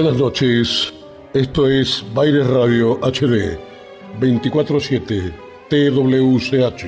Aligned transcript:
Buenas 0.00 0.16
noches, 0.16 0.94
esto 1.34 1.68
es 1.68 2.04
Baires 2.14 2.46
Radio 2.46 3.00
HD 3.02 3.58
24-7 4.20 5.32
TWCH. 5.68 6.84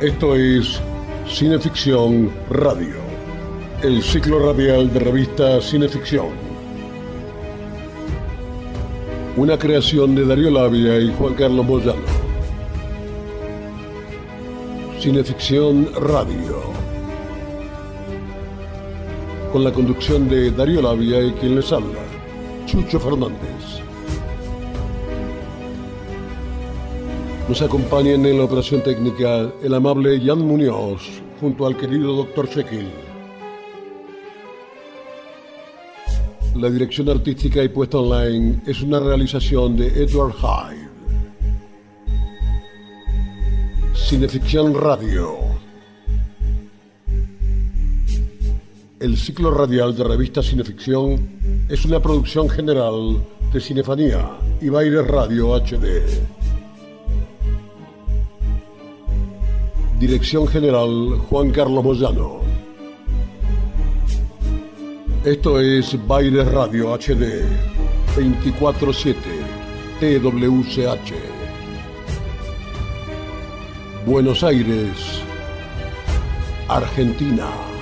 Esto 0.00 0.34
es 0.34 0.80
Cineficción 1.28 2.32
Radio, 2.48 2.96
el 3.82 4.02
ciclo 4.02 4.38
radial 4.38 4.90
de 4.90 5.00
revista 5.00 5.60
Cineficción. 5.60 6.28
Una 9.36 9.58
creación 9.58 10.14
de 10.14 10.24
Darío 10.24 10.50
Labia 10.50 10.98
y 10.98 11.12
Juan 11.12 11.34
Carlos 11.34 11.66
Moyano. 11.66 12.00
Cineficción 14.98 15.90
Radio 15.94 16.83
con 19.54 19.62
la 19.62 19.72
conducción 19.72 20.28
de 20.28 20.50
Darío 20.50 20.82
Labia 20.82 21.22
y 21.22 21.30
quien 21.34 21.54
les 21.54 21.70
habla, 21.70 22.00
Chucho 22.66 22.98
Fernández. 22.98 23.38
Nos 27.48 27.62
acompaña 27.62 28.14
en 28.14 28.36
la 28.36 28.42
operación 28.42 28.82
técnica 28.82 29.48
el 29.62 29.72
amable 29.72 30.20
Jan 30.20 30.40
Muñoz 30.40 31.08
junto 31.40 31.68
al 31.68 31.76
querido 31.76 32.16
Dr. 32.16 32.48
Shekel. 32.48 32.90
La 36.56 36.68
dirección 36.68 37.08
artística 37.10 37.62
y 37.62 37.68
puesta 37.68 37.98
online 37.98 38.60
es 38.66 38.82
una 38.82 38.98
realización 38.98 39.76
de 39.76 39.86
Edward 39.86 40.34
Hyde. 40.34 40.88
Cineficción 43.94 44.74
Radio 44.74 45.53
El 49.04 49.18
ciclo 49.18 49.50
radial 49.50 49.94
de 49.94 50.02
revista 50.02 50.42
Cineficción 50.42 51.66
es 51.68 51.84
una 51.84 52.00
producción 52.00 52.48
general 52.48 53.22
de 53.52 53.60
Cinefanía 53.60 54.30
y 54.62 54.70
Baile 54.70 55.02
Radio 55.02 55.54
HD. 55.56 56.00
Dirección 60.00 60.48
General 60.48 61.18
Juan 61.28 61.50
Carlos 61.50 61.84
Moyano. 61.84 62.40
Esto 65.22 65.60
es 65.60 65.98
Baile 66.06 66.42
Radio 66.42 66.94
HD 66.94 67.44
24-7 68.16 69.16
TWCH. 70.00 71.12
Buenos 74.06 74.42
Aires, 74.42 75.20
Argentina. 76.68 77.73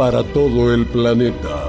Para 0.00 0.24
todo 0.24 0.72
el 0.72 0.86
planeta. 0.86 1.59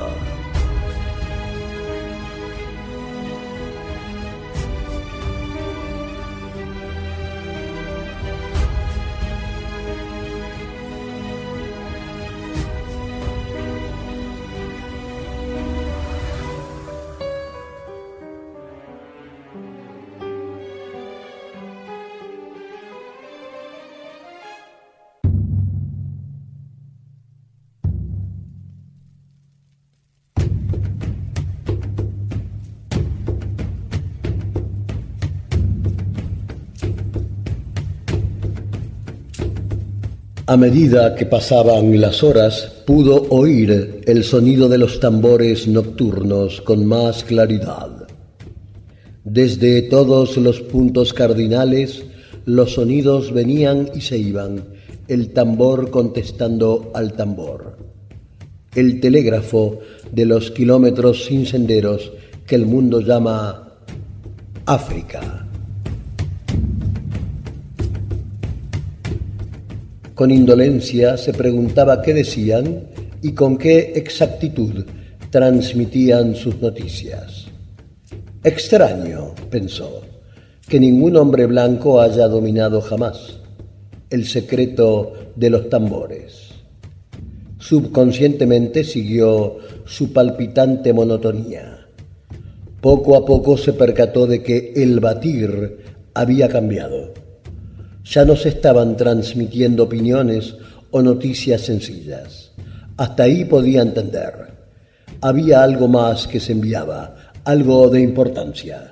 A 40.51 40.57
medida 40.57 41.16
que 41.16 41.25
pasaban 41.25 42.01
las 42.01 42.23
horas, 42.23 42.84
pudo 42.85 43.25
oír 43.29 44.01
el 44.06 44.22
sonido 44.25 44.67
de 44.67 44.78
los 44.78 45.00
tambores 45.00 45.66
nocturnos 45.66 46.59
con 46.59 46.85
más 46.85 47.23
claridad. 47.23 48.06
Desde 49.23 49.84
todos 49.84 50.35
los 50.35 50.59
puntos 50.59 51.13
cardinales, 51.13 52.03
los 52.44 52.73
sonidos 52.73 53.31
venían 53.31 53.91
y 53.95 54.01
se 54.01 54.17
iban, 54.17 54.66
el 55.07 55.31
tambor 55.31 55.89
contestando 55.89 56.91
al 56.94 57.13
tambor. 57.13 57.78
El 58.75 59.00
telégrafo 59.00 59.79
de 60.12 60.25
los 60.25 60.51
kilómetros 60.51 61.28
sin 61.28 61.45
senderos 61.45 62.12
que 62.45 62.56
el 62.56 62.66
mundo 62.66 63.00
llama 63.00 63.78
África. 64.66 65.47
Con 70.22 70.30
indolencia 70.30 71.18
se 71.18 71.34
preguntaba 71.34 72.04
qué 72.04 72.14
decían 72.14 72.84
y 73.24 73.32
con 73.32 73.58
qué 73.58 73.94
exactitud 73.96 74.86
transmitían 75.32 76.36
sus 76.36 76.62
noticias. 76.62 77.48
Extraño, 78.44 79.34
pensó, 79.50 80.04
que 80.70 80.80
ningún 80.80 81.18
hombre 81.18 81.48
blanco 81.48 82.00
haya 82.00 82.28
dominado 82.28 82.81
jamás 82.81 83.40
el 84.12 84.28
secreto 84.28 85.12
de 85.36 85.50
los 85.50 85.70
tambores. 85.70 86.52
Subconscientemente 87.58 88.84
siguió 88.84 89.58
su 89.86 90.14
palpitante 90.14 90.94
monotonía. 90.94 91.88
Poco 92.80 93.16
a 93.16 93.26
poco 93.26 93.58
se 93.58 93.74
percató 93.74 94.28
de 94.28 94.44
que 94.44 94.74
el 94.76 95.00
batir 95.00 95.80
había 96.14 96.48
cambiado 96.48 97.21
ya 98.03 98.25
no 98.25 98.35
se 98.35 98.50
estaban 98.50 98.97
transmitiendo 98.97 99.84
opiniones 99.84 100.56
o 100.91 101.01
noticias 101.01 101.62
sencillas. 101.62 102.51
Hasta 102.97 103.23
ahí 103.23 103.45
podía 103.45 103.81
entender. 103.81 104.51
Había 105.22 105.63
algo 105.63 105.88
más 105.88 106.28
que 106.28 106.39
se 106.39 106.51
enviaba, 106.51 107.16
algo 107.44 107.89
de 107.89 108.01
importancia. 108.01 108.91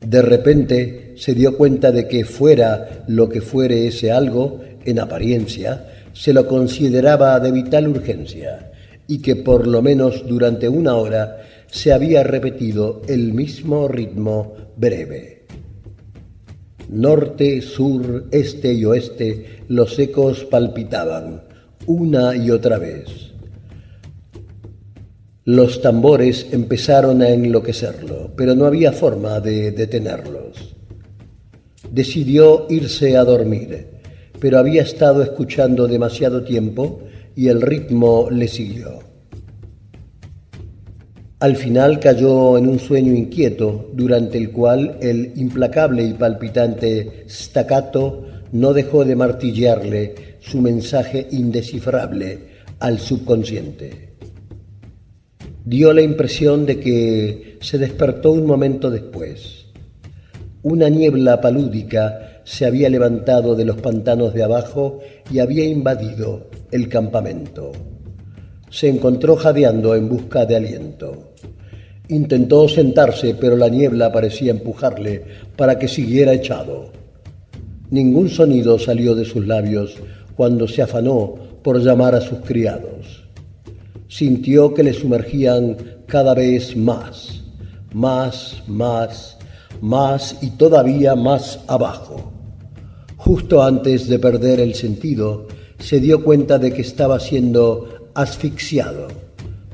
De 0.00 0.22
repente 0.22 1.14
se 1.16 1.34
dio 1.34 1.56
cuenta 1.56 1.90
de 1.90 2.06
que 2.06 2.24
fuera 2.24 3.04
lo 3.08 3.28
que 3.28 3.40
fuere 3.40 3.86
ese 3.86 4.12
algo, 4.12 4.60
en 4.84 5.00
apariencia, 5.00 5.86
se 6.12 6.32
lo 6.32 6.46
consideraba 6.46 7.38
de 7.40 7.52
vital 7.52 7.88
urgencia 7.88 8.72
y 9.06 9.18
que 9.18 9.36
por 9.36 9.66
lo 9.66 9.82
menos 9.82 10.26
durante 10.26 10.68
una 10.68 10.94
hora 10.94 11.38
se 11.66 11.92
había 11.92 12.22
repetido 12.22 13.02
el 13.08 13.32
mismo 13.32 13.88
ritmo 13.88 14.54
breve. 14.76 15.37
Norte, 16.88 17.60
sur, 17.60 18.28
este 18.30 18.72
y 18.72 18.84
oeste, 18.84 19.62
los 19.68 19.98
ecos 19.98 20.44
palpitaban, 20.44 21.42
una 21.86 22.34
y 22.34 22.50
otra 22.50 22.78
vez. 22.78 23.32
Los 25.44 25.80
tambores 25.82 26.46
empezaron 26.52 27.22
a 27.22 27.30
enloquecerlo, 27.30 28.32
pero 28.36 28.54
no 28.54 28.66
había 28.66 28.92
forma 28.92 29.40
de 29.40 29.70
detenerlos. 29.72 30.74
Decidió 31.90 32.66
irse 32.68 33.16
a 33.16 33.24
dormir, 33.24 33.86
pero 34.40 34.58
había 34.58 34.82
estado 34.82 35.22
escuchando 35.22 35.88
demasiado 35.88 36.42
tiempo 36.42 37.00
y 37.34 37.48
el 37.48 37.62
ritmo 37.62 38.28
le 38.30 38.48
siguió. 38.48 39.07
Al 41.40 41.54
final 41.54 42.00
cayó 42.00 42.58
en 42.58 42.66
un 42.66 42.80
sueño 42.80 43.14
inquieto, 43.14 43.90
durante 43.92 44.38
el 44.38 44.50
cual 44.50 44.98
el 45.00 45.34
implacable 45.36 46.02
y 46.02 46.14
palpitante 46.14 47.26
staccato 47.28 48.26
no 48.50 48.72
dejó 48.72 49.04
de 49.04 49.14
martillearle 49.14 50.14
su 50.40 50.60
mensaje 50.60 51.28
indescifrable 51.30 52.40
al 52.80 52.98
subconsciente. 52.98 54.16
Dio 55.64 55.92
la 55.92 56.02
impresión 56.02 56.66
de 56.66 56.80
que 56.80 57.58
se 57.60 57.78
despertó 57.78 58.32
un 58.32 58.44
momento 58.44 58.90
después. 58.90 59.66
Una 60.62 60.88
niebla 60.88 61.40
palúdica 61.40 62.40
se 62.42 62.66
había 62.66 62.88
levantado 62.88 63.54
de 63.54 63.64
los 63.64 63.80
pantanos 63.80 64.34
de 64.34 64.42
abajo 64.42 64.98
y 65.30 65.38
había 65.38 65.64
invadido 65.64 66.50
el 66.72 66.88
campamento 66.88 67.70
se 68.70 68.88
encontró 68.88 69.36
jadeando 69.36 69.94
en 69.94 70.08
busca 70.08 70.46
de 70.46 70.56
aliento. 70.56 71.32
Intentó 72.08 72.68
sentarse, 72.68 73.34
pero 73.34 73.56
la 73.56 73.68
niebla 73.68 74.10
parecía 74.12 74.50
empujarle 74.50 75.22
para 75.56 75.78
que 75.78 75.88
siguiera 75.88 76.32
echado. 76.32 76.90
Ningún 77.90 78.28
sonido 78.28 78.78
salió 78.78 79.14
de 79.14 79.24
sus 79.24 79.46
labios 79.46 79.96
cuando 80.34 80.66
se 80.68 80.82
afanó 80.82 81.34
por 81.62 81.80
llamar 81.82 82.14
a 82.14 82.20
sus 82.20 82.38
criados. 82.40 83.24
Sintió 84.08 84.72
que 84.72 84.82
le 84.82 84.94
sumergían 84.94 85.76
cada 86.06 86.34
vez 86.34 86.76
más, 86.76 87.42
más, 87.92 88.62
más, 88.66 89.36
más 89.80 90.36
y 90.40 90.50
todavía 90.50 91.14
más 91.14 91.60
abajo. 91.66 92.32
Justo 93.16 93.62
antes 93.62 94.08
de 94.08 94.18
perder 94.18 94.60
el 94.60 94.74
sentido, 94.74 95.46
se 95.78 96.00
dio 96.00 96.24
cuenta 96.24 96.58
de 96.58 96.72
que 96.72 96.82
estaba 96.82 97.20
siendo 97.20 97.97
asfixiado, 98.14 99.08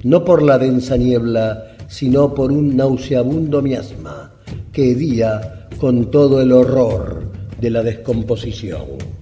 no 0.03 0.25
por 0.25 0.43
la 0.43 0.59
densa 0.59 0.97
niebla, 0.97 1.77
sino 1.89 2.35
por 2.35 2.53
un 2.53 2.77
nauseabundo 2.77 3.63
miasma 3.63 4.33
que 4.73 4.93
hedía 4.93 5.69
con 5.79 6.11
todo 6.11 6.41
el 6.41 6.53
horror 6.53 7.31
de 7.61 7.71
la 7.71 7.83
descomposición. 7.83 9.15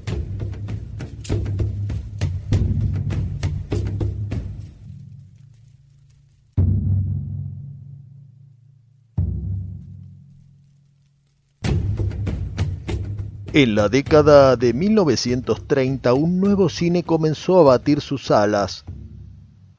En 13.55 13.75
la 13.75 13.91
década 13.91 14.57
de 14.57 14.73
1930 14.73 16.15
un 16.15 16.41
nuevo 16.41 16.71
cine 16.71 17.03
comenzó 17.03 17.61
a 17.61 17.65
batir 17.65 18.01
sus 18.01 18.31
alas 18.31 18.87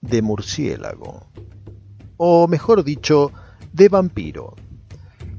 de 0.04 0.22
murciélago, 0.22 1.26
o 2.18 2.48
mejor 2.48 2.84
dicho, 2.84 3.32
de 3.72 3.90
vampiro. 3.90 4.56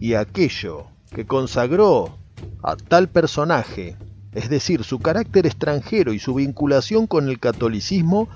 Y 0.01 0.15
aquello 0.15 0.87
que 1.15 1.27
consagró 1.27 2.19
a 2.63 2.77
tal 2.77 3.09
personaje, 3.09 3.97
es 4.33 4.49
decir, 4.49 4.83
su 4.83 4.99
carácter 4.99 5.47
extranjero 5.47 6.13
y 6.13 6.19
su 6.19 6.35
vinculación 6.35 7.07
con 7.07 7.29
el 7.29 7.39
catolicismo, 7.39 8.29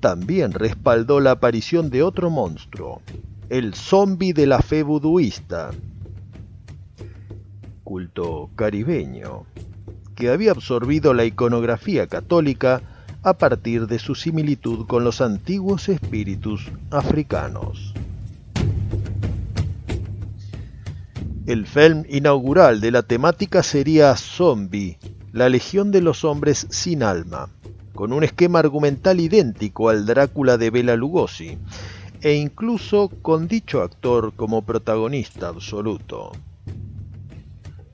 también 0.00 0.52
respaldó 0.52 1.20
la 1.20 1.32
aparición 1.32 1.90
de 1.90 2.02
otro 2.02 2.30
monstruo, 2.30 3.02
el 3.50 3.74
zombi 3.74 4.32
de 4.32 4.46
la 4.46 4.60
fe 4.60 4.82
buduista, 4.82 5.70
culto 7.84 8.50
caribeño, 8.54 9.46
que 10.14 10.30
había 10.30 10.52
absorbido 10.52 11.12
la 11.12 11.24
iconografía 11.24 12.06
católica 12.06 12.91
a 13.22 13.34
partir 13.34 13.86
de 13.86 13.98
su 13.98 14.14
similitud 14.14 14.86
con 14.86 15.04
los 15.04 15.20
antiguos 15.20 15.88
espíritus 15.88 16.66
africanos. 16.90 17.94
El 21.46 21.66
film 21.66 22.04
inaugural 22.08 22.80
de 22.80 22.90
la 22.90 23.02
temática 23.02 23.62
sería 23.62 24.16
Zombie, 24.16 24.98
la 25.32 25.48
Legión 25.48 25.90
de 25.90 26.00
los 26.00 26.24
Hombres 26.24 26.66
sin 26.70 27.02
Alma, 27.02 27.48
con 27.94 28.12
un 28.12 28.24
esquema 28.24 28.58
argumental 28.58 29.20
idéntico 29.20 29.88
al 29.88 30.06
Drácula 30.06 30.56
de 30.56 30.70
Bela 30.70 30.96
Lugosi, 30.96 31.58
e 32.20 32.34
incluso 32.34 33.08
con 33.22 33.48
dicho 33.48 33.82
actor 33.82 34.32
como 34.34 34.62
protagonista 34.62 35.48
absoluto. 35.48 36.32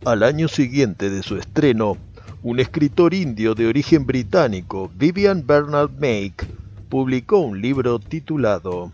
Al 0.05 0.23
año 0.23 0.49
siguiente 0.49 1.11
de 1.11 1.23
su 1.23 1.37
estreno, 1.37 1.97
un 2.43 2.61
escritor 2.61 3.15
indio 3.15 3.55
de 3.55 3.67
origen 3.67 4.07
británico, 4.07 4.91
Vivian 4.95 5.45
Bernard 5.47 5.91
Make, 5.99 6.47
publicó 6.89 7.39
un 7.39 7.61
libro 7.61 7.99
titulado 7.99 8.93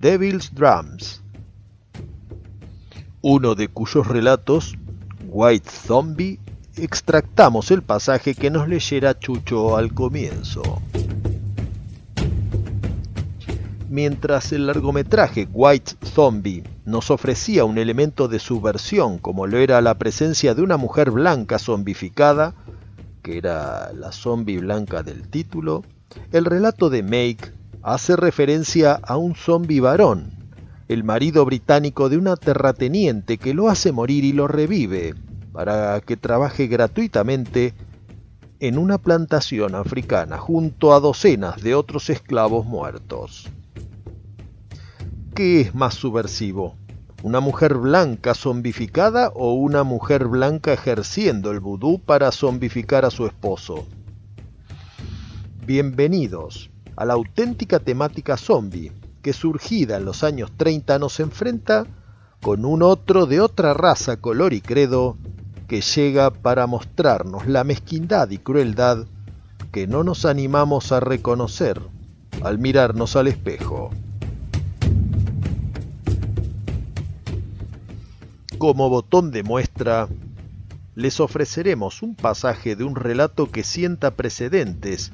Devil's 0.00 0.52
Drums, 0.54 1.22
uno 3.22 3.54
de 3.54 3.68
cuyos 3.68 4.06
relatos, 4.06 4.76
White 5.28 5.70
Zombie, 5.70 6.38
extractamos 6.76 7.70
el 7.70 7.82
pasaje 7.82 8.34
que 8.34 8.50
nos 8.50 8.68
leyera 8.68 9.18
Chucho 9.18 9.76
al 9.76 9.94
comienzo. 9.94 10.82
Mientras 13.94 14.50
el 14.50 14.66
largometraje 14.66 15.46
White 15.52 15.92
Zombie 16.04 16.64
nos 16.84 17.12
ofrecía 17.12 17.64
un 17.64 17.78
elemento 17.78 18.26
de 18.26 18.40
subversión 18.40 19.18
como 19.18 19.46
lo 19.46 19.58
era 19.58 19.80
la 19.80 19.94
presencia 19.98 20.52
de 20.56 20.62
una 20.62 20.76
mujer 20.76 21.12
blanca 21.12 21.60
zombificada, 21.60 22.54
que 23.22 23.38
era 23.38 23.92
la 23.92 24.10
zombie 24.10 24.58
blanca 24.58 25.04
del 25.04 25.28
título, 25.28 25.84
el 26.32 26.44
relato 26.44 26.90
de 26.90 27.04
Make 27.04 27.52
hace 27.82 28.16
referencia 28.16 28.94
a 28.94 29.16
un 29.16 29.36
zombie 29.36 29.78
varón, 29.78 30.32
el 30.88 31.04
marido 31.04 31.44
británico 31.44 32.08
de 32.08 32.18
una 32.18 32.34
terrateniente 32.34 33.38
que 33.38 33.54
lo 33.54 33.68
hace 33.68 33.92
morir 33.92 34.24
y 34.24 34.32
lo 34.32 34.48
revive 34.48 35.14
para 35.52 36.00
que 36.00 36.16
trabaje 36.16 36.66
gratuitamente 36.66 37.74
en 38.58 38.76
una 38.76 38.98
plantación 38.98 39.76
africana 39.76 40.36
junto 40.38 40.94
a 40.94 40.98
docenas 40.98 41.62
de 41.62 41.76
otros 41.76 42.10
esclavos 42.10 42.66
muertos. 42.66 43.48
¿Qué 45.34 45.62
es 45.62 45.74
más 45.74 45.94
subversivo? 45.94 46.76
¿Una 47.24 47.40
mujer 47.40 47.74
blanca 47.74 48.34
zombificada 48.34 49.32
o 49.34 49.54
una 49.54 49.82
mujer 49.82 50.28
blanca 50.28 50.72
ejerciendo 50.72 51.50
el 51.50 51.58
vudú 51.58 51.98
para 51.98 52.30
zombificar 52.30 53.04
a 53.04 53.10
su 53.10 53.26
esposo? 53.26 53.84
Bienvenidos 55.66 56.70
a 56.94 57.04
la 57.04 57.14
auténtica 57.14 57.80
temática 57.80 58.36
zombie, 58.36 58.92
que 59.22 59.32
surgida 59.32 59.96
en 59.96 60.04
los 60.04 60.22
años 60.22 60.52
30 60.56 61.00
nos 61.00 61.18
enfrenta 61.18 61.84
con 62.40 62.64
un 62.64 62.84
otro 62.84 63.26
de 63.26 63.40
otra 63.40 63.74
raza, 63.74 64.18
color 64.18 64.52
y 64.52 64.60
credo, 64.60 65.16
que 65.66 65.80
llega 65.80 66.30
para 66.30 66.68
mostrarnos 66.68 67.48
la 67.48 67.64
mezquindad 67.64 68.30
y 68.30 68.38
crueldad 68.38 69.08
que 69.72 69.88
no 69.88 70.04
nos 70.04 70.26
animamos 70.26 70.92
a 70.92 71.00
reconocer 71.00 71.80
al 72.44 72.60
mirarnos 72.60 73.16
al 73.16 73.26
espejo. 73.26 73.90
Como 78.64 78.88
botón 78.88 79.30
de 79.30 79.42
muestra, 79.42 80.08
les 80.94 81.20
ofreceremos 81.20 82.00
un 82.00 82.14
pasaje 82.14 82.76
de 82.76 82.84
un 82.84 82.96
relato 82.96 83.50
que 83.50 83.62
sienta 83.62 84.12
precedentes 84.12 85.12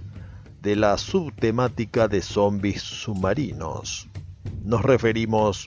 de 0.63 0.77
la 0.77 0.97
subtemática 0.99 2.07
de 2.07 2.23
zombies 2.23 2.81
submarinos. 2.81 4.09
Nos 4.63 4.83
referimos 4.85 5.67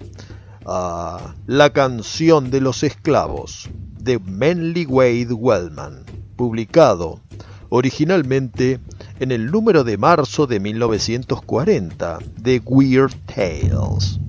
a 0.66 1.36
La 1.46 1.74
canción 1.74 2.52
de 2.52 2.62
los 2.62 2.84
esclavos 2.84 3.70
de 4.00 4.18
Manly 4.18 4.86
Wade 4.86 5.34
Wellman, 5.34 6.06
publicado 6.38 7.20
originalmente 7.68 8.80
en 9.20 9.34
el 9.34 9.52
número 9.52 9.84
de 9.84 9.98
marzo 9.98 10.48
de 10.48 10.62
1940 10.62 12.20
de 12.38 12.62
Weird 12.64 13.14
Tales. 13.26 14.22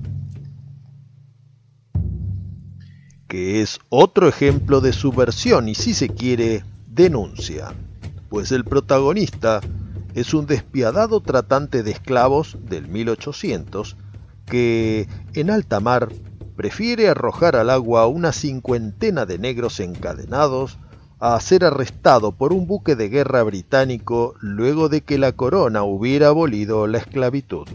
Que 3.27 3.61
es 3.61 3.79
otro 3.89 4.27
ejemplo 4.27 4.81
de 4.81 4.93
subversión 4.93 5.69
y 5.69 5.75
si 5.75 5.93
se 5.93 6.09
quiere, 6.09 6.63
denuncia, 6.87 7.73
pues 8.29 8.51
el 8.51 8.63
protagonista 8.63 9.61
es 10.13 10.33
un 10.33 10.45
despiadado 10.45 11.21
tratante 11.21 11.83
de 11.83 11.91
esclavos 11.91 12.57
del 12.61 12.87
1800 12.87 13.97
que 14.45 15.07
en 15.33 15.49
alta 15.49 15.79
mar 15.79 16.09
prefiere 16.55 17.09
arrojar 17.09 17.55
al 17.55 17.69
agua 17.69 18.07
una 18.07 18.31
cincuentena 18.31 19.25
de 19.25 19.39
negros 19.39 19.79
encadenados 19.79 20.77
a 21.19 21.39
ser 21.39 21.65
arrestado 21.65 22.31
por 22.31 22.53
un 22.53 22.67
buque 22.67 22.95
de 22.95 23.09
guerra 23.09 23.43
británico 23.43 24.35
luego 24.39 24.89
de 24.89 25.01
que 25.01 25.17
la 25.17 25.31
corona 25.31 25.83
hubiera 25.83 26.27
abolido 26.27 26.87
la 26.87 26.99
esclavitud. 26.99 27.67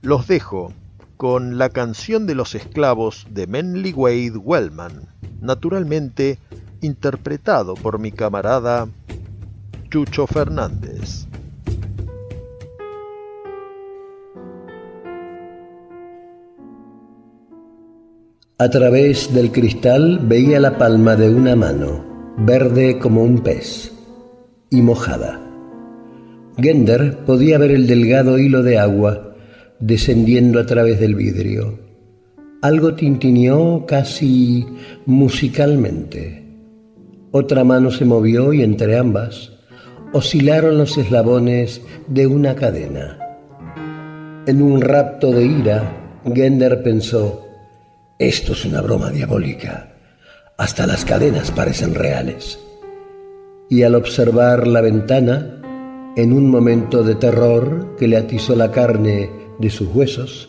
Los 0.00 0.26
dejo 0.26 0.72
con 1.22 1.56
la 1.56 1.68
canción 1.68 2.26
de 2.26 2.34
los 2.34 2.56
esclavos 2.56 3.28
de 3.30 3.46
Menly 3.46 3.92
Wade 3.92 4.38
Wellman, 4.38 5.06
naturalmente 5.40 6.40
interpretado 6.80 7.74
por 7.74 8.00
mi 8.00 8.10
camarada 8.10 8.88
Chucho 9.88 10.26
Fernández. 10.26 11.28
A 18.58 18.68
través 18.68 19.32
del 19.32 19.52
cristal 19.52 20.18
veía 20.24 20.58
la 20.58 20.76
palma 20.76 21.14
de 21.14 21.32
una 21.32 21.54
mano, 21.54 22.34
verde 22.38 22.98
como 22.98 23.22
un 23.22 23.44
pez, 23.44 23.92
y 24.70 24.82
mojada. 24.82 25.40
Gender 26.58 27.18
podía 27.24 27.58
ver 27.58 27.70
el 27.70 27.86
delgado 27.86 28.40
hilo 28.40 28.64
de 28.64 28.80
agua 28.80 29.31
descendiendo 29.82 30.60
a 30.60 30.66
través 30.66 31.00
del 31.00 31.16
vidrio. 31.16 31.80
Algo 32.62 32.94
tintineó 32.94 33.84
casi 33.84 34.64
musicalmente. 35.06 36.44
Otra 37.32 37.64
mano 37.64 37.90
se 37.90 38.04
movió 38.04 38.52
y 38.52 38.62
entre 38.62 38.96
ambas 38.96 39.50
oscilaron 40.12 40.78
los 40.78 40.96
eslabones 40.98 41.80
de 42.06 42.26
una 42.28 42.54
cadena. 42.54 43.18
En 44.46 44.62
un 44.62 44.80
rapto 44.80 45.32
de 45.32 45.46
ira, 45.46 46.20
Gender 46.32 46.82
pensó, 46.82 47.44
esto 48.18 48.52
es 48.52 48.64
una 48.64 48.82
broma 48.82 49.10
diabólica. 49.10 49.94
Hasta 50.58 50.86
las 50.86 51.04
cadenas 51.04 51.50
parecen 51.50 51.94
reales. 51.94 52.60
Y 53.68 53.82
al 53.82 53.96
observar 53.96 54.68
la 54.68 54.80
ventana, 54.80 55.60
en 56.14 56.32
un 56.32 56.48
momento 56.48 57.02
de 57.02 57.16
terror 57.16 57.96
que 57.98 58.06
le 58.06 58.18
atizó 58.18 58.54
la 58.54 58.70
carne 58.70 59.41
de 59.58 59.70
sus 59.70 59.88
huesos, 59.94 60.48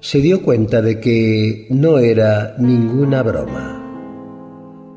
se 0.00 0.20
dio 0.20 0.42
cuenta 0.42 0.80
de 0.82 1.00
que 1.00 1.66
no 1.70 1.98
era 1.98 2.54
ninguna 2.58 3.22
broma. 3.22 3.84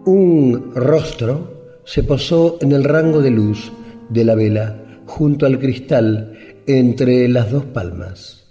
Un 0.05 0.71
rostro 0.75 1.79
se 1.85 2.03
posó 2.03 2.57
en 2.61 2.71
el 2.71 2.83
rango 2.83 3.21
de 3.21 3.31
luz 3.31 3.71
de 4.09 4.25
la 4.25 4.35
vela 4.35 5.01
junto 5.05 5.45
al 5.45 5.59
cristal 5.59 6.37
entre 6.67 7.27
las 7.27 7.51
dos 7.51 7.65
palmas. 7.65 8.45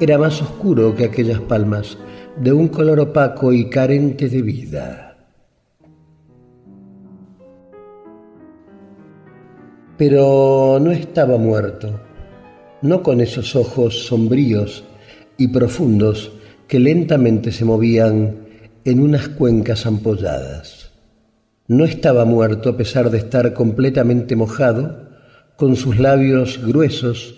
Era 0.00 0.18
más 0.18 0.40
oscuro 0.40 0.94
que 0.94 1.04
aquellas 1.04 1.40
palmas, 1.40 1.98
de 2.40 2.52
un 2.52 2.68
color 2.68 3.00
opaco 3.00 3.52
y 3.52 3.68
carente 3.68 4.28
de 4.28 4.42
vida. 4.42 5.06
Pero 9.98 10.78
no 10.80 10.90
estaba 10.90 11.36
muerto, 11.36 12.00
no 12.82 13.02
con 13.02 13.20
esos 13.20 13.56
ojos 13.56 14.06
sombríos 14.06 14.84
y 15.36 15.48
profundos 15.48 16.32
que 16.68 16.78
lentamente 16.78 17.52
se 17.52 17.64
movían 17.64 18.36
en 18.84 19.00
unas 19.00 19.28
cuencas 19.28 19.86
ampolladas. 19.86 20.90
No 21.66 21.84
estaba 21.84 22.24
muerto 22.24 22.70
a 22.70 22.76
pesar 22.76 23.10
de 23.10 23.18
estar 23.18 23.54
completamente 23.54 24.36
mojado, 24.36 25.08
con 25.56 25.76
sus 25.76 25.98
labios 25.98 26.58
gruesos 26.64 27.34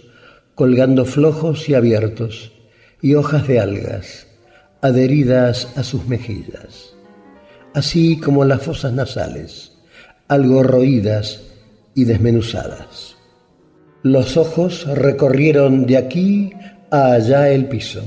colgando 0.54 1.04
flojos 1.04 1.68
y 1.68 1.74
abiertos, 1.74 2.52
y 3.00 3.14
hojas 3.14 3.48
de 3.48 3.58
algas 3.58 4.28
adheridas 4.80 5.76
a 5.76 5.84
sus 5.84 6.06
mejillas, 6.06 6.94
así 7.72 8.18
como 8.18 8.44
las 8.44 8.62
fosas 8.62 8.92
nasales, 8.92 9.72
algo 10.28 10.62
roídas 10.62 11.40
y 11.94 12.04
desmenuzadas. 12.04 13.11
Los 14.02 14.36
ojos 14.36 14.84
recorrieron 14.86 15.86
de 15.86 15.96
aquí 15.96 16.50
a 16.90 17.12
allá 17.12 17.50
el 17.50 17.66
piso 17.66 18.02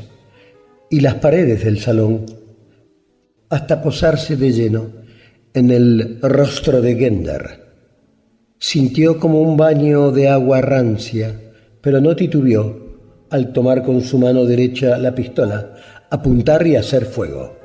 y 0.89 0.99
las 0.99 1.15
paredes 1.15 1.63
del 1.63 1.79
salón 1.79 2.25
hasta 3.49 3.81
posarse 3.81 4.35
de 4.35 4.51
lleno 4.51 4.89
en 5.53 5.71
el 5.71 6.19
rostro 6.21 6.81
de 6.81 6.95
Gender. 6.95 7.65
Sintió 8.59 9.17
como 9.17 9.41
un 9.41 9.55
baño 9.55 10.11
de 10.11 10.27
agua 10.27 10.59
rancia, 10.59 11.33
pero 11.79 12.01
no 12.01 12.13
titubeó 12.13 13.27
al 13.29 13.53
tomar 13.53 13.81
con 13.81 14.01
su 14.01 14.17
mano 14.17 14.43
derecha 14.43 14.97
la 14.97 15.15
pistola, 15.15 15.75
apuntar 16.09 16.67
y 16.67 16.75
hacer 16.75 17.05
fuego. 17.05 17.55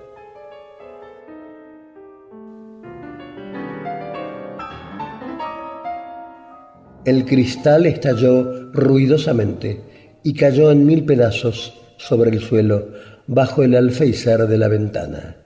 El 7.05 7.25
cristal 7.25 7.87
estalló 7.87 8.71
ruidosamente 8.73 9.81
y 10.23 10.35
cayó 10.35 10.71
en 10.71 10.85
mil 10.85 11.05
pedazos 11.05 11.73
sobre 11.97 12.31
el 12.31 12.41
suelo 12.41 12.89
bajo 13.27 13.63
el 13.63 13.75
alféizar 13.75 14.47
de 14.47 14.59
la 14.59 14.69
ventana. 14.69 15.37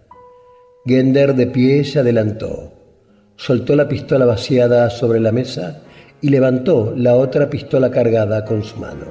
Gender 0.85 1.35
de 1.35 1.47
pie 1.47 1.85
se 1.85 2.01
adelantó, 2.01 2.73
soltó 3.37 3.77
la 3.77 3.89
pistola 3.89 4.27
vaciada 4.27 4.91
sobre 4.91 5.21
la 5.21 5.31
mesa 5.31 5.83
y 6.21 6.29
levantó 6.29 6.93
la 6.97 7.15
otra 7.15 7.49
pistola 7.49 7.91
cargada 7.91 8.45
con 8.45 8.65
su 8.65 8.77
mano. 8.79 9.07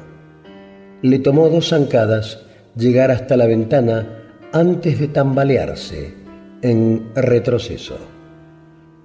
Le 1.02 1.20
tomó 1.20 1.48
dos 1.50 1.70
zancadas 1.70 2.42
llegar 2.76 3.10
hasta 3.12 3.38
la 3.38 3.48
ventana 3.48 4.20
antes 4.52 5.00
de 5.00 5.08
tambalearse 5.08 6.14
en 6.62 7.10
retroceso. 7.16 7.98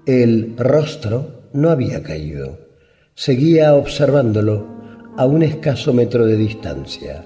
El 0.06 0.54
rostro 0.56 1.42
no 1.52 1.70
había 1.70 2.02
caído. 2.02 2.67
Seguía 3.20 3.74
observándolo 3.74 4.64
a 5.16 5.26
un 5.26 5.42
escaso 5.42 5.92
metro 5.92 6.24
de 6.24 6.36
distancia. 6.36 7.24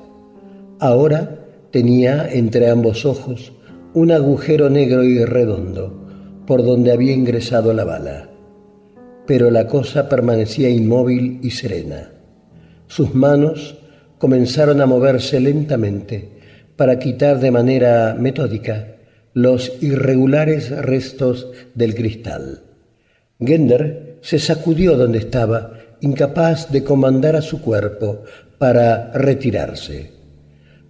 Ahora 0.80 1.44
tenía 1.70 2.30
entre 2.32 2.70
ambos 2.70 3.04
ojos 3.04 3.52
un 3.92 4.10
agujero 4.10 4.70
negro 4.70 5.04
y 5.04 5.22
redondo 5.22 6.02
por 6.46 6.64
donde 6.64 6.92
había 6.92 7.12
ingresado 7.12 7.74
la 7.74 7.84
bala. 7.84 8.30
Pero 9.26 9.50
la 9.50 9.66
cosa 9.66 10.08
permanecía 10.08 10.70
inmóvil 10.70 11.40
y 11.42 11.50
serena. 11.50 12.10
Sus 12.86 13.14
manos 13.14 13.76
comenzaron 14.16 14.80
a 14.80 14.86
moverse 14.86 15.40
lentamente 15.40 16.30
para 16.74 16.98
quitar 16.98 17.38
de 17.38 17.50
manera 17.50 18.16
metódica 18.18 18.96
los 19.34 19.70
irregulares 19.82 20.70
restos 20.70 21.48
del 21.74 21.94
cristal. 21.94 22.62
Gender 23.38 24.12
se 24.22 24.38
sacudió 24.38 24.96
donde 24.96 25.18
estaba, 25.18 25.81
incapaz 26.02 26.70
de 26.70 26.84
comandar 26.84 27.36
a 27.36 27.42
su 27.42 27.62
cuerpo 27.62 28.22
para 28.58 29.10
retirarse. 29.12 30.12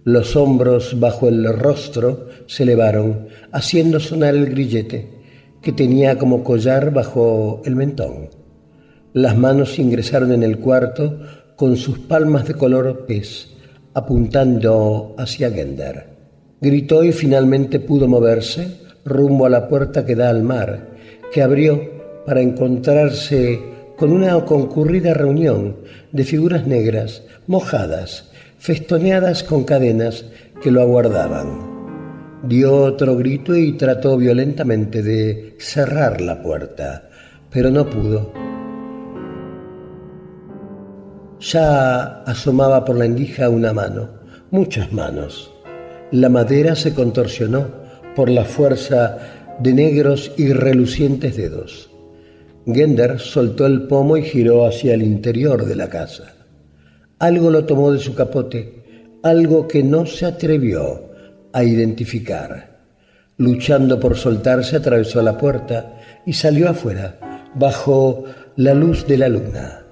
Los 0.03 0.35
hombros 0.35 0.99
bajo 0.99 1.29
el 1.29 1.45
rostro 1.53 2.27
se 2.45 2.63
elevaron, 2.63 3.27
haciendo 3.51 3.99
sonar 3.99 4.35
el 4.35 4.47
grillete, 4.47 5.09
que 5.61 5.71
tenía 5.71 6.17
como 6.17 6.43
collar 6.43 6.91
bajo 6.91 7.61
el 7.63 7.75
mentón. 7.75 8.29
Las 9.13 9.37
manos 9.37 9.79
ingresaron 9.79 10.33
en 10.33 10.43
el 10.43 10.59
cuarto 10.59 11.19
con 11.55 11.77
sus 11.77 11.99
palmas 11.99 12.47
de 12.47 12.55
color 12.55 13.05
pez, 13.07 13.49
apuntando 13.93 15.15
hacia 15.17 15.51
Gender. 15.51 16.09
Gritó 16.59 17.03
y 17.03 17.11
finalmente 17.11 17.79
pudo 17.79 18.07
moverse 18.07 18.79
rumbo 19.05 19.45
a 19.45 19.49
la 19.49 19.67
puerta 19.69 20.05
que 20.05 20.15
da 20.15 20.29
al 20.29 20.43
mar, 20.43 20.89
que 21.31 21.41
abrió 21.41 21.79
para 22.25 22.41
encontrarse 22.41 23.72
con 23.97 24.11
una 24.11 24.43
concurrida 24.45 25.13
reunión 25.13 25.77
de 26.11 26.23
figuras 26.23 26.67
negras, 26.67 27.23
mojadas, 27.47 28.31
festoneadas 28.57 29.43
con 29.43 29.63
cadenas 29.63 30.25
que 30.61 30.71
lo 30.71 30.81
aguardaban. 30.81 31.73
Dio 32.43 32.75
otro 32.75 33.15
grito 33.15 33.55
y 33.55 33.73
trató 33.73 34.17
violentamente 34.17 35.01
de 35.01 35.55
cerrar 35.59 36.21
la 36.21 36.41
puerta, 36.41 37.09
pero 37.49 37.71
no 37.71 37.89
pudo 37.89 38.43
ya 41.43 42.23
asomaba 42.23 42.85
por 42.85 42.97
la 42.97 43.05
endija 43.05 43.49
una 43.49 43.73
mano, 43.73 44.09
muchas 44.51 44.91
manos. 44.93 45.51
La 46.11 46.29
madera 46.29 46.75
se 46.75 46.93
contorsionó 46.93 47.67
por 48.15 48.29
la 48.29 48.45
fuerza 48.45 49.17
de 49.59 49.73
negros 49.73 50.31
y 50.37 50.53
relucientes 50.53 51.35
dedos. 51.35 51.89
Gender 52.65 53.19
soltó 53.19 53.65
el 53.65 53.87
pomo 53.87 54.15
y 54.15 54.23
giró 54.23 54.65
hacia 54.65 54.93
el 54.93 55.03
interior 55.03 55.65
de 55.65 55.75
la 55.75 55.89
casa. 55.89 56.33
Algo 57.19 57.49
lo 57.49 57.65
tomó 57.65 57.91
de 57.91 57.99
su 57.99 58.15
capote, 58.15 58.83
algo 59.21 59.67
que 59.67 59.83
no 59.83 60.05
se 60.05 60.25
atrevió 60.25 61.11
a 61.51 61.63
identificar. 61.63 62.79
Luchando 63.37 63.99
por 63.99 64.15
soltarse, 64.15 64.77
atravesó 64.77 65.21
la 65.21 65.37
puerta 65.37 65.99
y 66.25 66.33
salió 66.33 66.69
afuera, 66.69 67.51
bajo 67.55 68.23
la 68.55 68.73
luz 68.73 69.07
de 69.07 69.17
la 69.17 69.29
luna. 69.29 69.85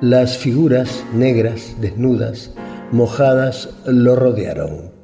Las 0.00 0.36
figuras 0.36 1.04
negras, 1.14 1.76
desnudas, 1.80 2.52
mojadas, 2.90 3.68
lo 3.86 4.16
rodearon. 4.16 4.99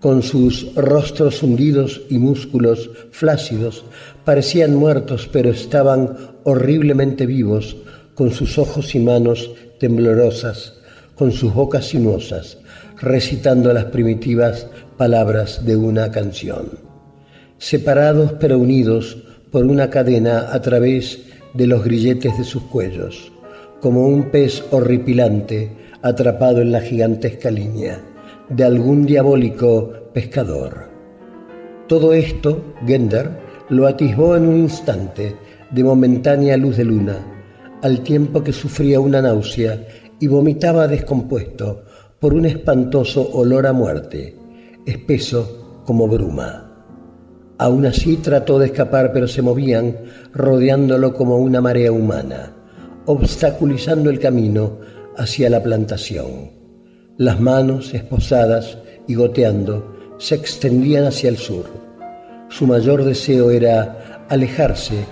Con 0.00 0.22
sus 0.22 0.74
rostros 0.74 1.42
hundidos 1.42 2.00
y 2.08 2.18
músculos 2.18 2.90
flácidos, 3.10 3.84
parecían 4.24 4.74
muertos, 4.74 5.28
pero 5.30 5.50
estaban 5.50 6.16
horriblemente 6.44 7.26
vivos, 7.26 7.76
con 8.14 8.30
sus 8.30 8.58
ojos 8.58 8.94
y 8.94 8.98
manos 8.98 9.50
temblorosas, 9.78 10.74
con 11.14 11.32
sus 11.32 11.52
bocas 11.52 11.88
sinuosas, 11.88 12.58
recitando 13.00 13.72
las 13.74 13.86
primitivas 13.86 14.66
palabras 14.96 15.66
de 15.66 15.76
una 15.76 16.10
canción. 16.10 16.78
Separados 17.58 18.32
pero 18.40 18.58
unidos 18.58 19.18
por 19.50 19.66
una 19.66 19.90
cadena 19.90 20.52
a 20.52 20.62
través 20.62 21.20
de 21.52 21.66
los 21.66 21.84
grilletes 21.84 22.38
de 22.38 22.44
sus 22.44 22.62
cuellos 22.64 23.30
como 23.80 24.06
un 24.06 24.30
pez 24.30 24.62
horripilante 24.70 25.72
atrapado 26.02 26.60
en 26.60 26.72
la 26.72 26.80
gigantesca 26.80 27.50
línea 27.50 28.00
de 28.50 28.64
algún 28.64 29.06
diabólico 29.06 29.92
pescador. 30.12 30.90
Todo 31.88 32.12
esto, 32.12 32.74
Gender 32.86 33.30
lo 33.70 33.86
atisbó 33.86 34.36
en 34.36 34.46
un 34.46 34.56
instante 34.58 35.34
de 35.70 35.84
momentánea 35.84 36.56
luz 36.56 36.76
de 36.76 36.84
luna, 36.84 37.16
al 37.82 38.00
tiempo 38.00 38.42
que 38.42 38.52
sufría 38.52 39.00
una 39.00 39.22
náusea 39.22 39.86
y 40.18 40.26
vomitaba 40.26 40.86
descompuesto 40.86 41.84
por 42.18 42.34
un 42.34 42.44
espantoso 42.44 43.30
olor 43.32 43.66
a 43.66 43.72
muerte, 43.72 44.36
espeso 44.84 45.82
como 45.86 46.06
bruma. 46.06 46.66
Aún 47.56 47.86
así 47.86 48.16
trató 48.18 48.58
de 48.58 48.66
escapar, 48.66 49.12
pero 49.12 49.26
se 49.26 49.42
movían, 49.42 49.96
rodeándolo 50.34 51.14
como 51.14 51.38
una 51.38 51.60
marea 51.60 51.90
humana 51.90 52.56
obstaculizando 53.06 54.10
el 54.10 54.18
camino 54.18 54.78
hacia 55.16 55.50
la 55.50 55.62
plantación. 55.62 56.59
Las 57.16 57.40
manos, 57.40 57.92
esposadas 57.94 58.78
y 59.06 59.14
goteando, 59.14 60.16
se 60.18 60.34
extendían 60.34 61.04
hacia 61.04 61.30
el 61.30 61.36
sur. 61.36 61.64
Su 62.48 62.66
mayor 62.66 63.04
deseo 63.04 63.50
era 63.50 64.26
alejarse 64.28 65.04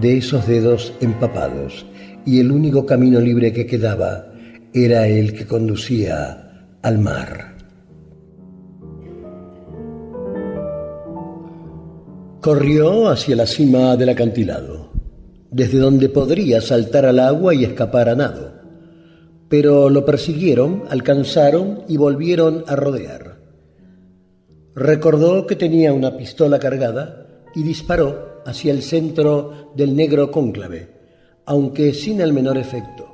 de 0.00 0.18
esos 0.18 0.46
dedos 0.46 0.92
empapados, 1.00 1.86
y 2.24 2.40
el 2.40 2.50
único 2.50 2.84
camino 2.84 3.20
libre 3.20 3.52
que 3.52 3.66
quedaba 3.66 4.26
era 4.72 5.06
el 5.06 5.32
que 5.32 5.46
conducía 5.46 6.68
al 6.82 6.98
mar. 6.98 7.56
Corrió 12.40 13.08
hacia 13.08 13.34
la 13.34 13.46
cima 13.46 13.96
del 13.96 14.10
acantilado, 14.10 14.90
desde 15.50 15.78
donde 15.78 16.08
podría 16.08 16.60
saltar 16.60 17.06
al 17.06 17.18
agua 17.18 17.54
y 17.54 17.64
escapar 17.64 18.08
a 18.08 18.14
nado. 18.14 18.55
Pero 19.48 19.90
lo 19.90 20.04
persiguieron, 20.04 20.84
alcanzaron 20.90 21.84
y 21.88 21.96
volvieron 21.96 22.64
a 22.66 22.74
rodear. 22.74 23.36
Recordó 24.74 25.46
que 25.46 25.56
tenía 25.56 25.92
una 25.92 26.16
pistola 26.16 26.58
cargada 26.58 27.26
y 27.54 27.62
disparó 27.62 28.42
hacia 28.44 28.72
el 28.72 28.82
centro 28.82 29.72
del 29.74 29.96
negro 29.96 30.30
cónclave, 30.30 30.90
aunque 31.46 31.94
sin 31.94 32.20
el 32.20 32.32
menor 32.32 32.58
efecto, 32.58 33.08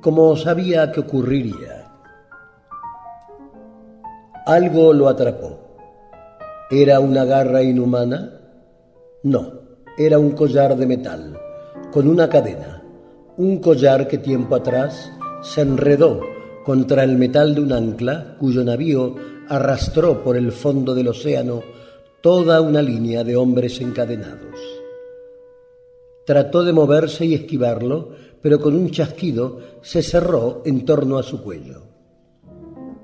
como 0.00 0.36
sabía 0.36 0.90
que 0.90 1.00
ocurriría. 1.00 1.92
Algo 4.46 4.92
lo 4.92 5.08
atrapó. 5.08 5.76
¿Era 6.70 6.98
una 6.98 7.24
garra 7.24 7.62
inhumana? 7.62 8.40
No, 9.22 9.52
era 9.96 10.18
un 10.18 10.32
collar 10.32 10.76
de 10.76 10.86
metal, 10.86 11.38
con 11.92 12.08
una 12.08 12.28
cadena, 12.28 12.82
un 13.36 13.58
collar 13.58 14.08
que 14.08 14.18
tiempo 14.18 14.56
atrás 14.56 15.12
se 15.42 15.60
enredó 15.60 16.20
contra 16.64 17.04
el 17.04 17.18
metal 17.18 17.54
de 17.54 17.60
un 17.60 17.72
ancla 17.72 18.36
cuyo 18.38 18.64
navío 18.64 19.14
arrastró 19.48 20.22
por 20.22 20.36
el 20.36 20.52
fondo 20.52 20.94
del 20.94 21.08
océano 21.08 21.62
toda 22.20 22.60
una 22.60 22.80
línea 22.80 23.24
de 23.24 23.36
hombres 23.36 23.80
encadenados. 23.80 24.58
Trató 26.24 26.62
de 26.62 26.72
moverse 26.72 27.26
y 27.26 27.34
esquivarlo, 27.34 28.10
pero 28.40 28.60
con 28.60 28.74
un 28.74 28.90
chasquido 28.90 29.58
se 29.82 30.02
cerró 30.02 30.62
en 30.64 30.84
torno 30.84 31.18
a 31.18 31.22
su 31.22 31.42
cuello. 31.42 31.82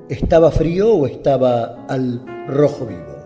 ¿Estaba 0.09 0.50
frío 0.50 0.95
o 0.95 1.07
estaba 1.07 1.85
al 1.87 2.25
rojo 2.49 2.87
vivo? 2.87 3.18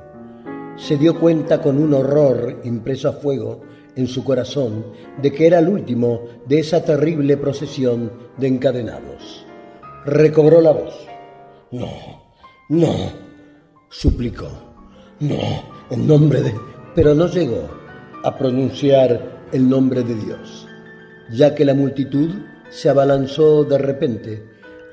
se 0.77 0.97
dio 0.97 1.19
cuenta 1.19 1.61
con 1.61 1.79
un 1.79 1.95
horror 1.95 2.61
impreso 2.65 3.09
a 3.09 3.13
fuego 3.13 3.61
en 3.97 4.07
su 4.09 4.25
corazón 4.25 4.85
de 5.21 5.33
que 5.33 5.47
era 5.47 5.59
el 5.59 5.69
último 5.69 6.23
de 6.47 6.61
esa 6.61 6.85
terrible 6.85 7.37
procesión 7.37 8.13
de 8.37 8.49
encadenados. 8.49 9.47
Recobró 10.05 10.61
la 10.61 10.73
voz. 10.73 10.95
No, 11.71 11.89
no, 12.69 12.95
suplicó. 13.89 14.49
No, 15.21 15.39
en 15.91 16.07
nombre 16.07 16.43
de... 16.43 16.55
Pero 16.95 17.15
no 17.15 17.27
llegó 17.29 17.69
a 18.25 18.37
pronunciar 18.37 19.47
el 19.53 19.69
nombre 19.69 20.03
de 20.03 20.15
Dios, 20.15 20.67
ya 21.31 21.55
que 21.55 21.65
la 21.65 21.75
multitud 21.75 22.31
se 22.71 22.89
abalanzó 22.89 23.65
de 23.65 23.79
repente 23.79 24.43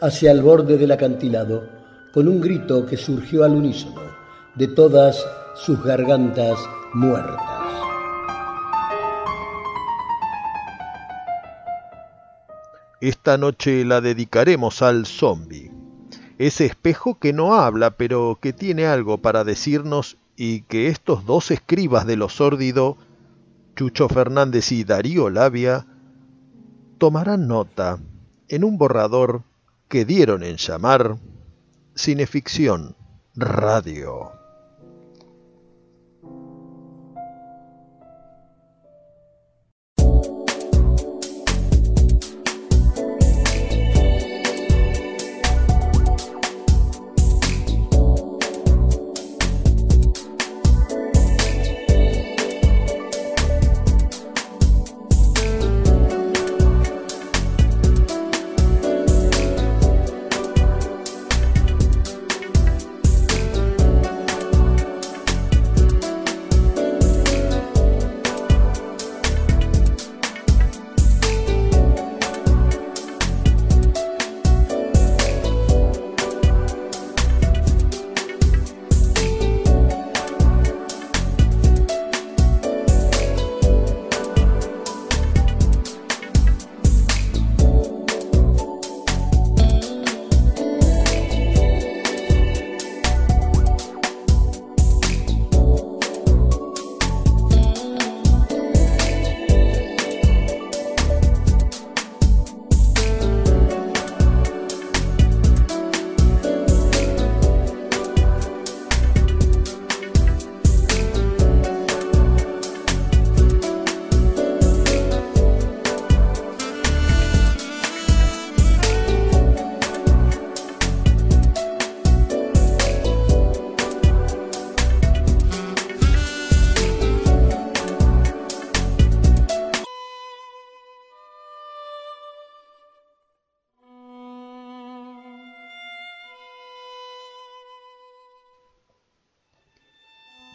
hacia 0.01 0.31
el 0.31 0.41
borde 0.41 0.77
del 0.77 0.91
acantilado 0.91 1.69
con 2.13 2.27
un 2.27 2.41
grito 2.41 2.85
que 2.85 2.97
surgió 2.97 3.43
al 3.43 3.55
unísono 3.55 4.01
de 4.55 4.67
todas 4.67 5.25
sus 5.55 5.83
gargantas 5.83 6.57
muertas. 6.93 7.58
Esta 13.01 13.37
noche 13.37 13.85
la 13.85 14.01
dedicaremos 14.01 14.81
al 14.81 15.05
zombie, 15.05 15.71
ese 16.37 16.65
espejo 16.65 17.17
que 17.17 17.31
no 17.31 17.55
habla 17.55 17.91
pero 17.91 18.39
que 18.41 18.51
tiene 18.51 18.87
algo 18.87 19.19
para 19.19 19.45
decirnos 19.45 20.17
y 20.35 20.63
que 20.63 20.87
estos 20.87 21.25
dos 21.25 21.51
escribas 21.51 22.05
de 22.05 22.17
lo 22.17 22.27
sórdido, 22.27 22.97
Chucho 23.75 24.09
Fernández 24.09 24.73
y 24.73 24.83
Darío 24.83 25.29
Labia, 25.29 25.85
tomarán 26.97 27.47
nota 27.47 27.99
en 28.49 28.65
un 28.65 28.77
borrador 28.77 29.43
que 29.87 30.03
dieron 30.03 30.43
en 30.43 30.57
llamar 30.57 31.17
Cineficción 31.95 32.95
Radio. 33.35 34.38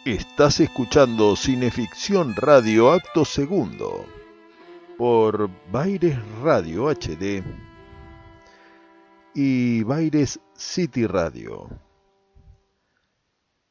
Estás 0.05 0.59
escuchando 0.59 1.35
Cineficción 1.35 2.35
Radio 2.35 2.91
Acto 2.91 3.25
Segundo 3.25 4.05
por 4.99 5.49
Baires 5.71 6.15
Radio 6.43 6.91
HD 6.91 7.43
y 9.33 9.81
Baires 9.81 10.39
City 10.53 11.07
Radio. 11.07 11.67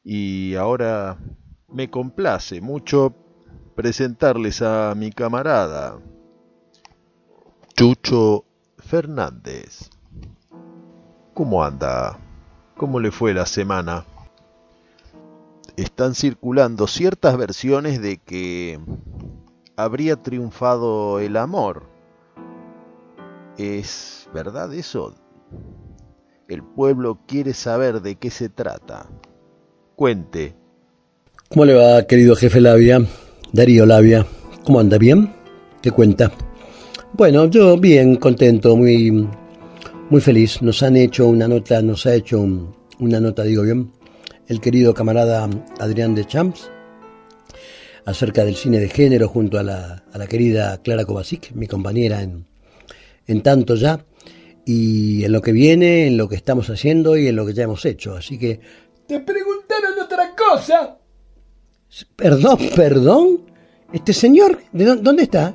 Y 0.03 0.55
ahora 0.55 1.17
me 1.69 1.89
complace 1.89 2.59
mucho 2.59 3.15
presentarles 3.73 4.61
a 4.61 4.93
mi 4.93 5.11
camarada 5.11 6.01
Chucho 7.77 8.43
Fernández. 8.77 9.89
¿Cómo 11.33 11.63
anda? 11.63 12.19
¿Cómo 12.75 12.99
le 12.99 13.11
fue 13.11 13.33
la 13.33 13.45
semana? 13.45 14.05
Están 15.77 16.15
circulando 16.15 16.87
ciertas 16.87 17.37
versiones 17.37 18.01
de 18.01 18.17
que 18.17 18.79
habría 19.75 20.15
triunfado 20.17 21.19
el 21.19 21.37
amor. 21.37 21.83
¿Es 23.57 24.29
verdad 24.33 24.73
eso? 24.73 25.15
El 26.47 26.63
pueblo 26.63 27.19
quiere 27.27 27.53
saber 27.53 28.01
de 28.01 28.15
qué 28.15 28.29
se 28.29 28.49
trata. 28.49 29.09
Cuente. 29.95 30.55
¿Cómo 31.49 31.65
le 31.65 31.73
va, 31.73 32.03
querido 32.05 32.35
jefe 32.35 32.59
Labia? 32.61 33.05
Darío 33.51 33.85
Labia. 33.85 34.25
¿Cómo 34.63 34.79
anda? 34.79 34.97
¿Bien? 34.97 35.33
¿Qué 35.81 35.91
cuenta? 35.91 36.31
Bueno, 37.13 37.45
yo 37.45 37.77
bien, 37.77 38.17
contento, 38.17 38.75
muy, 38.75 39.27
muy 40.09 40.21
feliz. 40.21 40.61
Nos 40.61 40.83
han 40.83 40.97
hecho 40.97 41.27
una 41.27 41.47
nota, 41.47 41.81
nos 41.81 42.05
ha 42.05 42.13
hecho 42.13 42.45
una 42.99 43.19
nota, 43.19 43.43
digo 43.43 43.63
bien, 43.63 43.91
el 44.47 44.61
querido 44.61 44.93
camarada 44.93 45.49
Adrián 45.79 46.15
de 46.15 46.25
Champs 46.25 46.69
acerca 48.05 48.45
del 48.45 48.55
cine 48.55 48.79
de 48.79 48.89
género 48.89 49.27
junto 49.27 49.57
a 49.57 49.63
la, 49.63 50.03
querida 50.29 50.81
Clara 50.81 51.05
Kovacic, 51.05 51.51
mi 51.53 51.67
compañera 51.67 52.21
en, 52.21 52.45
en 53.27 53.41
tanto 53.41 53.75
ya, 53.75 54.05
y 54.65 55.23
en 55.23 55.31
lo 55.31 55.41
que 55.41 55.51
viene, 55.51 56.07
en 56.07 56.17
lo 56.17 56.29
que 56.29 56.35
estamos 56.35 56.69
haciendo 56.69 57.17
y 57.17 57.27
en 57.27 57.35
lo 57.35 57.45
que 57.45 57.53
ya 57.53 57.63
hemos 57.63 57.85
hecho. 57.85 58.15
Así 58.15 58.37
que... 58.37 58.59
¿Te 59.07 59.19
preguntaron 59.19 59.99
otra 59.99 60.35
cosa? 60.35 60.97
Perdón, 62.15 62.57
perdón. 62.75 63.41
Este 63.93 64.13
señor, 64.13 64.59
¿de 64.71 64.85
dónde 64.95 65.23
está? 65.23 65.53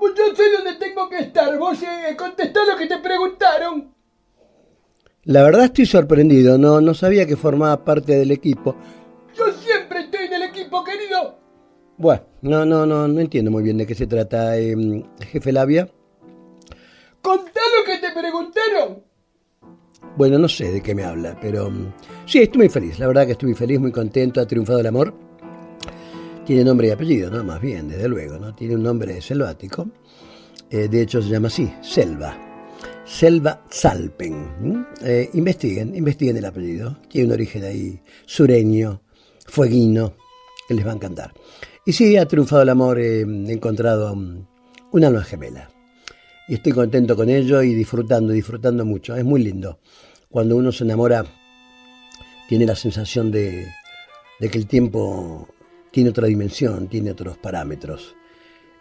Yo 0.00 0.36
sé 0.36 0.42
dónde 0.50 0.74
tengo 0.74 1.08
que 1.08 1.18
estar. 1.18 1.56
Vos 1.58 1.78
eh, 1.82 2.16
contestá 2.16 2.64
lo 2.64 2.76
que 2.76 2.86
te 2.86 2.98
preguntaron. 2.98 3.94
La 5.24 5.42
verdad 5.44 5.66
estoy 5.66 5.86
sorprendido. 5.86 6.58
No, 6.58 6.80
no 6.80 6.94
sabía 6.94 7.26
que 7.26 7.36
formaba 7.36 7.84
parte 7.84 8.16
del 8.16 8.32
equipo. 8.32 8.74
Yo 9.36 9.44
siempre 9.52 10.00
estoy 10.00 10.26
en 10.26 10.32
el 10.34 10.42
equipo, 10.42 10.82
querido. 10.82 11.38
Bueno, 11.96 12.22
no, 12.42 12.64
no, 12.64 12.84
no, 12.86 13.06
no 13.06 13.20
entiendo 13.20 13.50
muy 13.50 13.62
bien 13.62 13.78
de 13.78 13.86
qué 13.86 13.94
se 13.94 14.06
trata, 14.06 14.56
em, 14.56 15.04
jefe 15.20 15.52
Labia. 15.52 15.88
Contá 17.20 17.60
lo 17.78 17.84
que 17.84 17.98
te 17.98 18.12
preguntaron. 18.12 19.04
Bueno, 20.16 20.38
no 20.38 20.48
sé 20.48 20.72
de 20.72 20.82
qué 20.82 20.94
me 20.94 21.04
habla, 21.04 21.38
pero 21.40 21.70
mm, 21.70 21.92
sí, 22.26 22.40
estoy 22.40 22.58
muy 22.58 22.68
feliz. 22.68 22.98
La 22.98 23.06
verdad 23.06 23.24
que 23.24 23.32
estoy 23.32 23.50
muy 23.50 23.56
feliz, 23.56 23.78
muy 23.78 23.92
contento. 23.92 24.40
Ha 24.40 24.46
triunfado 24.46 24.80
el 24.80 24.86
amor. 24.88 25.14
Tiene 26.44 26.64
nombre 26.64 26.88
y 26.88 26.90
apellido, 26.90 27.30
¿no? 27.30 27.44
Más 27.44 27.60
bien, 27.60 27.88
desde 27.88 28.08
luego, 28.08 28.38
¿no? 28.38 28.52
Tiene 28.54 28.74
un 28.74 28.82
nombre 28.82 29.20
selvático. 29.20 29.88
Eh, 30.68 30.88
de 30.88 31.02
hecho, 31.02 31.22
se 31.22 31.28
llama 31.28 31.46
así, 31.46 31.72
Selva. 31.80 32.51
Selva 33.12 33.62
Salpen. 33.68 34.86
Eh, 35.02 35.28
investiguen, 35.34 35.94
investiguen 35.94 36.38
el 36.38 36.46
apellido. 36.46 36.96
Tiene 37.10 37.26
un 37.26 37.32
origen 37.34 37.62
ahí 37.62 38.00
sureño, 38.24 39.02
fueguino, 39.46 40.14
que 40.66 40.72
les 40.74 40.86
va 40.86 40.92
a 40.92 40.94
encantar. 40.94 41.34
Y 41.84 41.92
sí, 41.92 42.16
ha 42.16 42.26
triunfado 42.26 42.62
el 42.62 42.70
amor. 42.70 42.98
he 42.98 43.20
encontrado 43.20 44.16
mm, 44.16 44.46
una 44.92 45.08
alma 45.08 45.22
gemela. 45.24 45.70
Y 46.48 46.54
estoy 46.54 46.72
contento 46.72 47.14
con 47.14 47.28
ello 47.28 47.62
y 47.62 47.74
disfrutando, 47.74 48.32
disfrutando 48.32 48.86
mucho. 48.86 49.14
Es 49.14 49.24
muy 49.24 49.42
lindo. 49.42 49.78
Cuando 50.30 50.56
uno 50.56 50.72
se 50.72 50.84
enamora, 50.84 51.22
tiene 52.48 52.64
la 52.64 52.74
sensación 52.74 53.30
de 53.30 53.68
que 54.40 54.58
el 54.58 54.66
tiempo 54.66 55.48
tiene 55.90 56.10
otra 56.10 56.26
dimensión, 56.26 56.88
tiene 56.88 57.10
otros 57.10 57.36
parámetros. 57.36 58.16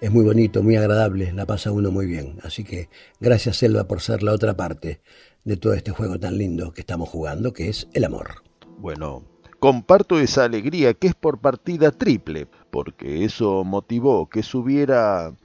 Es 0.02 0.12
muy 0.12 0.24
bonito, 0.24 0.64
muy 0.64 0.76
agradable, 0.78 1.32
la 1.32 1.46
pasa 1.46 1.72
uno 1.72 1.92
muy 1.92 2.08
bien. 2.08 2.40
Así 2.42 2.64
que 2.64 2.90
gracias 3.20 3.58
Selva 3.58 3.88
por 3.88 4.02
ser 4.02 4.24
la 4.24 4.34
otra 4.34 4.58
parte 4.58 5.00
de 5.44 5.58
todo 5.58 5.74
este 5.74 5.92
juego 5.92 6.20
tan 6.20 6.40
lindo 6.40 6.74
que 6.74 6.82
estamos 6.82 7.08
jugando, 7.08 7.54
que 7.54 7.70
es 7.70 7.88
el 7.94 8.06
amor. 8.06 8.42
Bueno, 8.80 9.24
comparto 9.60 10.20
esa 10.20 10.46
alegría 10.46 10.96
que 10.96 11.06
es 11.06 11.14
por 11.14 11.40
partida 11.40 11.92
triple, 11.92 12.48
porque 12.72 13.26
eso 13.26 13.64
motivó 13.64 14.28
que 14.28 14.42
subiera 14.42 15.36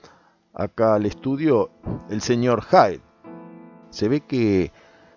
acá 0.54 0.94
al 0.94 1.04
estudio 1.04 1.70
el 2.08 2.22
señor 2.22 2.64
Hyde. 2.64 3.02
Se 3.90 4.08
ve 4.08 4.22
que 4.22 4.72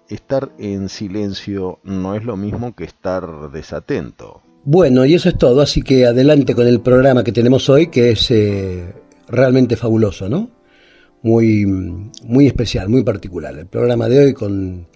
estar 0.10 0.52
en 0.58 0.90
silencio 0.90 1.80
no 1.84 2.14
es 2.14 2.26
lo 2.26 2.36
mismo 2.36 2.76
que 2.76 2.84
estar 2.84 3.52
desatento. 3.52 4.42
Bueno, 4.66 5.06
y 5.06 5.14
eso 5.14 5.30
es 5.30 5.38
todo, 5.38 5.62
así 5.62 5.82
que 5.82 6.06
adelante 6.06 6.54
con 6.54 6.68
el 6.68 6.82
programa 6.82 7.24
que 7.24 7.32
tenemos 7.32 7.70
hoy, 7.70 7.88
que 7.88 8.12
es 8.12 8.30
eh, 8.32 8.94
realmente 9.30 9.76
fabuloso, 9.76 10.28
¿no? 10.28 10.50
Muy, 11.22 11.66
muy 11.66 12.48
especial, 12.48 12.90
muy 12.90 13.04
particular. 13.04 13.58
El 13.58 13.68
programa 13.68 14.08
de 14.08 14.26
hoy 14.26 14.34
con, 14.34 14.88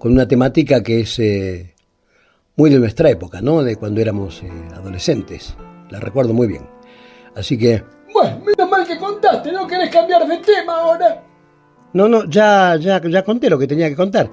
una 0.00 0.28
temática 0.28 0.82
que 0.82 1.00
es 1.00 1.18
eh, 1.18 1.74
muy 2.56 2.70
de 2.70 2.78
nuestra 2.78 3.10
época, 3.10 3.40
¿no? 3.40 3.62
De 3.62 3.76
cuando 3.76 4.00
éramos 4.00 4.42
eh, 4.42 4.50
adolescentes. 4.74 5.56
La 5.90 6.00
recuerdo 6.00 6.32
muy 6.32 6.46
bien. 6.46 6.66
Así 7.34 7.58
que... 7.58 7.82
Bueno, 8.12 8.40
menos 8.44 8.70
mal 8.70 8.86
que 8.86 8.98
contaste, 8.98 9.52
¿no 9.52 9.66
querés 9.66 9.90
cambiar 9.90 10.26
de 10.26 10.38
tema 10.38 10.80
ahora? 10.80 11.24
No, 11.92 12.08
no, 12.08 12.24
ya, 12.28 12.76
ya, 12.76 13.00
ya 13.02 13.22
conté 13.22 13.50
lo 13.50 13.58
que 13.58 13.66
tenía 13.66 13.88
que 13.88 13.96
contar. 13.96 14.30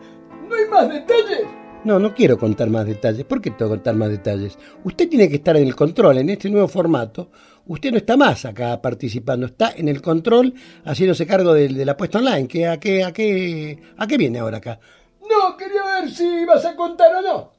¿No 0.48 0.56
hay 0.56 0.66
más 0.70 0.90
detalles? 0.90 1.55
No, 1.86 2.00
no 2.00 2.16
quiero 2.16 2.40
contar 2.40 2.68
más 2.72 2.88
detalles. 2.88 3.26
¿Por 3.26 3.40
qué 3.40 3.52
tengo 3.52 3.70
que 3.70 3.78
contar 3.78 3.96
más 3.96 4.10
detalles? 4.10 4.58
Usted 4.84 5.08
tiene 5.08 5.30
que 5.30 5.36
estar 5.36 5.56
en 5.56 5.68
el 5.68 5.76
control, 5.76 6.18
en 6.18 6.32
este 6.32 6.50
nuevo 6.50 6.68
formato. 6.68 7.30
Usted 7.68 7.92
no 7.92 7.98
está 7.98 8.18
más 8.18 8.44
acá 8.44 8.82
participando, 8.82 9.46
está 9.46 9.72
en 9.76 9.88
el 9.88 10.02
control 10.02 10.56
haciéndose 10.84 11.28
cargo 11.28 11.54
de, 11.54 11.70
la 11.86 11.96
puesta 11.96 12.18
online. 12.18 12.48
¿Qué, 12.48 12.66
a, 12.66 12.80
qué, 12.80 13.04
a, 13.04 13.14
qué, 13.14 13.80
¿A 13.98 14.08
qué 14.08 14.18
viene 14.18 14.40
ahora 14.40 14.58
acá? 14.58 14.80
No, 15.22 15.56
quería 15.56 15.84
ver 16.02 16.10
si 16.10 16.44
vas 16.46 16.66
a 16.66 16.76
contar 16.76 17.18
o 17.18 17.22
no. 17.22 17.52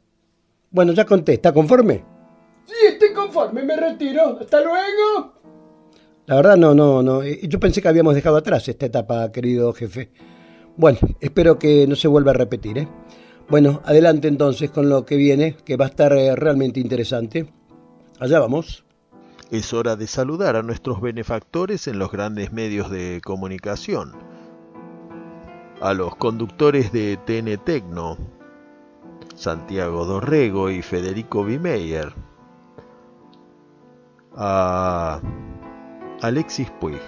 Bueno, 0.72 0.92
ya 0.92 1.04
conté. 1.04 1.34
¿Está 1.34 1.52
conforme? 1.52 2.04
Sí, 2.64 2.74
estoy 2.88 3.12
conforme. 3.12 3.62
Me 3.62 3.76
retiro. 3.76 4.38
Hasta 4.40 4.60
luego. 4.60 5.34
La 6.26 6.34
verdad, 6.34 6.56
no, 6.56 6.74
no, 6.74 7.00
no. 7.00 7.22
Eh, 7.22 7.42
yo 7.44 7.60
pensé 7.60 7.80
que 7.80 7.86
habíamos 7.86 8.16
dejado 8.16 8.38
atrás 8.38 8.68
esta 8.68 8.86
etapa, 8.86 9.30
querido 9.30 9.72
jefe. 9.72 10.10
Bueno, 10.76 10.98
espero 11.20 11.60
que 11.60 11.86
no 11.86 11.94
se 11.94 12.08
vuelva 12.08 12.32
a 12.32 12.34
repetir, 12.34 12.78
¿eh? 12.78 12.88
Bueno, 13.48 13.80
adelante 13.85 14.26
entonces 14.26 14.70
con 14.70 14.88
lo 14.88 15.06
que 15.06 15.16
viene, 15.16 15.54
que 15.64 15.76
va 15.76 15.85
a 15.85 15.88
estar 15.88 16.12
eh, 16.12 16.35
realmente 16.35 16.80
interesante. 16.80 17.46
Allá 18.18 18.40
vamos. 18.40 18.85
Es 19.50 19.72
hora 19.72 19.94
de 19.94 20.09
saludar 20.09 20.56
a 20.56 20.62
nuestros 20.62 21.00
benefactores 21.00 21.87
en 21.87 22.00
los 22.00 22.11
grandes 22.11 22.52
medios 22.52 22.90
de 22.90 23.20
comunicación. 23.24 24.12
A 25.80 25.94
los 25.94 26.16
conductores 26.16 26.90
de 26.90 27.16
TN 27.24 27.62
Tecno, 27.64 28.16
Santiago 29.37 30.04
Dorrego 30.06 30.68
y 30.70 30.82
Federico 30.82 31.44
Bimeyer. 31.44 32.12
A 34.35 35.20
Alexis 36.20 36.70
Puig, 36.80 37.00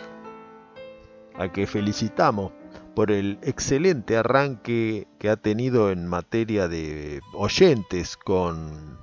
a 1.37 1.51
que 1.51 1.66
felicitamos 1.66 2.53
por 2.99 3.13
el 3.13 3.39
excelente 3.43 4.17
arranque 4.17 5.07
que 5.21 5.31
ha 5.31 5.37
tenido 5.37 5.93
en 5.93 6.09
materia 6.09 6.67
de 6.67 7.21
oyentes 7.33 8.17
con 8.17 8.99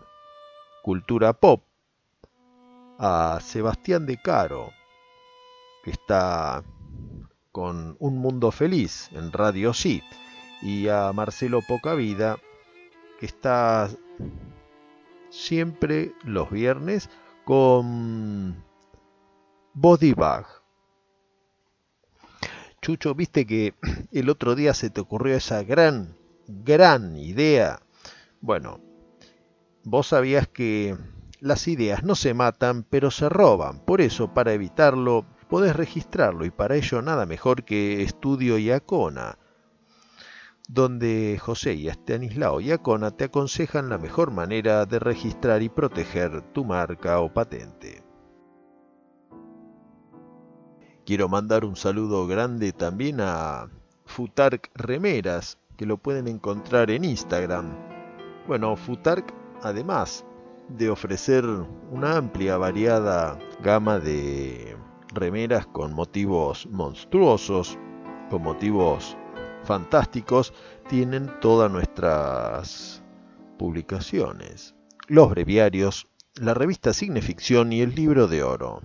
cultura 0.83 1.31
pop, 1.31 1.63
a 2.99 3.39
Sebastián 3.41 4.05
de 4.05 4.17
Caro, 4.17 4.73
que 5.85 5.91
está 5.91 6.61
con 7.53 7.95
Un 7.99 8.17
Mundo 8.17 8.51
Feliz 8.51 9.09
en 9.13 9.31
Radio 9.31 9.73
Sí, 9.73 10.03
y 10.61 10.89
a 10.89 11.13
Marcelo 11.13 11.61
Pocavida, 11.61 12.35
que 13.17 13.27
está 13.27 13.89
siempre 15.29 16.11
los 16.25 16.51
viernes 16.51 17.09
con 17.45 18.61
Body 19.73 20.11
Bag 20.11 20.64
Chucho, 22.85 23.15
viste 23.15 23.47
que 23.47 23.73
el 24.11 24.29
otro 24.29 24.53
día 24.53 24.75
se 24.75 24.91
te 24.91 25.01
ocurrió 25.01 25.35
esa 25.35 25.63
gran, 25.63 26.15
gran 26.47 27.17
idea. 27.17 27.79
Bueno, 28.41 28.79
vos 29.83 30.09
sabías 30.09 30.47
que 30.47 30.95
las 31.39 31.67
ideas 31.67 32.03
no 32.03 32.13
se 32.13 32.35
matan, 32.35 32.83
pero 32.83 33.09
se 33.09 33.27
roban. 33.27 33.79
Por 33.79 34.01
eso, 34.01 34.35
para 34.35 34.53
evitarlo, 34.53 35.25
podés 35.49 35.75
registrarlo 35.75 36.45
y 36.45 36.51
para 36.51 36.75
ello 36.75 37.01
nada 37.01 37.25
mejor 37.25 37.63
que 37.63 38.03
Estudio 38.03 38.59
Iacona, 38.59 39.39
donde 40.67 41.39
José 41.41 41.73
y 41.73 41.87
Estanislao 41.87 42.61
Iacona 42.61 43.09
te 43.09 43.23
aconsejan 43.23 43.89
la 43.89 43.97
mejor 43.97 44.29
manera 44.29 44.85
de 44.85 44.99
registrar 44.99 45.63
y 45.63 45.69
proteger 45.69 46.43
tu 46.53 46.63
marca 46.63 47.19
o 47.19 47.33
patente. 47.33 48.04
Quiero 51.05 51.29
mandar 51.29 51.65
un 51.65 51.75
saludo 51.75 52.25
grande 52.25 52.73
también 52.73 53.21
a 53.21 53.69
Futark 54.05 54.71
Remeras, 54.73 55.59
que 55.77 55.85
lo 55.85 55.97
pueden 55.97 56.27
encontrar 56.27 56.89
en 56.89 57.05
Instagram. 57.05 57.75
Bueno, 58.47 58.75
Futark, 58.75 59.31
además 59.61 60.25
de 60.67 60.89
ofrecer 60.89 61.45
una 61.91 62.17
amplia, 62.17 62.57
variada 62.57 63.37
gama 63.61 63.99
de 63.99 64.75
remeras 65.13 65.67
con 65.67 65.93
motivos 65.93 66.67
monstruosos, 66.71 67.77
con 68.31 68.41
motivos 68.41 69.15
fantásticos, 69.63 70.55
tienen 70.89 71.31
todas 71.39 71.71
nuestras 71.71 73.03
publicaciones, 73.59 74.73
los 75.07 75.29
breviarios, 75.29 76.07
la 76.33 76.55
revista 76.55 76.93
Significción 76.93 77.71
y 77.73 77.81
el 77.81 77.93
libro 77.93 78.27
de 78.27 78.41
oro. 78.41 78.81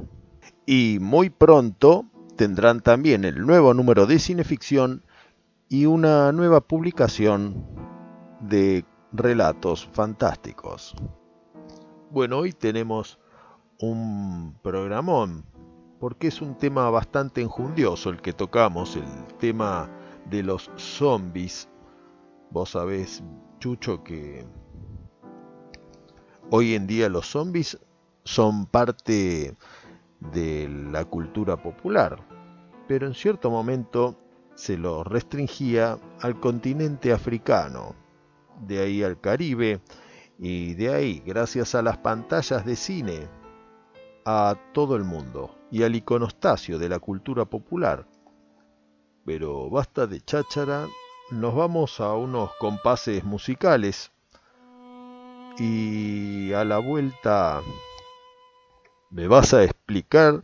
Y 0.73 0.99
muy 1.01 1.31
pronto 1.31 2.05
tendrán 2.37 2.81
también 2.81 3.25
el 3.25 3.45
nuevo 3.45 3.75
número 3.75 4.07
de 4.07 4.21
cineficción 4.21 5.03
y 5.69 5.87
una 5.87 6.31
nueva 6.31 6.61
publicación 6.61 7.67
de 8.39 8.85
relatos 9.11 9.89
fantásticos. 9.93 10.95
Bueno, 12.13 12.39
hoy 12.39 12.53
tenemos 12.53 13.19
un 13.81 14.55
programón 14.63 15.45
porque 15.99 16.29
es 16.29 16.41
un 16.41 16.57
tema 16.57 16.89
bastante 16.89 17.43
enjundioso 17.43 18.09
el 18.11 18.23
que 18.23 18.33
tocamos, 18.33 18.95
el 18.95 19.37
tema 19.41 19.91
de 20.27 20.45
los 20.45 20.71
zombies. 20.77 21.69
Vos 22.53 22.71
sabés, 22.71 23.25
Chucho, 23.59 24.05
que 24.05 24.47
hoy 26.49 26.77
en 26.77 26.87
día 26.87 27.09
los 27.09 27.27
zombies 27.27 27.77
son 28.23 28.67
parte 28.67 29.57
de 30.21 30.69
la 30.93 31.05
cultura 31.05 31.57
popular, 31.57 32.19
pero 32.87 33.07
en 33.07 33.15
cierto 33.15 33.51
momento 33.51 34.17
se 34.55 34.77
lo 34.77 35.05
restringía 35.05 35.99
al 36.21 36.39
continente 36.39 37.13
africano, 37.13 37.95
de 38.67 38.81
ahí 38.81 39.03
al 39.03 39.21
Caribe, 39.21 39.81
y 40.39 40.75
de 40.75 40.95
ahí, 40.95 41.23
gracias 41.27 41.75
a 41.75 41.83
las 41.83 41.99
pantallas 41.99 42.65
de 42.65 42.77
cine 42.77 43.29
a 44.25 44.57
todo 44.73 44.97
el 44.97 45.05
mundo 45.05 45.55
y 45.71 45.83
al 45.83 45.95
iconostasio 45.95 46.79
de 46.79 46.89
la 46.89 46.99
cultura 46.99 47.45
popular. 47.45 48.07
Pero 49.25 49.69
basta 49.71 50.07
de 50.07 50.21
cháchara, 50.21 50.87
nos 51.31 51.55
vamos 51.55 52.01
a 52.01 52.15
unos 52.15 52.51
compases 52.59 53.23
musicales 53.25 54.11
y 55.59 56.53
a 56.53 56.65
la 56.65 56.79
vuelta 56.79 57.61
me 59.11 59.27
vas 59.27 59.53
a 59.55 59.65
explicar 59.65 60.43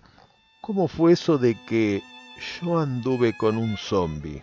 cómo 0.61 0.89
fue 0.89 1.13
eso 1.13 1.39
de 1.39 1.57
que 1.67 2.03
yo 2.61 2.79
anduve 2.79 3.37
con 3.37 3.57
un 3.57 3.77
zombie. 3.77 4.43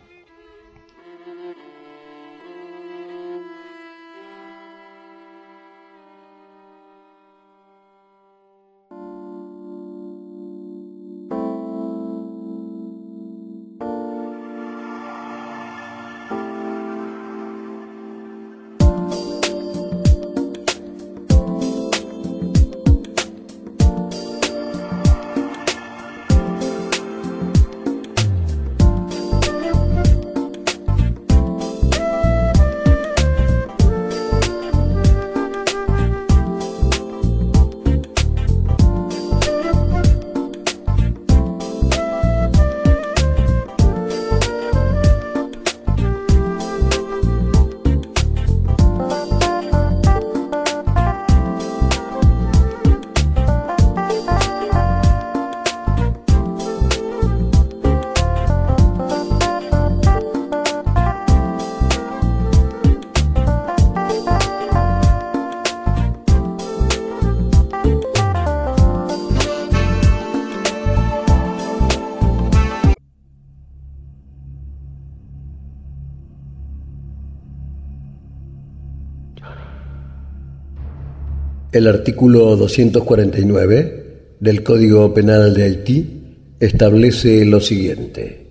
El 81.74 81.88
artículo 81.88 82.56
249 82.56 84.36
del 84.40 84.62
Código 84.62 85.12
Penal 85.12 85.56
de 85.56 85.64
Haití 85.64 86.24
establece 86.60 87.46
lo 87.46 87.60
siguiente. 87.60 88.48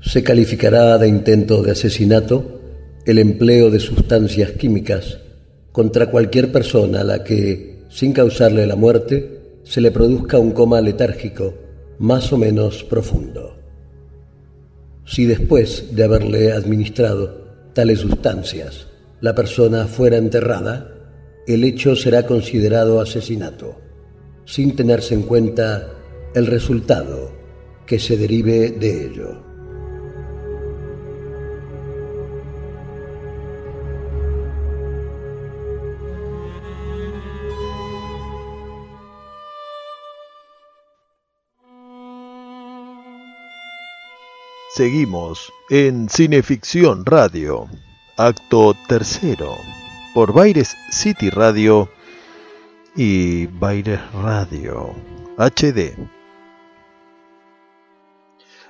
Se 0.00 0.22
calificará 0.22 0.96
de 0.96 1.06
intento 1.06 1.62
de 1.62 1.72
asesinato 1.72 2.60
el 3.04 3.18
empleo 3.18 3.70
de 3.70 3.78
sustancias 3.78 4.52
químicas 4.52 5.18
contra 5.70 6.10
cualquier 6.10 6.50
persona 6.50 7.02
a 7.02 7.04
la 7.04 7.24
que, 7.24 7.82
sin 7.90 8.14
causarle 8.14 8.66
la 8.66 8.76
muerte, 8.76 9.58
se 9.64 9.82
le 9.82 9.90
produzca 9.90 10.38
un 10.38 10.52
coma 10.52 10.80
letárgico 10.80 11.52
más 11.98 12.32
o 12.32 12.38
menos 12.38 12.84
profundo. 12.84 13.58
Si 15.04 15.26
después 15.26 15.94
de 15.94 16.04
haberle 16.04 16.52
administrado 16.52 17.43
tales 17.74 18.00
sustancias 18.00 18.86
la 19.24 19.34
persona 19.34 19.86
fuera 19.86 20.18
enterrada, 20.18 20.92
el 21.46 21.64
hecho 21.64 21.96
será 21.96 22.26
considerado 22.26 23.00
asesinato, 23.00 23.80
sin 24.44 24.76
tenerse 24.76 25.14
en 25.14 25.22
cuenta 25.22 25.88
el 26.34 26.46
resultado 26.46 27.32
que 27.86 27.98
se 27.98 28.18
derive 28.18 28.72
de 28.72 29.06
ello. 29.06 29.43
Seguimos 44.74 45.52
en 45.70 46.08
Cineficción 46.08 47.06
Radio 47.06 47.68
acto 48.16 48.74
tercero, 48.88 49.54
por 50.14 50.32
Baires 50.32 50.76
City 50.90 51.30
Radio 51.30 51.88
y 52.96 53.46
Baires 53.46 54.00
Radio 54.14 54.92
HD. 55.38 55.94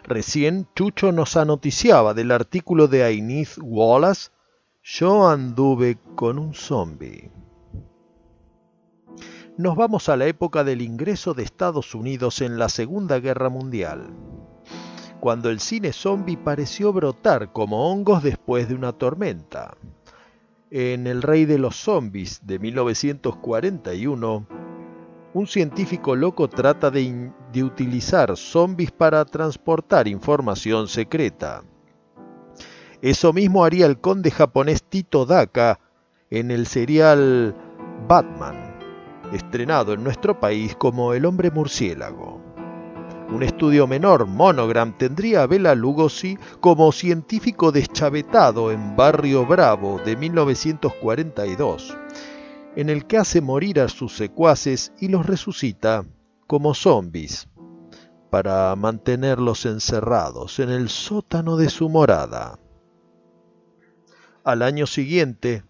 Recién 0.02 0.68
Chucho 0.74 1.10
nos 1.10 1.38
anoticiaba 1.38 2.12
del 2.12 2.32
artículo 2.32 2.86
de 2.86 3.04
Ainith 3.04 3.56
Wallace, 3.62 4.28
Yo 4.82 5.26
anduve 5.26 5.96
con 6.16 6.38
un 6.38 6.52
zombie. 6.52 7.30
Nos 9.56 9.74
vamos 9.74 10.10
a 10.10 10.18
la 10.18 10.26
época 10.26 10.64
del 10.64 10.82
ingreso 10.82 11.32
de 11.32 11.44
Estados 11.44 11.94
Unidos 11.94 12.42
en 12.42 12.58
la 12.58 12.68
Segunda 12.68 13.20
Guerra 13.20 13.48
Mundial 13.48 14.14
cuando 15.24 15.48
el 15.48 15.58
cine 15.58 15.94
zombie 15.94 16.36
pareció 16.36 16.92
brotar 16.92 17.50
como 17.50 17.90
hongos 17.90 18.22
después 18.22 18.68
de 18.68 18.74
una 18.74 18.92
tormenta. 18.92 19.74
En 20.70 21.06
El 21.06 21.22
Rey 21.22 21.46
de 21.46 21.56
los 21.56 21.76
Zombies 21.76 22.46
de 22.46 22.58
1941, 22.58 24.46
un 25.32 25.46
científico 25.46 26.14
loco 26.14 26.50
trata 26.50 26.90
de, 26.90 27.32
utilizar 27.62 28.36
zombies 28.36 28.92
para 28.92 29.24
transportar 29.24 30.08
información 30.08 30.88
secreta. 30.88 31.62
Eso 33.00 33.32
mismo 33.32 33.64
haría 33.64 33.86
el 33.86 34.00
conde 34.00 34.30
japonés 34.30 34.82
Tito 34.82 35.24
Daka 35.24 35.80
en 36.28 36.50
el 36.50 36.66
serial 36.66 37.56
Batman, 38.06 38.76
estrenado 39.32 39.94
en 39.94 40.04
nuestro 40.04 40.38
país 40.38 40.76
como 40.76 41.14
El 41.14 41.24
hombre 41.24 41.50
murciélago. 41.50 42.53
Un 43.30 43.42
estudio 43.42 43.86
menor, 43.86 44.26
Monogram, 44.26 44.96
tendría 44.98 45.42
a 45.42 45.46
Bela 45.46 45.74
Lugosi 45.74 46.38
como 46.60 46.92
científico 46.92 47.72
deschavetado 47.72 48.70
en 48.70 48.96
Barrio 48.96 49.46
Bravo 49.46 49.98
de 50.04 50.14
1942, 50.14 51.96
en 52.76 52.90
el 52.90 53.06
que 53.06 53.16
hace 53.16 53.40
morir 53.40 53.80
a 53.80 53.88
sus 53.88 54.14
secuaces 54.14 54.92
y 55.00 55.08
los 55.08 55.24
resucita 55.24 56.04
como 56.46 56.74
zombies 56.74 57.48
para 58.30 58.76
mantenerlos 58.76 59.64
encerrados 59.64 60.58
en 60.58 60.68
el 60.68 60.90
sótano 60.90 61.56
de 61.56 61.70
su 61.70 61.88
morada. 61.88 62.58
Al 64.44 64.60
año 64.60 64.86
siguiente, 64.86 65.64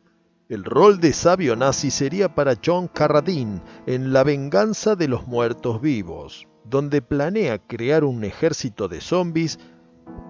el 0.49 0.65
rol 0.65 0.99
de 0.99 1.13
sabio 1.13 1.55
nazi 1.55 1.91
sería 1.91 2.35
para 2.35 2.57
John 2.63 2.89
Carradine 2.89 3.63
en 3.87 4.13
La 4.13 4.25
venganza 4.25 4.97
de 4.97 5.09
los 5.09 5.29
muertos 5.29 5.81
vivos 5.81 6.49
donde 6.65 7.03
planea 7.03 7.59
crear 7.59 8.05
un 8.05 8.25
ejército 8.25 8.89
de 8.89 9.01
zombies 9.01 9.59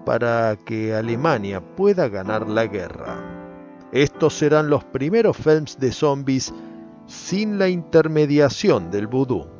para 0.05 0.57
que 0.65 0.93
Alemania 0.93 1.61
pueda 1.75 2.07
ganar 2.07 2.47
la 2.47 2.67
guerra. 2.67 3.17
Estos 3.91 4.33
serán 4.33 4.69
los 4.69 4.83
primeros 4.83 5.37
films 5.37 5.79
de 5.79 5.91
zombies 5.91 6.53
sin 7.07 7.57
la 7.57 7.69
intermediación 7.69 8.91
del 8.91 9.07
vudú. 9.07 9.54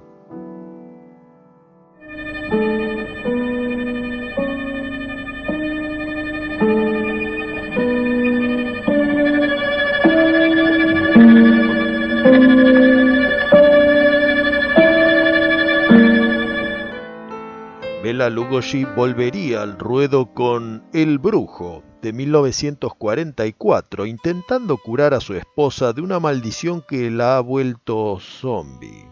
Volvería 18.95 19.63
al 19.63 19.77
ruedo 19.77 20.33
con 20.33 20.85
El 20.93 21.19
Brujo 21.19 21.83
de 22.01 22.13
1944, 22.13 24.05
intentando 24.05 24.77
curar 24.77 25.13
a 25.13 25.19
su 25.19 25.33
esposa 25.33 25.91
de 25.91 25.99
una 25.99 26.21
maldición 26.21 26.81
que 26.87 27.11
la 27.11 27.35
ha 27.35 27.41
vuelto 27.41 28.17
zombie. 28.21 29.09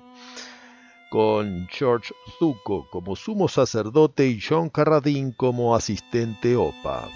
Con 1.09 1.67
George 1.69 2.13
Zuko 2.39 2.87
como 2.89 3.17
sumo 3.17 3.49
sacerdote 3.49 4.29
y 4.29 4.39
John 4.39 4.69
Carradine 4.69 5.33
como 5.35 5.75
asistente 5.75 6.55
OPA. 6.55 7.09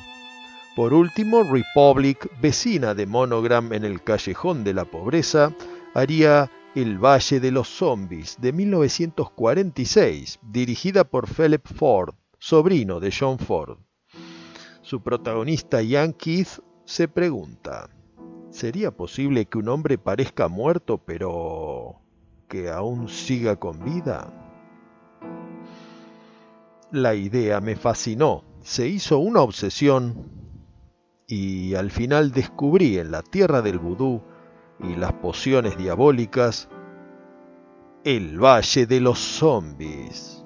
Por 0.76 0.94
último, 0.94 1.44
Republic, 1.44 2.30
vecina 2.42 2.94
de 2.94 3.06
Monogram 3.06 3.72
en 3.72 3.86
el 3.86 4.04
callejón 4.04 4.66
de 4.66 4.74
la 4.74 4.84
pobreza, 4.84 5.54
haría 5.94 6.52
El 6.78 7.04
Valle 7.04 7.40
de 7.40 7.50
los 7.50 7.70
Zombies 7.70 8.38
de 8.40 8.54
1946, 8.54 10.38
dirigida 10.44 11.06
por 11.06 11.28
Philip 11.28 11.66
Ford, 11.66 12.14
sobrino 12.38 13.00
de 13.00 13.12
John 13.12 13.40
Ford. 13.40 13.80
Su 14.84 15.02
protagonista 15.02 15.82
Ian 15.82 16.14
Keith 16.14 16.60
se 16.86 17.08
pregunta, 17.08 17.90
¿sería 18.52 18.92
posible 18.92 19.48
que 19.48 19.58
un 19.58 19.70
hombre 19.70 19.98
parezca 19.98 20.50
muerto 20.50 21.00
pero 21.00 22.00
que 22.48 22.70
aún 22.70 23.10
siga 23.10 23.56
con 23.56 23.84
vida? 23.84 24.32
La 26.92 27.16
idea 27.16 27.60
me 27.60 27.76
fascinó, 27.76 28.44
se 28.62 28.88
hizo 28.88 29.18
una 29.18 29.42
obsesión 29.42 30.30
y 31.26 31.74
al 31.74 31.90
final 31.90 32.30
descubrí 32.30 33.00
en 33.00 33.10
la 33.10 33.24
tierra 33.24 33.64
del 33.64 33.80
vudú 33.80 34.22
y 34.80 34.96
las 34.96 35.14
pociones 35.14 35.78
diabólicas 35.78 36.70
el 38.04 38.40
Valle 38.40 38.86
de 38.86 39.02
los 39.02 39.20
Zombies. 39.20 40.46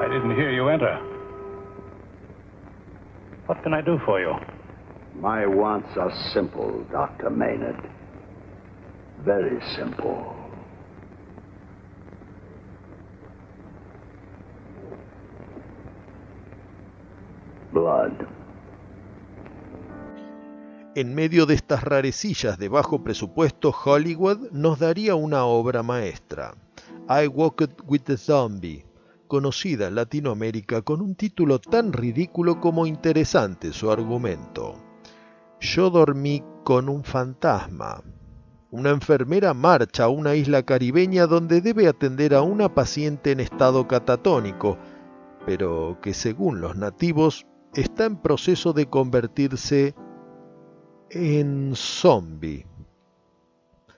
I 0.00 0.08
didn't 0.08 0.34
hear 0.34 0.50
you 0.50 0.68
enter. 0.68 0.98
What 3.46 3.62
can 3.62 3.74
I 3.74 3.82
do 3.82 3.98
for 4.06 4.20
you? 4.20 4.34
My 5.14 5.46
wants 5.46 5.96
are 5.98 6.12
simple, 6.32 6.84
Dr. 6.90 7.30
Maynard. 7.30 7.76
Very 9.24 9.60
simple. 9.76 10.34
Blood. 17.72 18.26
En 20.96 21.12
medio 21.12 21.44
de 21.44 21.54
estas 21.54 21.82
rarecillas 21.82 22.56
de 22.56 22.68
bajo 22.68 23.02
presupuesto, 23.02 23.74
Hollywood 23.84 24.52
nos 24.52 24.78
daría 24.78 25.16
una 25.16 25.44
obra 25.44 25.82
maestra, 25.82 26.54
I 27.08 27.26
Walked 27.26 27.82
with 27.88 28.02
the 28.02 28.16
Zombie, 28.16 28.86
conocida 29.26 29.88
en 29.88 29.96
Latinoamérica 29.96 30.82
con 30.82 31.00
un 31.00 31.16
título 31.16 31.58
tan 31.58 31.92
ridículo 31.92 32.60
como 32.60 32.86
interesante 32.86 33.72
su 33.72 33.90
argumento. 33.90 34.76
Yo 35.58 35.90
dormí 35.90 36.44
con 36.62 36.88
un 36.88 37.02
fantasma. 37.02 38.00
Una 38.70 38.90
enfermera 38.90 39.52
marcha 39.52 40.04
a 40.04 40.08
una 40.08 40.36
isla 40.36 40.62
caribeña 40.62 41.26
donde 41.26 41.60
debe 41.60 41.88
atender 41.88 42.36
a 42.36 42.42
una 42.42 42.72
paciente 42.72 43.32
en 43.32 43.40
estado 43.40 43.88
catatónico, 43.88 44.78
pero 45.44 45.98
que 46.00 46.14
según 46.14 46.60
los 46.60 46.76
nativos 46.76 47.46
está 47.74 48.04
en 48.04 48.16
proceso 48.16 48.72
de 48.72 48.86
convertirse 48.86 49.96
en 51.14 51.74
zombie. 51.74 52.66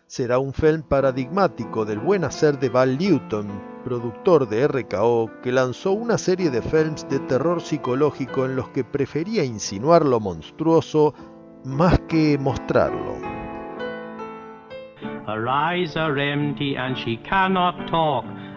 Será 0.06 0.38
un 0.38 0.52
film 0.52 0.82
paradigmático 0.82 1.84
del 1.84 1.98
buen 1.98 2.24
hacer 2.24 2.58
de 2.58 2.68
Val 2.68 2.96
Newton, 2.98 3.48
productor 3.84 4.48
de 4.48 4.68
RKO, 4.68 5.30
que 5.42 5.50
lanzó 5.50 5.92
una 5.92 6.18
serie 6.18 6.50
de 6.50 6.62
films 6.62 7.08
de 7.08 7.18
terror 7.20 7.60
psicológico 7.60 8.44
en 8.44 8.54
los 8.54 8.68
que 8.68 8.84
prefería 8.84 9.44
insinuar 9.44 10.04
lo 10.04 10.20
monstruoso 10.20 11.14
más 11.64 11.98
que 12.08 12.38
mostrarlo. 12.38 13.16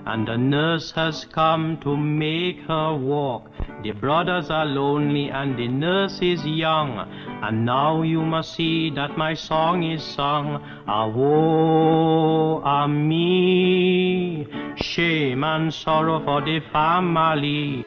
And 0.09 0.27
the 0.27 0.37
nurse 0.37 0.91
has 0.91 1.25
come 1.25 1.77
to 1.81 1.95
make 1.95 2.59
her 2.67 2.95
walk. 2.95 3.51
The 3.83 3.91
brothers 3.91 4.49
are 4.49 4.65
lonely 4.65 5.29
and 5.29 5.55
the 5.55 5.67
nurse 5.67 6.19
is 6.21 6.43
young, 6.45 6.97
and 7.43 7.63
now 7.63 8.01
you 8.01 8.23
must 8.23 8.55
see 8.55 8.89
that 8.95 9.17
my 9.17 9.35
song 9.35 9.83
is 9.83 10.03
sung. 10.03 10.63
Woe, 10.87 12.61
ah, 12.65 12.87
me, 12.87 14.47
shame 14.77 15.43
and 15.43 15.71
sorrow 15.71 16.19
for 16.25 16.41
the 16.41 16.59
family. 16.73 17.85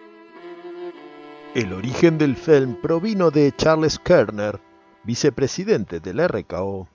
El 1.54 1.72
origen 1.72 2.18
del 2.18 2.36
film 2.36 2.76
provino 2.80 3.30
de 3.30 3.52
Charles 3.56 3.98
Kerner, 3.98 4.60
vicepresidente 5.04 5.98
del 5.98 6.26
RKO, 6.28 6.88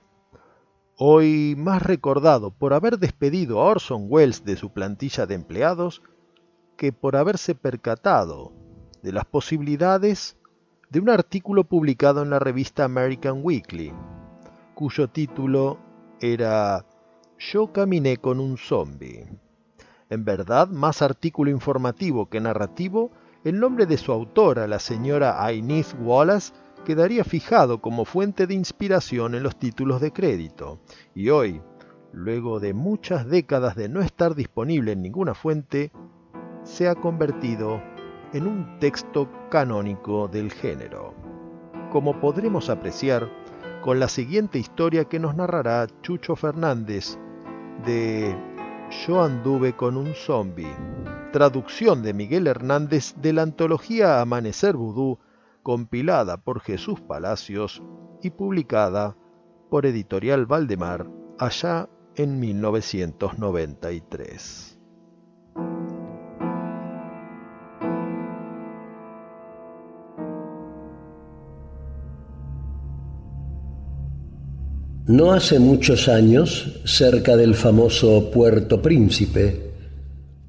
hoy 1.00 1.54
más 1.56 1.82
recordado 1.82 2.50
por 2.50 2.74
haber 2.74 2.98
despedido 2.98 3.60
a 3.60 3.66
Orson 3.66 4.06
Welles 4.08 4.44
de 4.44 4.56
su 4.56 4.70
plantilla 4.70 5.26
de 5.26 5.36
empleados 5.36 6.02
que 6.76 6.92
por 6.92 7.14
haberse 7.14 7.54
percatado 7.54 8.52
de 9.02 9.12
las 9.12 9.24
posibilidades 9.24 10.36
de 10.90 10.98
un 10.98 11.08
artículo 11.08 11.62
publicado 11.64 12.22
en 12.22 12.30
la 12.30 12.40
revista 12.40 12.84
American 12.84 13.40
Weekly, 13.44 13.92
cuyo 14.74 15.08
título 15.08 15.78
era 16.20 16.84
Yo 17.38 17.72
caminé 17.72 18.16
con 18.16 18.40
un 18.40 18.58
zombie. 18.58 19.28
En 20.10 20.24
verdad, 20.24 20.68
más 20.68 21.00
artículo 21.00 21.50
informativo 21.50 22.28
que 22.28 22.40
narrativo, 22.40 23.12
el 23.44 23.60
nombre 23.60 23.86
de 23.86 23.98
su 23.98 24.10
autora, 24.10 24.66
la 24.66 24.80
señora 24.80 25.52
Inez 25.52 25.94
Wallace, 26.00 26.52
quedaría 26.88 27.22
fijado 27.22 27.82
como 27.82 28.06
fuente 28.06 28.46
de 28.46 28.54
inspiración 28.54 29.34
en 29.34 29.42
los 29.42 29.58
títulos 29.58 30.00
de 30.00 30.10
crédito, 30.10 30.80
y 31.14 31.28
hoy, 31.28 31.60
luego 32.14 32.60
de 32.60 32.72
muchas 32.72 33.28
décadas 33.28 33.76
de 33.76 33.90
no 33.90 34.00
estar 34.00 34.34
disponible 34.34 34.92
en 34.92 35.02
ninguna 35.02 35.34
fuente, 35.34 35.92
se 36.62 36.88
ha 36.88 36.94
convertido 36.94 37.82
en 38.32 38.46
un 38.46 38.78
texto 38.78 39.28
canónico 39.50 40.28
del 40.28 40.50
género, 40.50 41.12
como 41.92 42.20
podremos 42.20 42.70
apreciar 42.70 43.30
con 43.82 44.00
la 44.00 44.08
siguiente 44.08 44.58
historia 44.58 45.04
que 45.04 45.20
nos 45.20 45.36
narrará 45.36 45.88
Chucho 46.00 46.36
Fernández 46.36 47.18
de 47.84 48.34
Yo 49.06 49.22
anduve 49.22 49.76
con 49.76 49.98
un 49.98 50.14
zombie, 50.14 50.74
traducción 51.34 52.02
de 52.02 52.14
Miguel 52.14 52.46
Hernández 52.46 53.12
de 53.20 53.34
la 53.34 53.42
antología 53.42 54.22
Amanecer 54.22 54.74
Vudú 54.74 55.18
compilada 55.68 56.38
por 56.38 56.62
Jesús 56.62 57.02
Palacios 57.02 57.82
y 58.22 58.30
publicada 58.30 59.18
por 59.68 59.84
Editorial 59.84 60.46
Valdemar 60.46 61.06
allá 61.38 61.90
en 62.16 62.40
1993. 62.40 64.78
No 75.06 75.32
hace 75.32 75.58
muchos 75.58 76.08
años, 76.08 76.80
cerca 76.86 77.36
del 77.36 77.54
famoso 77.54 78.30
Puerto 78.30 78.80
Príncipe, 78.80 79.67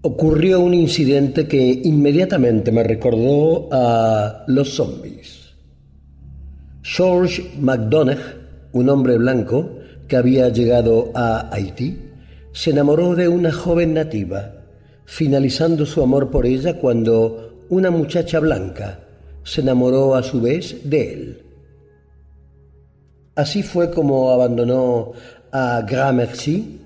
ocurrió 0.01 0.61
un 0.61 0.73
incidente 0.73 1.47
que 1.47 1.81
inmediatamente 1.83 2.71
me 2.71 2.83
recordó 2.83 3.67
a 3.71 4.43
los 4.47 4.75
zombies. 4.75 5.49
George 6.81 7.51
McDonough, 7.59 8.19
un 8.71 8.89
hombre 8.89 9.17
blanco 9.17 9.69
que 10.07 10.15
había 10.15 10.49
llegado 10.49 11.11
a 11.13 11.53
Haití, 11.53 11.97
se 12.53 12.71
enamoró 12.71 13.15
de 13.15 13.27
una 13.27 13.51
joven 13.51 13.93
nativa, 13.93 14.53
finalizando 15.05 15.85
su 15.85 16.01
amor 16.01 16.31
por 16.31 16.45
ella 16.45 16.79
cuando 16.79 17.65
una 17.69 17.91
muchacha 17.91 18.39
blanca 18.39 18.99
se 19.43 19.61
enamoró 19.61 20.15
a 20.15 20.23
su 20.23 20.41
vez 20.41 20.89
de 20.89 21.13
él. 21.13 21.43
Así 23.35 23.63
fue 23.63 23.91
como 23.91 24.31
abandonó 24.31 25.11
a 25.51 25.81
Gramercy 25.87 26.79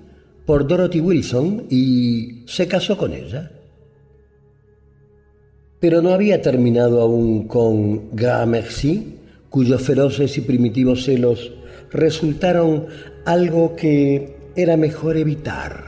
por 0.46 0.66
Dorothy 0.66 1.00
Wilson 1.00 1.66
y 1.70 2.44
se 2.46 2.68
casó 2.68 2.96
con 2.96 3.12
ella. 3.12 3.50
Pero 5.80 6.02
no 6.02 6.12
había 6.12 6.40
terminado 6.40 7.00
aún 7.00 7.46
con 7.46 8.14
Gramercy, 8.14 9.18
cuyos 9.50 9.82
feroces 9.82 10.36
y 10.38 10.40
primitivos 10.40 11.04
celos 11.04 11.52
resultaron 11.90 12.86
algo 13.24 13.76
que 13.76 14.36
era 14.56 14.76
mejor 14.76 15.16
evitar. 15.16 15.84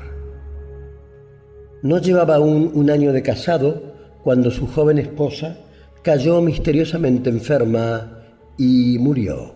No 1.82 1.98
llevaba 1.98 2.36
aún 2.36 2.70
un 2.74 2.90
año 2.90 3.12
de 3.12 3.22
casado 3.22 3.94
cuando 4.22 4.50
su 4.50 4.66
joven 4.66 4.98
esposa 4.98 5.58
cayó 6.02 6.40
misteriosamente 6.40 7.30
enferma 7.30 8.22
y 8.58 8.98
murió. 8.98 9.54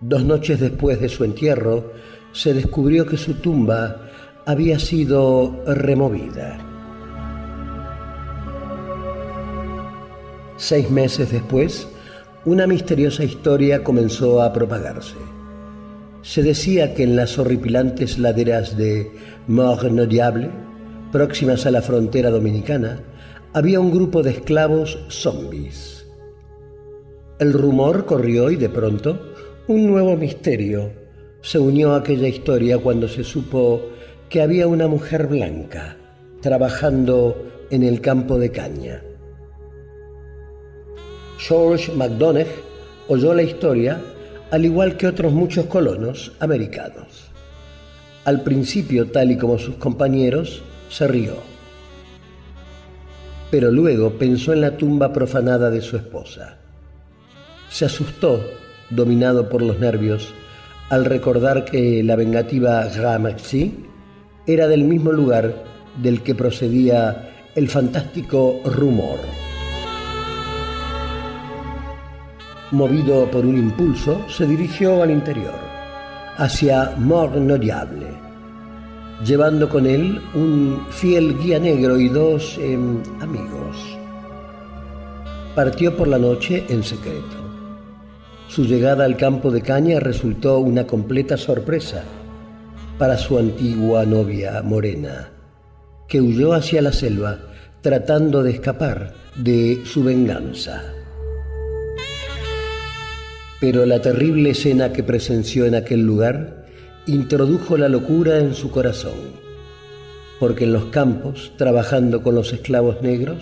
Dos 0.00 0.24
noches 0.24 0.58
después 0.58 1.00
de 1.00 1.08
su 1.08 1.24
entierro, 1.24 1.92
se 2.32 2.54
descubrió 2.54 3.06
que 3.06 3.16
su 3.16 3.34
tumba 3.34 4.08
había 4.46 4.78
sido 4.78 5.62
removida. 5.66 6.58
Seis 10.56 10.90
meses 10.90 11.30
después, 11.30 11.88
una 12.44 12.66
misteriosa 12.66 13.24
historia 13.24 13.84
comenzó 13.84 14.42
a 14.42 14.52
propagarse. 14.52 15.16
Se 16.22 16.42
decía 16.42 16.94
que 16.94 17.02
en 17.02 17.16
las 17.16 17.38
horripilantes 17.38 18.18
laderas 18.18 18.76
de 18.76 19.10
Morne 19.48 20.06
Diable, 20.06 20.50
próximas 21.10 21.66
a 21.66 21.70
la 21.70 21.82
frontera 21.82 22.30
dominicana, 22.30 23.00
había 23.52 23.80
un 23.80 23.90
grupo 23.90 24.22
de 24.22 24.30
esclavos 24.30 24.98
zombies. 25.08 26.06
El 27.38 27.52
rumor 27.52 28.06
corrió 28.06 28.50
y 28.50 28.56
de 28.56 28.68
pronto 28.68 29.34
un 29.66 29.86
nuevo 29.88 30.16
misterio 30.16 31.01
se 31.42 31.58
unió 31.58 31.92
a 31.92 31.98
aquella 31.98 32.28
historia 32.28 32.78
cuando 32.78 33.08
se 33.08 33.24
supo 33.24 33.82
que 34.28 34.40
había 34.40 34.66
una 34.68 34.88
mujer 34.88 35.26
blanca 35.26 35.96
trabajando 36.40 37.36
en 37.70 37.82
el 37.82 38.00
campo 38.00 38.38
de 38.38 38.50
caña. 38.50 39.02
George 41.38 41.92
MacDonagh 41.92 42.46
oyó 43.08 43.34
la 43.34 43.42
historia 43.42 44.00
al 44.50 44.64
igual 44.64 44.96
que 44.96 45.06
otros 45.06 45.32
muchos 45.32 45.66
colonos 45.66 46.32
americanos. 46.38 47.30
Al 48.24 48.42
principio, 48.42 49.10
tal 49.10 49.32
y 49.32 49.36
como 49.36 49.58
sus 49.58 49.76
compañeros, 49.76 50.62
se 50.88 51.08
rió. 51.08 51.34
Pero 53.50 53.70
luego 53.70 54.10
pensó 54.10 54.52
en 54.52 54.60
la 54.60 54.76
tumba 54.76 55.12
profanada 55.12 55.70
de 55.70 55.80
su 55.80 55.96
esposa. 55.96 56.58
Se 57.68 57.86
asustó, 57.86 58.40
dominado 58.90 59.48
por 59.48 59.62
los 59.62 59.78
nervios, 59.78 60.32
al 60.92 61.06
recordar 61.06 61.64
que 61.64 62.02
la 62.02 62.16
vengativa 62.16 62.84
Gramercy 62.84 63.72
era 64.46 64.68
del 64.68 64.84
mismo 64.84 65.10
lugar 65.10 65.64
del 65.96 66.20
que 66.22 66.34
procedía 66.34 67.30
el 67.54 67.70
fantástico 67.70 68.60
rumor. 68.66 69.18
Movido 72.72 73.30
por 73.30 73.46
un 73.46 73.56
impulso, 73.56 74.20
se 74.28 74.46
dirigió 74.46 75.02
al 75.02 75.10
interior, 75.10 75.58
hacia 76.36 76.92
Mort 76.98 77.36
Notable, 77.36 78.08
llevando 79.24 79.70
con 79.70 79.86
él 79.86 80.20
un 80.34 80.86
fiel 80.90 81.38
guía 81.38 81.58
negro 81.58 81.98
y 81.98 82.10
dos 82.10 82.58
em, 82.60 82.98
amigos. 83.22 83.96
Partió 85.54 85.96
por 85.96 86.08
la 86.08 86.18
noche 86.18 86.66
en 86.68 86.82
secreto. 86.82 87.41
Su 88.54 88.66
llegada 88.66 89.06
al 89.06 89.16
campo 89.16 89.50
de 89.50 89.62
caña 89.62 89.98
resultó 89.98 90.58
una 90.58 90.86
completa 90.86 91.38
sorpresa 91.38 92.04
para 92.98 93.16
su 93.16 93.38
antigua 93.38 94.04
novia 94.04 94.60
morena, 94.60 95.30
que 96.06 96.20
huyó 96.20 96.52
hacia 96.52 96.82
la 96.82 96.92
selva 96.92 97.38
tratando 97.80 98.42
de 98.42 98.50
escapar 98.50 99.14
de 99.36 99.80
su 99.86 100.04
venganza. 100.04 100.82
Pero 103.58 103.86
la 103.86 104.02
terrible 104.02 104.50
escena 104.50 104.92
que 104.92 105.02
presenció 105.02 105.64
en 105.64 105.74
aquel 105.74 106.02
lugar 106.02 106.66
introdujo 107.06 107.78
la 107.78 107.88
locura 107.88 108.36
en 108.38 108.52
su 108.52 108.70
corazón, 108.70 109.32
porque 110.38 110.64
en 110.64 110.74
los 110.74 110.84
campos, 110.90 111.52
trabajando 111.56 112.22
con 112.22 112.34
los 112.34 112.52
esclavos 112.52 113.00
negros, 113.00 113.38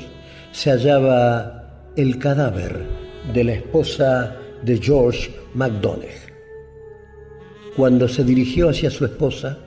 se 0.52 0.70
hallaba 0.70 1.64
el 1.96 2.16
cadáver 2.20 2.84
de 3.34 3.42
la 3.42 3.54
esposa 3.54 4.36
de 4.62 4.78
George 4.78 5.30
MacDonagh. 5.54 6.30
Cuando 7.76 8.08
se 8.08 8.24
dirigió 8.24 8.68
hacia 8.70 8.90
su 8.90 9.04
esposa, 9.04 9.58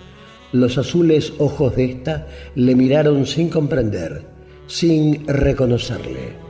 los 0.51 0.77
azules 0.77 1.33
ojos 1.39 1.75
de 1.75 1.85
ésta 1.85 2.27
le 2.55 2.75
miraron 2.75 3.25
sin 3.25 3.49
comprender, 3.49 4.21
sin 4.67 5.27
reconocerle. 5.27 6.43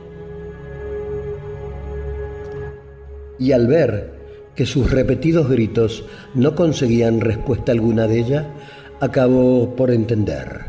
y 3.38 3.52
al 3.52 3.66
ver 3.66 4.14
que 4.54 4.66
sus 4.66 4.90
repetidos 4.90 5.48
gritos 5.48 6.04
no 6.34 6.54
conseguían 6.54 7.20
respuesta 7.20 7.72
alguna 7.72 8.06
de 8.06 8.20
ella, 8.20 8.46
acabó 9.00 9.74
por 9.74 9.90
entender. 9.90 10.66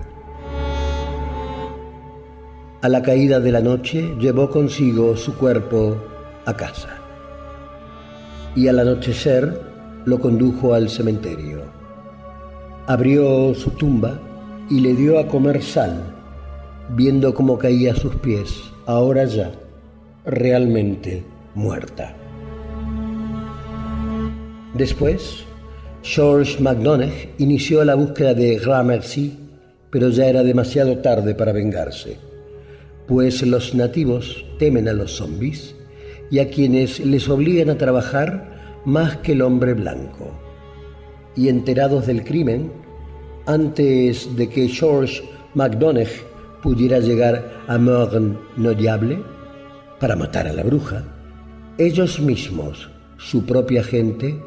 A 2.82 2.90
la 2.90 3.02
caída 3.02 3.40
de 3.40 3.52
la 3.52 3.62
noche 3.62 4.16
llevó 4.20 4.50
consigo 4.50 5.16
su 5.16 5.36
cuerpo 5.38 6.04
a 6.46 6.56
casa 6.56 6.95
y 8.56 8.68
al 8.68 8.80
anochecer 8.80 9.62
lo 10.06 10.20
condujo 10.20 10.74
al 10.74 10.90
cementerio. 10.90 11.64
Abrió 12.88 13.54
su 13.54 13.72
tumba 13.72 14.20
y 14.70 14.80
le 14.80 14.94
dio 14.94 15.20
a 15.20 15.28
comer 15.28 15.62
sal, 15.62 16.02
viendo 16.90 17.34
cómo 17.34 17.58
caía 17.58 17.92
a 17.92 17.96
sus 17.96 18.16
pies, 18.16 18.54
ahora 18.86 19.26
ya 19.26 19.52
realmente 20.26 21.24
muerta. 21.54 22.16
Después, 24.74 25.44
George 26.04 26.62
MacDonagh 26.62 27.30
inició 27.38 27.84
la 27.84 27.96
búsqueda 27.96 28.34
de 28.34 28.58
Gramercy, 28.58 29.38
pero 29.90 30.10
ya 30.10 30.28
era 30.28 30.44
demasiado 30.44 30.98
tarde 31.00 31.34
para 31.34 31.52
vengarse, 31.52 32.18
pues 33.08 33.42
los 33.42 33.74
nativos 33.74 34.46
temen 34.60 34.88
a 34.88 34.94
los 34.94 35.12
zombies 35.14 35.75
y 36.36 36.40
a 36.40 36.50
quienes 36.50 37.00
les 37.00 37.30
obligan 37.30 37.70
a 37.70 37.78
trabajar 37.78 38.82
más 38.84 39.16
que 39.20 39.32
el 39.32 39.42
hombre 39.42 39.74
blanco. 39.74 40.34
Y 41.34 41.48
enterados 41.48 42.08
del 42.08 42.26
crimen, 42.26 42.74
antes 43.46 44.36
de 44.36 44.50
que 44.50 44.68
George 44.68 45.24
MacDonagh 45.54 46.10
pudiera 46.62 47.00
llegar 47.00 47.64
a 47.70 47.78
Morne 47.78 48.36
Nodiable 48.58 49.24
para 49.98 50.18
matar 50.18 50.46
a 50.46 50.52
la 50.52 50.64
bruja, 50.64 51.06
ellos 51.78 52.20
mismos, 52.20 52.90
su 53.16 53.46
propia 53.46 53.82
gente, 53.82 54.38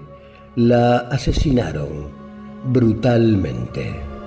la 0.57 0.99
asesinaron 0.99 2.11
brutalmente. 2.71 4.18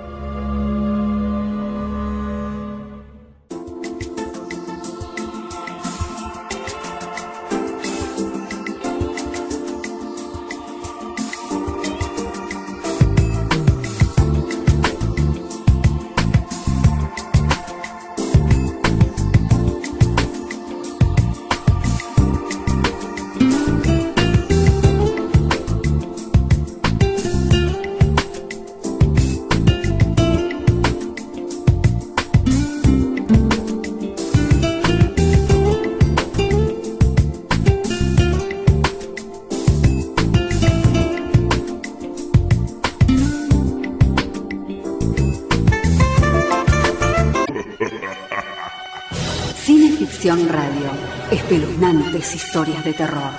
Historias 52.52 52.84
de 52.84 52.92
terror. 52.92 53.32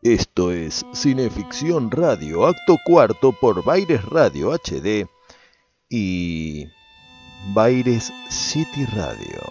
Esto 0.00 0.50
es 0.50 0.86
Cineficción 0.94 1.90
Radio, 1.90 2.46
acto 2.46 2.78
cuarto 2.86 3.32
por 3.38 3.62
Baires 3.62 4.02
Radio 4.06 4.50
HD 4.54 5.06
y 5.90 6.68
Baires 7.52 8.10
City 8.30 8.86
Radio. 8.86 9.42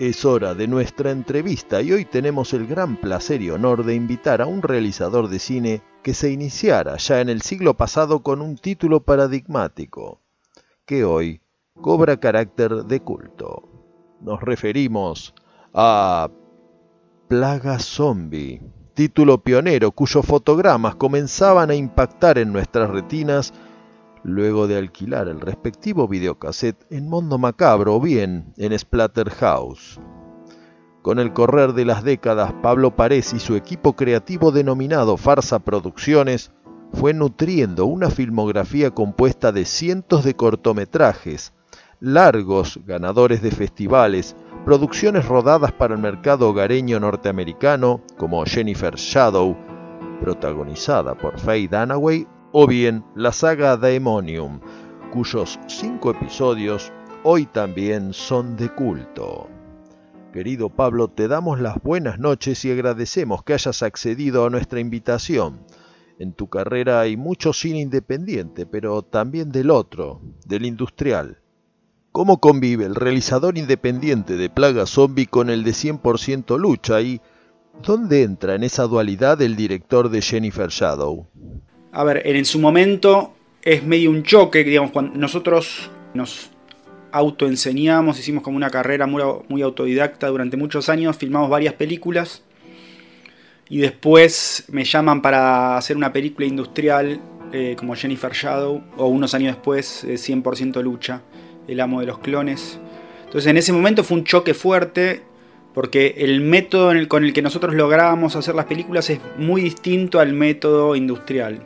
Es 0.00 0.24
hora 0.24 0.52
de 0.56 0.66
nuestra 0.66 1.12
entrevista 1.12 1.80
y 1.80 1.92
hoy 1.92 2.06
tenemos 2.06 2.54
el 2.54 2.66
gran 2.66 2.96
placer 2.96 3.40
y 3.40 3.50
honor 3.50 3.84
de 3.84 3.94
invitar 3.94 4.42
a 4.42 4.46
un 4.46 4.62
realizador 4.62 5.28
de 5.28 5.38
cine 5.38 5.82
que 6.02 6.12
se 6.12 6.32
iniciara 6.32 6.96
ya 6.96 7.20
en 7.20 7.28
el 7.28 7.42
siglo 7.42 7.74
pasado 7.74 8.24
con 8.24 8.42
un 8.42 8.56
título 8.56 9.04
paradigmático, 9.04 10.25
que 10.86 11.04
hoy 11.04 11.40
cobra 11.82 12.16
carácter 12.16 12.84
de 12.84 13.00
culto. 13.00 13.68
Nos 14.20 14.40
referimos 14.40 15.34
a 15.74 16.30
Plaga 17.28 17.80
Zombie, 17.80 18.62
título 18.94 19.42
pionero 19.42 19.90
cuyos 19.90 20.24
fotogramas 20.24 20.94
comenzaban 20.94 21.70
a 21.70 21.74
impactar 21.74 22.38
en 22.38 22.52
nuestras 22.52 22.88
retinas 22.88 23.52
luego 24.22 24.68
de 24.68 24.78
alquilar 24.78 25.28
el 25.28 25.40
respectivo 25.40 26.08
videocassette 26.08 26.86
en 26.90 27.08
Mundo 27.08 27.36
Macabro 27.36 27.96
o 27.96 28.00
bien 28.00 28.54
en 28.56 28.78
Splatterhouse. 28.78 30.00
Con 31.02 31.18
el 31.18 31.32
correr 31.32 31.72
de 31.72 31.84
las 31.84 32.04
décadas, 32.04 32.52
Pablo 32.62 32.96
Párez 32.96 33.32
y 33.32 33.38
su 33.38 33.54
equipo 33.54 33.94
creativo 33.94 34.50
denominado 34.50 35.16
Farsa 35.16 35.58
Producciones 35.60 36.52
fue 36.96 37.12
nutriendo 37.12 37.84
una 37.84 38.10
filmografía 38.10 38.90
compuesta 38.90 39.52
de 39.52 39.66
cientos 39.66 40.24
de 40.24 40.34
cortometrajes, 40.34 41.52
largos 42.00 42.80
ganadores 42.86 43.42
de 43.42 43.50
festivales, 43.50 44.34
producciones 44.64 45.26
rodadas 45.26 45.72
para 45.72 45.94
el 45.94 46.00
mercado 46.00 46.48
hogareño 46.48 46.98
norteamericano 46.98 48.00
como 48.16 48.42
Jennifer 48.46 48.94
Shadow, 48.96 49.54
protagonizada 50.22 51.14
por 51.14 51.38
Faye 51.38 51.68
Dunaway, 51.68 52.26
o 52.52 52.66
bien 52.66 53.04
la 53.14 53.32
saga 53.32 53.76
Daemonium, 53.76 54.60
cuyos 55.12 55.60
cinco 55.66 56.12
episodios 56.12 56.90
hoy 57.24 57.44
también 57.44 58.14
son 58.14 58.56
de 58.56 58.70
culto. 58.70 59.48
Querido 60.32 60.70
Pablo, 60.70 61.08
te 61.08 61.28
damos 61.28 61.60
las 61.60 61.82
buenas 61.82 62.18
noches 62.18 62.64
y 62.64 62.70
agradecemos 62.70 63.42
que 63.42 63.52
hayas 63.52 63.82
accedido 63.82 64.46
a 64.46 64.50
nuestra 64.50 64.80
invitación. 64.80 65.60
En 66.18 66.32
tu 66.32 66.48
carrera 66.48 67.00
hay 67.00 67.16
mucho 67.16 67.52
cine 67.52 67.80
independiente, 67.80 68.64
pero 68.64 69.02
también 69.02 69.52
del 69.52 69.70
otro, 69.70 70.20
del 70.46 70.64
industrial. 70.64 71.38
¿Cómo 72.10 72.40
convive 72.40 72.86
el 72.86 72.94
realizador 72.94 73.58
independiente 73.58 74.36
de 74.36 74.48
Plaga 74.48 74.86
Zombie 74.86 75.26
con 75.26 75.50
el 75.50 75.64
de 75.64 75.72
100% 75.72 76.58
lucha 76.58 77.02
y 77.02 77.20
dónde 77.82 78.22
entra 78.22 78.54
en 78.54 78.64
esa 78.64 78.84
dualidad 78.84 79.42
el 79.42 79.56
director 79.56 80.08
de 80.08 80.22
Jennifer 80.22 80.70
Shadow? 80.70 81.26
A 81.92 82.04
ver, 82.04 82.26
en 82.26 82.46
su 82.46 82.58
momento 82.58 83.34
es 83.60 83.84
medio 83.84 84.10
un 84.10 84.22
choque, 84.22 84.64
digamos, 84.64 84.92
cuando 84.92 85.18
nosotros 85.18 85.90
nos 86.14 86.50
autoenseñamos, 87.12 88.18
hicimos 88.18 88.42
como 88.42 88.56
una 88.56 88.70
carrera 88.70 89.06
muy, 89.06 89.60
autodidacta 89.62 90.28
durante 90.28 90.56
muchos 90.56 90.88
años, 90.88 91.16
filmamos 91.18 91.50
varias 91.50 91.74
películas 91.74 92.44
y 93.68 93.78
después 93.78 94.64
me 94.68 94.84
llaman 94.84 95.22
para 95.22 95.76
hacer 95.76 95.96
una 95.96 96.12
película 96.12 96.46
industrial 96.46 97.20
eh, 97.52 97.74
como 97.78 97.94
Jennifer 97.94 98.32
Shadow 98.32 98.82
o 98.96 99.06
unos 99.06 99.34
años 99.34 99.54
después 99.54 100.04
100% 100.04 100.82
Lucha, 100.82 101.22
El 101.66 101.80
amo 101.80 102.00
de 102.00 102.06
los 102.06 102.18
clones. 102.18 102.78
Entonces 103.24 103.50
en 103.50 103.56
ese 103.56 103.72
momento 103.72 104.04
fue 104.04 104.18
un 104.18 104.24
choque 104.24 104.54
fuerte 104.54 105.22
porque 105.74 106.14
el 106.18 106.40
método 106.40 106.92
con 107.08 107.24
el 107.24 107.32
que 107.32 107.42
nosotros 107.42 107.74
lográbamos 107.74 108.34
hacer 108.34 108.54
las 108.54 108.64
películas 108.64 109.10
es 109.10 109.20
muy 109.36 109.60
distinto 109.60 110.20
al 110.20 110.32
método 110.32 110.96
industrial. 110.96 111.62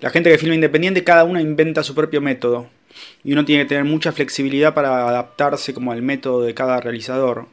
La 0.00 0.10
gente 0.10 0.30
que 0.30 0.38
filma 0.38 0.54
independiente, 0.54 1.02
cada 1.02 1.24
uno 1.24 1.40
inventa 1.40 1.82
su 1.82 1.94
propio 1.94 2.20
método 2.20 2.68
y 3.24 3.32
uno 3.32 3.44
tiene 3.44 3.62
que 3.64 3.70
tener 3.70 3.84
mucha 3.84 4.12
flexibilidad 4.12 4.74
para 4.74 5.08
adaptarse 5.08 5.74
como 5.74 5.92
al 5.92 6.02
método 6.02 6.42
de 6.42 6.54
cada 6.54 6.80
realizador. 6.80 7.46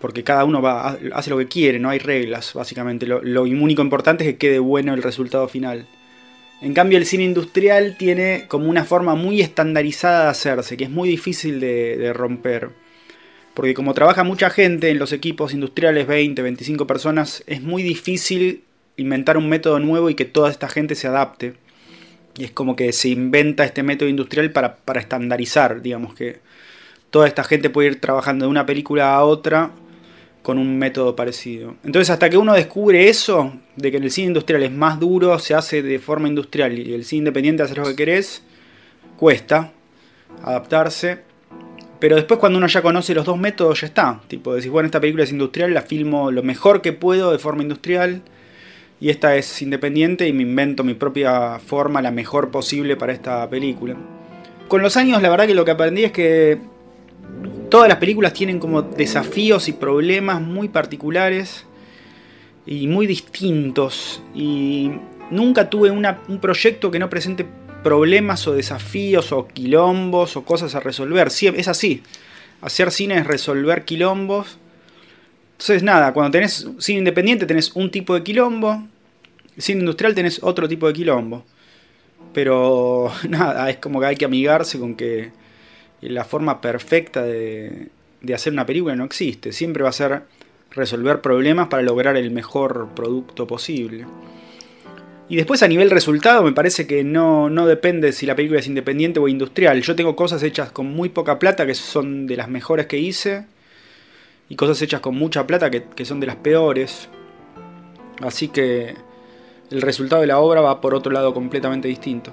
Porque 0.00 0.24
cada 0.24 0.44
uno 0.44 0.60
va, 0.60 0.98
hace 1.14 1.30
lo 1.30 1.38
que 1.38 1.48
quiere, 1.48 1.78
no 1.78 1.88
hay 1.88 1.98
reglas, 1.98 2.52
básicamente. 2.54 3.06
Lo, 3.06 3.42
único 3.42 3.82
importante 3.82 4.24
es 4.24 4.30
que 4.30 4.36
quede 4.38 4.58
bueno 4.58 4.94
el 4.94 5.02
resultado 5.02 5.48
final. 5.48 5.86
En 6.60 6.74
cambio, 6.74 6.98
el 6.98 7.06
cine 7.06 7.24
industrial 7.24 7.96
tiene 7.98 8.44
como 8.48 8.68
una 8.68 8.84
forma 8.84 9.14
muy 9.14 9.40
estandarizada 9.40 10.24
de 10.24 10.30
hacerse, 10.30 10.76
que 10.76 10.84
es 10.84 10.90
muy 10.90 11.08
difícil 11.08 11.60
de, 11.60 11.96
de 11.96 12.12
romper. 12.12 12.70
Porque 13.54 13.74
como 13.74 13.94
trabaja 13.94 14.22
mucha 14.22 14.50
gente 14.50 14.90
en 14.90 14.98
los 14.98 15.12
equipos 15.12 15.54
industriales, 15.54 16.06
20, 16.06 16.42
25 16.42 16.86
personas, 16.86 17.42
es 17.46 17.62
muy 17.62 17.82
difícil 17.82 18.64
inventar 18.96 19.36
un 19.36 19.48
método 19.48 19.78
nuevo 19.80 20.10
y 20.10 20.14
que 20.14 20.24
toda 20.24 20.50
esta 20.50 20.68
gente 20.68 20.94
se 20.94 21.08
adapte. 21.08 21.54
Y 22.38 22.44
es 22.44 22.50
como 22.50 22.76
que 22.76 22.92
se 22.92 23.08
inventa 23.08 23.64
este 23.64 23.82
método 23.82 24.08
industrial 24.08 24.52
para, 24.52 24.76
estandarizar, 24.96 25.80
digamos 25.80 26.14
que 26.14 26.40
toda 27.10 27.26
esta 27.26 27.44
gente 27.44 27.70
puede 27.70 27.88
ir 27.88 28.00
trabajando 28.00 28.44
de 28.44 28.50
una 28.50 28.66
película 28.66 29.14
a 29.14 29.24
otra 29.24 29.70
con 30.46 30.58
un 30.58 30.78
método 30.78 31.16
parecido. 31.16 31.74
Entonces 31.82 32.08
hasta 32.08 32.30
que 32.30 32.36
uno 32.36 32.54
descubre 32.54 33.08
eso, 33.08 33.52
de 33.74 33.90
que 33.90 33.96
el 33.96 34.12
cine 34.12 34.28
industrial 34.28 34.62
es 34.62 34.70
más 34.70 35.00
duro, 35.00 35.36
se 35.40 35.54
hace 35.54 35.82
de 35.82 35.98
forma 35.98 36.28
industrial 36.28 36.78
y 36.78 36.94
el 36.94 37.04
cine 37.04 37.18
independiente 37.18 37.64
hace 37.64 37.74
lo 37.74 37.82
que 37.82 37.96
querés, 37.96 38.44
cuesta 39.16 39.72
adaptarse. 40.44 41.18
Pero 41.98 42.14
después 42.14 42.38
cuando 42.38 42.58
uno 42.58 42.68
ya 42.68 42.80
conoce 42.80 43.12
los 43.12 43.24
dos 43.24 43.36
métodos 43.36 43.80
ya 43.80 43.88
está. 43.88 44.20
Tipo, 44.28 44.54
decís, 44.54 44.70
bueno, 44.70 44.86
esta 44.86 45.00
película 45.00 45.24
es 45.24 45.32
industrial, 45.32 45.74
la 45.74 45.82
filmo 45.82 46.30
lo 46.30 46.44
mejor 46.44 46.80
que 46.80 46.92
puedo 46.92 47.32
de 47.32 47.40
forma 47.40 47.62
industrial 47.62 48.22
y 49.00 49.10
esta 49.10 49.34
es 49.34 49.60
independiente 49.62 50.28
y 50.28 50.32
me 50.32 50.44
invento 50.44 50.84
mi 50.84 50.94
propia 50.94 51.58
forma, 51.58 52.00
la 52.00 52.12
mejor 52.12 52.52
posible 52.52 52.94
para 52.94 53.12
esta 53.12 53.50
película. 53.50 53.96
Con 54.68 54.80
los 54.80 54.96
años 54.96 55.20
la 55.20 55.28
verdad 55.28 55.48
que 55.48 55.56
lo 55.56 55.64
que 55.64 55.72
aprendí 55.72 56.04
es 56.04 56.12
que 56.12 56.75
todas 57.70 57.88
las 57.88 57.98
películas 57.98 58.32
tienen 58.32 58.58
como 58.58 58.82
desafíos 58.82 59.68
y 59.68 59.72
problemas 59.72 60.40
muy 60.40 60.68
particulares 60.68 61.64
y 62.66 62.86
muy 62.86 63.06
distintos 63.06 64.22
y 64.34 64.90
nunca 65.30 65.70
tuve 65.70 65.90
un 65.90 66.38
proyecto 66.40 66.90
que 66.90 66.98
no 66.98 67.10
presente 67.10 67.46
problemas 67.82 68.46
o 68.48 68.52
desafíos 68.52 69.32
o 69.32 69.46
quilombos 69.46 70.36
o 70.36 70.44
cosas 70.44 70.74
a 70.74 70.80
resolver. 70.80 71.28
es 71.28 71.68
así. 71.68 72.02
Hacer 72.60 72.90
cine 72.90 73.18
es 73.18 73.26
resolver 73.26 73.84
quilombos 73.84 74.58
entonces, 75.56 75.82
nada, 75.82 76.12
cuando 76.12 76.32
tenés 76.32 76.68
cine 76.78 76.98
independiente 76.98 77.46
tenés 77.46 77.74
un 77.74 77.90
tipo 77.90 78.14
de 78.14 78.22
quilombo, 78.22 78.86
cine 79.56 79.80
industrial 79.80 80.14
tenés 80.14 80.42
otro 80.42 80.68
tipo 80.68 80.86
de 80.86 80.92
quilombo. 80.92 81.46
Pero 82.34 83.10
nada, 83.28 83.70
es 83.70 83.78
como 83.78 83.98
que 84.00 84.06
hay 84.06 84.16
que 84.16 84.26
amigarse 84.26 84.78
con 84.78 84.94
que 84.94 85.32
la 86.00 86.24
forma 86.24 86.60
perfecta 86.60 87.22
de, 87.22 87.88
de 88.20 88.34
hacer 88.34 88.52
una 88.52 88.66
película 88.66 88.96
no 88.96 89.04
existe. 89.04 89.52
Siempre 89.52 89.82
va 89.82 89.90
a 89.90 89.92
ser 89.92 90.22
resolver 90.70 91.20
problemas 91.20 91.68
para 91.68 91.82
lograr 91.82 92.16
el 92.16 92.30
mejor 92.30 92.88
producto 92.94 93.46
posible. 93.46 94.06
Y 95.28 95.36
después 95.36 95.62
a 95.62 95.68
nivel 95.68 95.90
resultado 95.90 96.44
me 96.44 96.52
parece 96.52 96.86
que 96.86 97.02
no, 97.02 97.50
no, 97.50 97.66
depende 97.66 98.12
si 98.12 98.26
la 98.26 98.36
película 98.36 98.60
es 98.60 98.66
independiente 98.68 99.18
o 99.18 99.26
industrial. 99.26 99.82
Yo 99.82 99.96
tengo 99.96 100.14
cosas 100.14 100.42
hechas 100.42 100.70
con 100.70 100.86
muy 100.86 101.08
poca 101.08 101.38
plata 101.38 101.66
que 101.66 101.74
son 101.74 102.26
de 102.28 102.36
las 102.36 102.48
mejores 102.48 102.86
que 102.86 102.98
hice 102.98 103.46
y 104.48 104.54
cosas 104.54 104.80
hechas 104.82 105.00
con 105.00 105.16
mucha 105.16 105.46
plata 105.46 105.70
que, 105.70 106.04
son 106.04 106.20
de 106.20 106.28
las 106.28 106.36
peores. 106.36 107.08
Así 108.22 108.48
que 108.48 108.94
el 109.70 109.82
resultado 109.82 110.20
de 110.20 110.28
la 110.28 110.38
obra 110.38 110.60
va 110.60 110.80
por 110.80 110.94
otro 110.94 111.10
lado 111.10 111.34
completamente 111.34 111.88
distinto. 111.88 112.32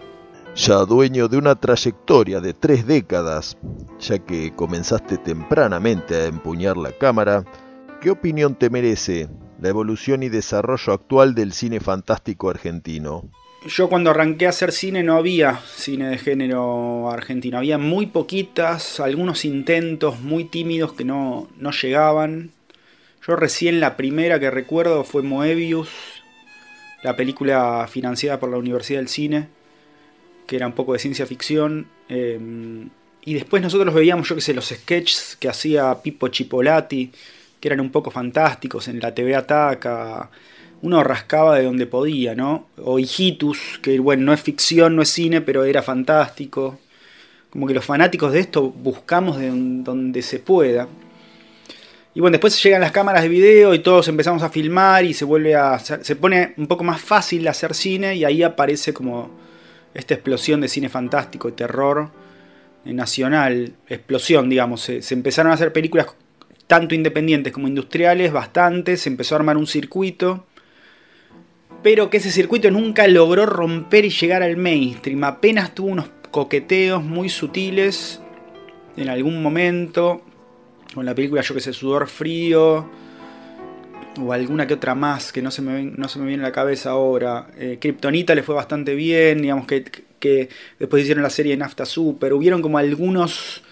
Ya 0.56 0.86
dueño 0.86 1.28
de 1.28 1.38
una 1.38 1.56
trayectoria 1.56 2.40
de 2.40 2.54
tres 2.54 2.86
décadas, 2.86 3.58
ya 4.00 4.20
que 4.20 4.54
comenzaste 4.56 5.18
tempranamente 5.18 6.16
a 6.16 6.26
empuñar 6.26 6.78
la 6.78 6.92
cámara, 6.92 7.44
¿qué 8.02 8.12
opinión 8.12 8.54
te 8.56 8.70
merece 8.70 9.30
la 9.60 9.70
evolución 9.70 10.22
y 10.22 10.30
desarrollo 10.30 10.94
actual 10.94 11.34
del 11.34 11.54
cine 11.54 11.80
fantástico 11.80 12.50
argentino? 12.50 13.30
yo 13.66 13.88
cuando 13.88 14.10
arranqué 14.10 14.46
a 14.46 14.50
hacer 14.50 14.72
cine 14.72 15.04
no 15.04 15.16
había 15.16 15.60
cine 15.76 16.10
de 16.10 16.18
género 16.18 17.10
argentino, 17.10 17.58
había 17.58 17.78
muy 17.78 18.08
poquitas, 18.08 19.00
algunos 19.00 19.46
intentos 19.46 20.20
muy 20.20 20.44
tímidos 20.46 20.94
que 20.94 21.06
no, 21.06 21.50
no 21.58 21.72
llegaban. 21.72 22.52
Yo 23.26 23.36
recién 23.36 23.80
la 23.80 23.96
primera 23.96 24.40
que 24.40 24.52
recuerdo 24.52 25.04
fue 25.04 25.24
Moebius, 25.24 25.90
la 27.04 27.16
película 27.16 27.88
financiada 27.90 28.40
por 28.40 28.50
la 28.50 28.58
Universidad 28.58 29.00
del 29.00 29.08
Cine, 29.08 29.48
que 30.48 30.56
era 30.56 30.68
un 30.68 30.74
poco 30.74 30.94
de 30.94 31.00
ciencia 31.00 31.26
ficción. 31.26 31.88
Em, 32.10 32.90
y 33.26 33.34
después 33.34 33.62
nosotros 33.62 33.94
veíamos, 33.94 34.28
yo 34.28 34.36
que 34.36 34.42
sé, 34.42 34.54
los 34.54 34.68
sketches 34.68 35.38
que 35.40 35.50
hacía 35.50 36.02
Pippo 36.02 36.28
Chipolati, 36.28 37.12
que 37.60 37.68
eran 37.68 37.80
un 37.80 37.92
poco 37.92 38.12
fantásticos 38.12 38.88
en 38.88 39.00
la 39.00 39.14
TV 39.14 39.36
Ataca 39.36 40.30
uno 40.84 41.02
rascaba 41.02 41.58
de 41.58 41.64
donde 41.64 41.88
podía, 41.88 42.36
¿no? 42.36 42.68
O 42.78 43.00
Hijitus, 43.00 43.80
que 43.82 43.98
bueno, 44.00 44.24
no 44.24 44.34
es 44.34 44.42
ficción, 44.42 44.98
no 44.98 45.02
es 45.02 45.10
cine, 45.10 45.40
pero 45.40 45.64
era 45.64 45.82
fantástico. 45.82 46.78
Como 47.50 47.68
que 47.68 47.74
los 47.74 47.86
fanáticos 47.86 48.34
de 48.34 48.42
esto 48.42 48.70
buscamos 48.70 49.38
de 49.38 49.50
donde 49.50 50.22
se 50.22 50.40
pueda. 50.40 50.90
Y 52.14 52.20
bueno, 52.20 52.34
después 52.34 52.62
llegan 52.62 52.82
las 52.82 52.92
cámaras 52.92 53.24
de 53.24 53.30
video 53.30 53.74
y 53.74 53.80
todos 53.80 54.10
empezamos 54.10 54.44
a 54.44 54.50
filmar 54.50 55.06
y 55.06 55.14
se 55.14 55.24
vuelve 55.24 55.56
a 55.56 55.80
se 55.80 56.16
pone 56.18 56.54
un 56.58 56.68
poco 56.68 56.84
más 56.84 57.02
fácil 57.02 57.48
hacer 57.48 57.74
cine 57.74 58.16
y 58.16 58.26
ahí 58.26 58.44
aparece 58.44 58.94
como 58.94 59.32
esta 59.94 60.14
explosión 60.14 60.62
de 60.62 60.68
cine 60.68 60.90
fantástico, 60.90 61.50
de 61.50 61.56
terror 61.56 62.12
nacional, 62.86 63.74
explosión, 63.88 64.50
digamos. 64.50 64.82
Se, 64.82 65.02
se 65.02 65.14
empezaron 65.14 65.52
a 65.52 65.56
hacer 65.56 65.72
películas 65.72 66.08
tanto 66.68 66.96
independientes 66.96 67.54
como 67.54 67.68
industriales, 67.68 68.32
bastante, 68.32 68.98
se 68.98 69.10
empezó 69.10 69.36
a 69.36 69.40
armar 69.40 69.58
un 69.58 69.68
circuito 69.68 70.46
pero 71.84 72.10
que 72.10 72.18
ese 72.18 72.32
circuito 72.32 72.72
nunca 72.72 73.08
logró 73.08 73.46
romper 73.46 74.06
y 74.06 74.10
llegar 74.10 74.42
al 74.42 74.56
mainstream. 74.56 75.24
Apenas 75.26 75.76
tuvo 75.76 75.90
unos 75.90 76.10
coqueteos 76.32 77.04
muy 77.04 77.30
sutiles 77.30 78.22
en 78.96 79.10
algún 79.10 79.44
momento, 79.44 80.22
con 80.96 81.06
la 81.06 81.14
película 81.14 81.42
yo 81.42 81.54
que 81.54 81.62
sé, 81.62 81.74
Sudor 81.74 82.08
Frío, 82.08 82.90
o 84.20 84.34
alguna 84.34 84.68
que 84.68 84.76
otra 84.76 84.96
más 84.96 85.32
que 85.32 85.42
no 85.42 85.52
se 85.52 85.62
me, 85.62 85.84
no 85.84 86.08
se 86.08 86.20
me 86.20 86.26
viene 86.26 86.44
a 86.44 86.48
la 86.48 86.52
cabeza 86.52 86.92
ahora. 86.92 87.48
Eh, 87.58 87.78
Kryptonita 87.80 88.36
le 88.36 88.44
fue 88.44 88.56
bastante 88.56 88.96
bien, 88.96 89.42
digamos 89.42 89.68
que, 89.68 89.84
que 90.20 90.50
después 90.80 91.04
hicieron 91.04 91.24
la 91.24 91.30
serie 91.30 91.58
Nafta 91.58 91.86
Super. 91.86 92.34
Hubieron 92.34 92.62
como 92.62 92.78
algunos 92.78 93.64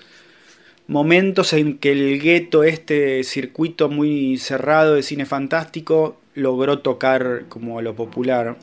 momentos 0.87 1.53
en 1.53 1.77
que 1.77 1.91
el 1.91 2.19
gueto, 2.19 2.63
este 2.63 3.23
circuito 3.23 3.89
muy 3.89 4.37
cerrado 4.37 4.95
de 4.95 5.03
cine 5.03 5.25
fantástico, 5.25 6.19
logró 6.35 6.79
tocar 6.79 7.45
como 7.49 7.81
lo 7.81 7.95
popular. 7.95 8.57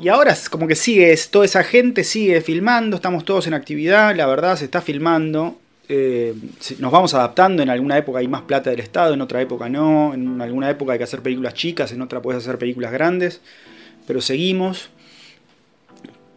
Y 0.00 0.08
ahora 0.08 0.32
es 0.32 0.48
como 0.48 0.66
que 0.66 0.76
sigue, 0.76 1.16
toda 1.30 1.44
esa 1.44 1.64
gente 1.64 2.04
sigue 2.04 2.40
filmando, 2.40 2.96
estamos 2.96 3.24
todos 3.24 3.46
en 3.46 3.54
actividad, 3.54 4.14
la 4.16 4.26
verdad 4.26 4.56
se 4.56 4.64
está 4.64 4.80
filmando. 4.80 5.58
Eh, 5.92 6.36
nos 6.78 6.92
vamos 6.92 7.14
adaptando, 7.14 7.64
en 7.64 7.68
alguna 7.68 7.98
época 7.98 8.20
hay 8.20 8.28
más 8.28 8.42
plata 8.42 8.70
del 8.70 8.78
Estado, 8.78 9.12
en 9.12 9.20
otra 9.22 9.42
época 9.42 9.68
no, 9.68 10.14
en 10.14 10.40
alguna 10.40 10.70
época 10.70 10.92
hay 10.92 10.98
que 10.98 11.04
hacer 11.04 11.20
películas 11.20 11.54
chicas, 11.54 11.90
en 11.90 12.00
otra 12.00 12.22
puedes 12.22 12.44
hacer 12.44 12.58
películas 12.58 12.92
grandes, 12.92 13.40
pero 14.06 14.20
seguimos. 14.20 14.90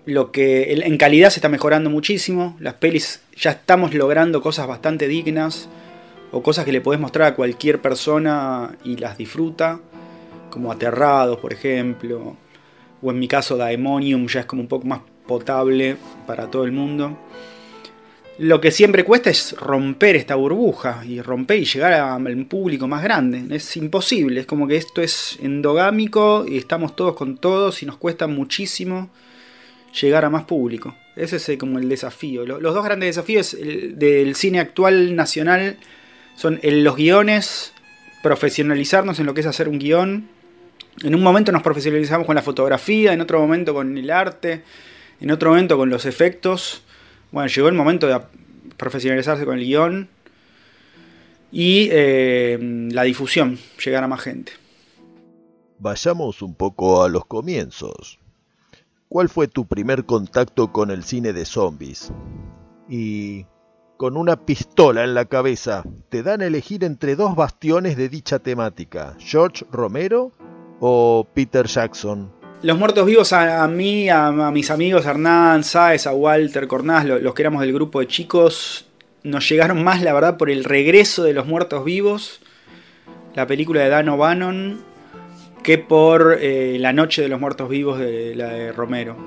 Lo 0.06 0.32
que 0.32 0.74
en 0.74 0.98
calidad 0.98 1.30
se 1.30 1.38
está 1.38 1.50
mejorando 1.50 1.92
muchísimo, 1.92 2.58
las 2.60 2.74
pelis 2.74 3.22
ya 3.38 3.52
estamos 3.52 3.94
logrando 3.94 4.42
cosas 4.42 4.66
bastante 4.66 5.08
dignas 5.08 5.70
o 6.32 6.42
cosas 6.42 6.66
que 6.66 6.72
le 6.72 6.82
podés 6.82 7.00
mostrar 7.00 7.28
a 7.28 7.36
cualquier 7.36 7.80
persona 7.80 8.76
y 8.84 8.98
las 8.98 9.20
disfruta, 9.20 9.80
como 10.50 10.72
Aterrados, 10.72 11.38
por 11.38 11.54
ejemplo, 11.54 12.38
o 13.04 13.12
en 13.12 13.20
mi 13.20 13.28
caso 13.28 13.56
Daemonium 13.56 14.26
ya 14.26 14.40
es 14.40 14.46
como 14.48 14.64
un 14.64 14.68
poco 14.68 14.88
más 14.88 15.02
potable 15.28 15.96
para 16.26 16.50
todo 16.50 16.64
el 16.64 16.72
mundo. 16.72 17.20
Lo 18.40 18.60
que 18.60 18.72
siempre 18.72 19.04
cuesta 19.04 19.30
es 19.30 19.56
romper 19.60 20.16
esta 20.16 20.34
burbuja 20.34 21.04
y 21.06 21.22
romper 21.22 21.60
y 21.60 21.66
llegar 21.66 21.94
a 21.94 22.16
un 22.16 22.46
público 22.46 22.88
más 22.88 23.04
grande. 23.04 23.56
Es 23.56 23.78
imposible, 23.78 24.42
es 24.42 24.46
como 24.48 24.68
que 24.68 24.76
esto 24.76 25.04
es 25.04 25.38
endogámico 25.42 26.44
y 26.48 26.58
estamos 26.58 26.96
todos 26.96 27.16
con 27.16 27.38
todos 27.38 27.84
y 27.84 27.86
nos 27.86 27.98
cuesta 27.98 28.26
muchísimo 28.26 29.12
llegar 30.02 30.26
a 30.26 30.32
más 30.32 30.46
público. 30.46 30.96
Ese 31.16 31.36
es 31.36 31.48
eh, 31.50 31.60
como 31.60 31.78
el 31.78 31.88
desafío. 31.88 32.44
Los 32.44 32.74
dos 32.74 32.84
grandes 32.84 33.16
desafíos 33.16 33.56
del 33.56 34.34
cine 34.34 34.60
actual 34.60 35.16
nacional 35.16 35.78
son 36.36 36.60
los 36.64 36.96
guiones, 36.96 37.72
profesionalizarnos 38.24 39.20
en 39.20 39.28
lo 39.28 39.36
que 39.36 39.42
es 39.42 39.48
hacer 39.48 39.70
un 39.70 39.78
guion. 39.78 40.28
En 41.04 41.14
un 41.14 41.22
momento 41.22 41.52
nos 41.52 41.62
profesionalizamos 41.62 42.26
con 42.26 42.36
la 42.36 42.42
fotografía, 42.42 43.14
en 43.14 43.22
otro 43.22 43.40
momento 43.40 43.76
con 43.76 43.96
el 43.96 44.10
arte, 44.10 44.64
en 45.22 45.30
otro 45.30 45.52
momento 45.52 45.78
con 45.78 45.92
los 45.92 46.08
efectos 46.08 46.82
bueno, 47.34 47.48
llegó 47.48 47.68
el 47.68 47.74
momento 47.74 48.08
de 48.08 48.22
profesionalizarse 48.78 49.44
con 49.44 49.58
el 49.58 49.66
guion 49.66 50.08
y 51.52 51.90
eh, 51.92 52.58
la 52.92 53.02
difusión, 53.04 53.58
llegar 53.84 54.04
a 54.04 54.08
más 54.08 54.22
gente. 54.22 54.54
Vayamos 55.80 56.44
un 56.44 56.54
poco 56.54 57.04
a 57.04 57.10
los 57.10 57.26
comienzos. 57.26 58.20
¿Cuál 59.10 59.30
fue 59.30 59.48
tu 59.48 59.66
primer 59.66 60.06
contacto 60.06 60.72
con 60.72 60.92
el 60.92 61.04
cine 61.04 61.34
de 61.34 61.46
zombies? 61.46 62.14
Y 62.88 63.48
con 63.98 64.16
una 64.16 64.46
pistola 64.46 65.04
en 65.04 65.16
la 65.16 65.26
cabeza, 65.26 65.84
te 66.10 66.22
dan 66.22 66.42
a 66.42 66.46
elegir 66.46 66.84
entre 66.84 67.16
dos 67.16 67.36
bastiones 67.36 67.98
de 67.98 68.10
dicha 68.10 68.38
temática, 68.38 69.16
George 69.18 69.66
Romero 69.72 70.32
o 70.80 71.28
Peter 71.34 71.66
Jackson. 71.66 72.32
Los 72.64 72.80
muertos 72.80 73.06
vivos 73.06 73.34
a, 73.34 73.68
mí, 73.68 74.08
a, 74.08 74.32
mis 74.32 74.72
amigos, 74.72 75.06
Hernán, 75.06 75.66
Sáez, 75.66 76.08
a 76.08 76.14
Walter, 76.14 76.66
Cornás, 76.66 77.04
los, 77.04 77.34
que 77.34 77.42
éramos 77.42 77.60
del 77.60 77.74
grupo 77.74 78.00
de 78.00 78.08
chicos, 78.08 78.86
nos 79.22 79.50
llegaron 79.50 79.84
más, 79.84 80.02
la 80.02 80.14
verdad, 80.14 80.38
por 80.38 80.50
el 80.50 80.64
regreso 80.64 81.26
de 81.26 81.34
los 81.34 81.46
muertos 81.46 81.84
vivos, 81.84 82.40
la 83.36 83.46
película 83.48 83.82
de 83.82 83.90
Dan 83.90 84.08
O'Bannon, 84.08 84.82
que 85.62 85.78
por 85.78 86.38
eh, 86.40 86.78
La 86.80 86.94
Noche 86.94 87.22
de 87.22 87.28
los 87.28 87.42
Muertos 87.42 87.68
Vivos 87.68 88.00
de 88.00 88.34
la 88.34 88.48
de 88.48 88.72
Romero. 88.72 89.18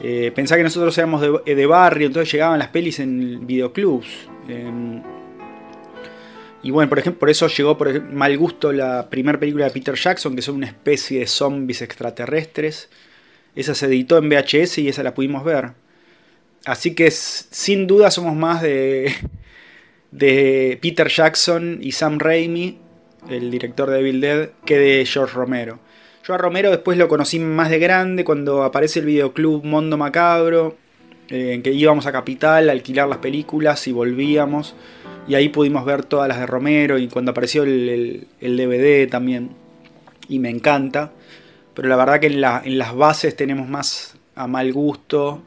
Eh, 0.00 0.32
pensá 0.34 0.56
que 0.56 0.62
nosotros 0.62 0.96
éramos 0.96 1.20
de, 1.44 1.66
barrio, 1.66 2.06
entonces 2.06 2.32
llegaban 2.32 2.58
las 2.58 2.68
pelis 2.68 3.00
en 3.00 3.46
videoclubs. 3.46 4.08
Y 6.62 6.70
bueno, 6.70 6.88
por 6.88 6.98
ejemplo, 6.98 7.18
por 7.18 7.30
eso 7.30 7.48
llegó 7.48 7.76
por 7.76 8.02
mal 8.02 8.36
gusto 8.38 8.72
la 8.72 9.10
primera 9.10 9.38
película 9.38 9.64
de 9.64 9.72
Peter 9.72 9.94
Jackson, 9.94 10.36
que 10.36 10.42
son 10.42 10.56
una 10.56 10.66
especie 10.66 11.20
de 11.20 11.26
zombies 11.26 11.82
extraterrestres. 11.82 12.88
Esa 13.56 13.74
se 13.74 13.86
editó 13.86 14.18
en 14.18 14.28
VHS 14.28 14.78
y 14.78 14.88
esa 14.88 15.02
la 15.02 15.14
pudimos 15.14 15.44
ver. 15.44 15.72
Así 16.64 16.94
que 16.94 17.10
sin 17.10 17.88
duda 17.88 18.12
somos 18.12 18.36
más 18.36 18.62
de, 18.62 19.12
de 20.12 20.78
Peter 20.80 21.08
Jackson 21.08 21.78
y 21.80 21.92
Sam 21.92 22.20
Raimi, 22.20 22.78
el 23.28 23.50
director 23.50 23.90
de 23.90 23.98
Evil 23.98 24.20
Dead, 24.20 24.50
que 24.64 24.78
de 24.78 25.04
George 25.04 25.34
Romero. 25.34 25.80
Yo 26.24 26.34
a 26.34 26.38
Romero 26.38 26.70
después 26.70 26.96
lo 26.96 27.08
conocí 27.08 27.40
más 27.40 27.70
de 27.70 27.80
grande 27.80 28.22
cuando 28.22 28.62
aparece 28.62 29.00
el 29.00 29.06
videoclub 29.06 29.64
Mondo 29.64 29.96
Macabro, 29.96 30.76
eh, 31.28 31.54
en 31.54 31.62
que 31.62 31.72
íbamos 31.72 32.06
a 32.06 32.12
Capital 32.12 32.68
a 32.68 32.72
alquilar 32.72 33.08
las 33.08 33.18
películas 33.18 33.88
y 33.88 33.92
volvíamos. 33.92 34.76
Y 35.26 35.34
ahí 35.34 35.48
pudimos 35.48 35.84
ver 35.84 36.04
todas 36.04 36.28
las 36.28 36.38
de 36.38 36.46
Romero 36.46 36.98
y 36.98 37.08
cuando 37.08 37.30
apareció 37.30 37.62
el, 37.62 38.26
DVD 38.40 39.08
también. 39.08 39.50
Y 40.28 40.38
me 40.38 40.50
encanta. 40.50 41.12
Pero 41.74 41.88
la 41.88 41.96
verdad 41.96 42.20
que 42.20 42.26
en, 42.26 42.40
las 42.78 42.94
bases 42.94 43.36
tenemos 43.36 43.68
más 43.68 44.16
a 44.34 44.46
mal 44.46 44.72
gusto. 44.72 45.42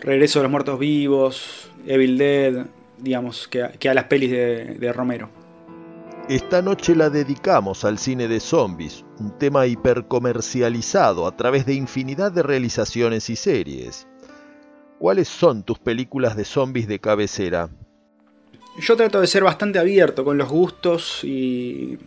Regreso 0.00 0.38
de 0.38 0.44
los 0.44 0.50
Muertos 0.50 0.78
Vivos, 0.78 1.70
Evil 1.86 2.16
Dead, 2.16 2.66
digamos, 2.98 3.48
que, 3.48 3.88
a 3.88 3.94
las 3.94 4.04
pelis 4.04 4.30
de, 4.30 4.76
de 4.78 4.92
Romero. 4.92 5.28
Esta 6.28 6.62
noche 6.62 6.94
la 6.94 7.10
dedicamos 7.10 7.84
al 7.84 7.98
cine 7.98 8.28
de 8.28 8.38
zombies, 8.38 9.04
un 9.18 9.36
tema 9.36 9.66
hipercomercializado 9.66 11.26
a 11.26 11.36
través 11.36 11.66
de 11.66 11.74
infinidad 11.74 12.30
de 12.30 12.44
realizaciones 12.44 13.28
y 13.30 13.36
series. 13.36 14.06
¿Cuáles 15.00 15.28
son 15.28 15.64
tus 15.64 15.78
películas 15.78 16.36
de 16.36 16.44
zombies 16.44 16.86
de 16.86 17.00
cabecera? 17.00 17.70
Yo 18.80 18.96
trato 18.96 19.20
de 19.20 19.26
ser 19.26 19.44
bastante 19.44 19.78
abierto 19.78 20.24
con 20.24 20.38
los 20.38 20.48
gustos 20.48 21.20
y, 21.22 21.98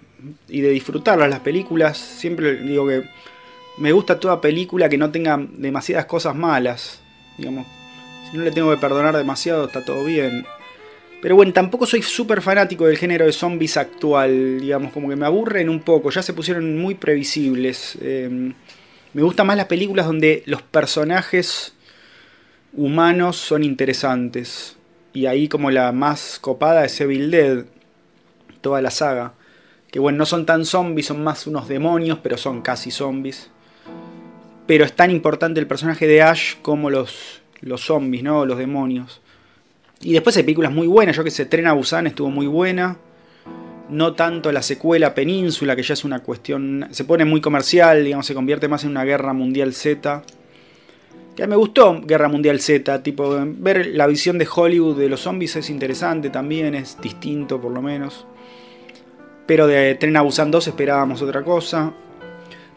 de 0.48 0.70
disfrutarlas 0.70 1.30
las 1.30 1.40
películas. 1.40 1.98
Siempre 1.98 2.56
digo 2.58 2.88
que 2.88 3.04
me 3.78 3.92
gusta 3.92 4.20
toda 4.20 4.42
película 4.42 4.90
que 4.90 4.98
no 4.98 5.12
tenga 5.12 5.38
demasiadas 5.38 6.06
cosas 6.06 6.36
malas. 6.36 7.02
Digamos, 7.38 7.66
si 8.30 8.38
no 8.38 8.44
le 8.44 8.52
tengo 8.52 8.72
que 8.72 8.78
perdonar 8.78 9.16
demasiado, 9.16 9.66
está 9.66 9.84
todo 9.84 10.04
bien. 10.06 10.46
Pero 11.22 11.36
bueno, 11.36 11.54
tampoco 11.54 11.86
soy 11.86 12.02
súper 12.02 12.42
fanático 12.42 12.86
del 12.86 12.98
género 12.98 13.26
de 13.26 13.32
zombies 13.32 13.78
actual, 13.78 14.60
digamos, 14.60 14.92
como 14.92 15.08
que 15.08 15.16
me 15.16 15.26
aburren 15.26 15.70
un 15.70 15.80
poco, 15.80 16.10
ya 16.10 16.22
se 16.22 16.34
pusieron 16.34 16.78
muy 16.78 16.96
previsibles. 16.96 17.98
Em, 18.02 18.54
me 19.14 19.22
gustan 19.22 19.48
más 19.48 19.56
las 19.56 19.68
películas 19.68 20.06
donde 20.06 20.44
los 20.48 20.62
personajes 20.62 21.76
humanos 22.74 23.38
son 23.38 23.64
interesantes 23.64 24.76
y 25.14 25.28
ahí 25.28 25.48
como 25.48 25.72
la 25.72 25.92
más 25.92 26.40
copada 26.40 26.84
es 26.86 27.00
Evil 27.00 27.30
Dead, 27.32 27.66
toda 28.62 28.82
la 28.82 28.92
saga. 28.92 29.34
Que 29.92 30.00
bueno, 30.00 30.18
no 30.18 30.26
son 30.26 30.46
tan 30.46 30.66
zombies, 30.66 31.08
son 31.08 31.24
más 31.24 31.46
unos 31.46 31.68
demonios, 31.68 32.18
pero 32.24 32.38
son 32.38 32.62
casi 32.62 32.90
zombies. 32.90 33.52
Pero 34.66 34.86
es 34.86 34.94
tan 34.94 35.12
importante 35.12 35.60
el 35.60 35.68
personaje 35.68 36.08
de 36.08 36.24
Ash 36.24 36.56
como 36.62 36.90
los, 36.90 37.42
los 37.62 37.86
zombies, 37.86 38.24
¿no? 38.24 38.46
Los 38.46 38.58
demonios. 38.58 39.22
Y 40.02 40.14
después 40.14 40.36
hay 40.36 40.44
películas 40.44 40.72
muy 40.72 40.88
buenas, 40.88 41.16
yo 41.16 41.24
que 41.24 41.32
sé, 41.32 41.46
Tren 41.46 41.68
a 41.68 41.74
Busan 41.74 42.08
estuvo 42.08 42.30
muy 42.30 42.48
buena. 42.48 42.98
No 43.90 44.14
tanto 44.14 44.52
la 44.52 44.64
secuela 44.64 45.14
Península, 45.14 45.76
que 45.76 45.84
ya 45.84 45.94
es 45.94 46.04
una 46.04 46.20
cuestión. 46.20 46.88
Se 46.92 47.04
pone 47.04 47.26
muy 47.26 47.42
comercial, 47.42 48.04
digamos, 48.04 48.26
se 48.26 48.34
convierte 48.34 48.68
más 48.68 48.84
en 48.84 48.92
una 48.92 49.04
guerra 49.04 49.34
mundial 49.34 49.74
Z. 49.74 50.24
Que 51.36 51.48
me 51.48 51.56
gustó 51.56 52.00
Guerra 52.02 52.28
Mundial 52.28 52.60
Z, 52.60 53.02
tipo, 53.02 53.36
ver 53.58 53.88
la 53.88 54.06
visión 54.06 54.38
de 54.38 54.48
Hollywood 54.54 54.98
de 54.98 55.10
los 55.10 55.22
zombies 55.22 55.56
es 55.56 55.70
interesante 55.72 56.30
también, 56.30 56.76
es 56.76 57.00
distinto 57.02 57.60
por 57.60 57.72
lo 57.72 57.82
menos. 57.82 58.28
Pero 59.48 59.66
de 59.66 59.96
Tren 59.96 60.16
a 60.16 60.22
Busan 60.22 60.52
2 60.52 60.68
esperábamos 60.68 61.24
otra 61.24 61.44
cosa. 61.44 61.92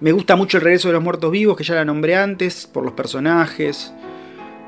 Me 0.00 0.12
gusta 0.12 0.36
mucho 0.36 0.56
el 0.56 0.64
regreso 0.64 0.88
de 0.88 0.94
los 0.94 1.02
muertos 1.02 1.30
vivos, 1.30 1.56
que 1.56 1.64
ya 1.64 1.74
la 1.74 1.84
nombré 1.84 2.16
antes, 2.16 2.66
por 2.66 2.82
los 2.82 2.94
personajes, 2.94 3.92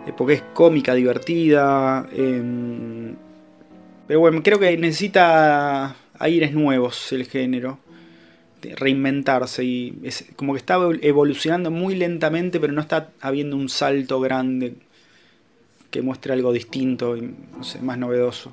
eh, 0.07 0.13
porque 0.17 0.35
es 0.35 0.43
cómica, 0.53 0.95
divertida. 0.95 2.07
Em, 2.13 3.17
pero 4.07 4.21
bueno, 4.21 4.43
creo 4.43 4.59
que 4.59 4.77
necesita 4.77 5.97
aires 6.19 6.53
nuevos 6.53 7.11
el 7.13 7.25
género 7.27 7.79
reinventarse 8.63 9.65
y 9.65 9.99
es 10.03 10.27
como 10.37 10.53
que 10.53 10.59
está 10.59 10.79
evolucionando 11.03 11.71
muy 11.71 11.95
lentamente, 11.95 12.61
pero 12.61 12.73
no 12.73 12.81
está 12.81 13.11
habiendo 13.21 13.57
un 13.57 13.69
salto 13.69 14.21
grande 14.21 14.75
que 15.91 16.03
muestre 16.03 16.33
algo 16.33 16.53
distinto 16.53 17.17
y 17.17 17.23
no 17.23 17.83
más 17.83 17.99
novedoso. 17.99 18.53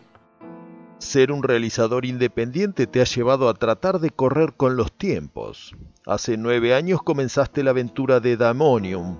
Ser 0.99 1.32
un 1.32 1.43
realizador 1.43 2.06
independiente 2.06 2.88
te 2.88 3.01
ha 3.01 3.03
llevado 3.03 3.49
a 3.49 3.53
tratar 3.53 3.99
de 3.99 4.10
correr 4.10 4.53
con 4.53 4.78
los 4.78 4.91
tiempos. 4.93 5.76
Hace 6.06 6.38
nueve 6.38 6.74
años 6.74 7.03
comenzaste 7.03 7.64
la 7.64 7.72
aventura 7.72 8.20
de 8.20 8.38
Damonium, 8.38 9.18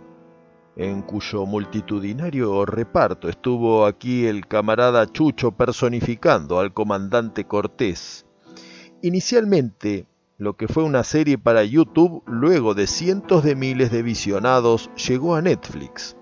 en 0.78 1.02
cuyo 1.02 1.46
multitudinario 1.46 2.66
reparto 2.66 3.30
estuvo 3.30 3.86
aquí 3.86 4.26
el 4.26 4.48
camarada 4.48 5.12
Chucho 5.12 5.52
personificando 5.52 6.60
al 6.60 6.74
comandante 6.74 7.46
Cortés. 7.46 8.26
Inicialmente 9.02 10.06
lo 10.38 10.58
que 10.58 10.68
fue 10.68 10.84
una 10.84 11.04
serie 11.04 11.38
para 11.38 11.64
YouTube, 11.64 12.22
luego 12.28 12.74
de 12.74 12.88
cientos 12.88 13.44
de 13.44 13.56
miles 13.56 13.92
de 13.92 14.04
visionados, 14.04 14.90
llegó 15.08 15.36
a 15.36 15.42
Netflix. 15.42 16.18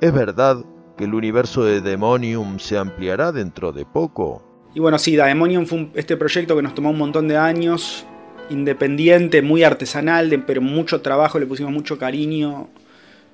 ¿Es 0.00 0.12
verdad 0.12 0.64
que 0.96 1.04
el 1.04 1.14
universo 1.14 1.64
de 1.64 1.80
Demonium 1.80 2.58
se 2.58 2.78
ampliará 2.78 3.32
dentro 3.32 3.72
de 3.72 3.84
poco? 3.84 4.42
Y 4.74 4.80
bueno, 4.80 4.98
sí, 4.98 5.16
Demonium 5.16 5.66
fue 5.66 5.88
este 5.94 6.16
proyecto 6.16 6.54
que 6.54 6.62
nos 6.62 6.74
tomó 6.74 6.90
un 6.90 6.98
montón 6.98 7.26
de 7.26 7.36
años, 7.36 8.04
independiente, 8.50 9.42
muy 9.42 9.64
artesanal, 9.64 10.44
pero 10.46 10.60
mucho 10.60 11.00
trabajo, 11.00 11.40
le 11.40 11.46
pusimos 11.46 11.72
mucho 11.72 11.98
cariño, 11.98 12.68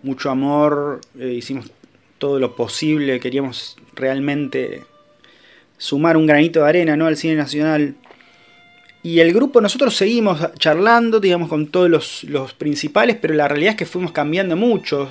mucho 0.02 0.30
amor, 0.30 1.00
eh, 1.18 1.32
hicimos 1.32 1.70
todo 2.16 2.38
lo 2.38 2.56
posible, 2.56 3.20
queríamos 3.20 3.76
realmente 3.94 4.84
sumar 5.76 6.16
un 6.16 6.26
granito 6.26 6.60
de 6.60 6.68
arena 6.68 6.96
¿no? 6.96 7.06
al 7.06 7.16
cine 7.16 7.34
nacional 7.34 7.96
y 9.04 9.18
el 9.18 9.32
grupo, 9.32 9.60
nosotros 9.60 9.96
seguimos 9.96 10.38
charlando, 10.58 11.18
digamos, 11.18 11.48
con 11.48 11.66
todos 11.66 12.22
los, 12.22 12.52
principales, 12.54 13.16
pero 13.20 13.34
la 13.34 13.48
realidad 13.48 13.72
es 13.72 13.76
que 13.76 13.86
fuimos 13.86 14.12
cambiando 14.12 14.56
mucho. 14.56 15.08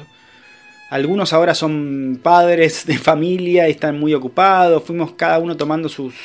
Algunos 0.89 1.33
ahora 1.33 1.53
son 1.53 2.19
padres 2.23 2.85
de 2.85 2.97
familia 2.97 3.67
y 3.67 3.71
están 3.71 3.99
muy 3.99 4.13
ocupados. 4.13 4.83
Fuimos 4.83 5.11
cada 5.13 5.39
uno 5.39 5.57
tomando 5.57 5.89
sus, 5.89 6.15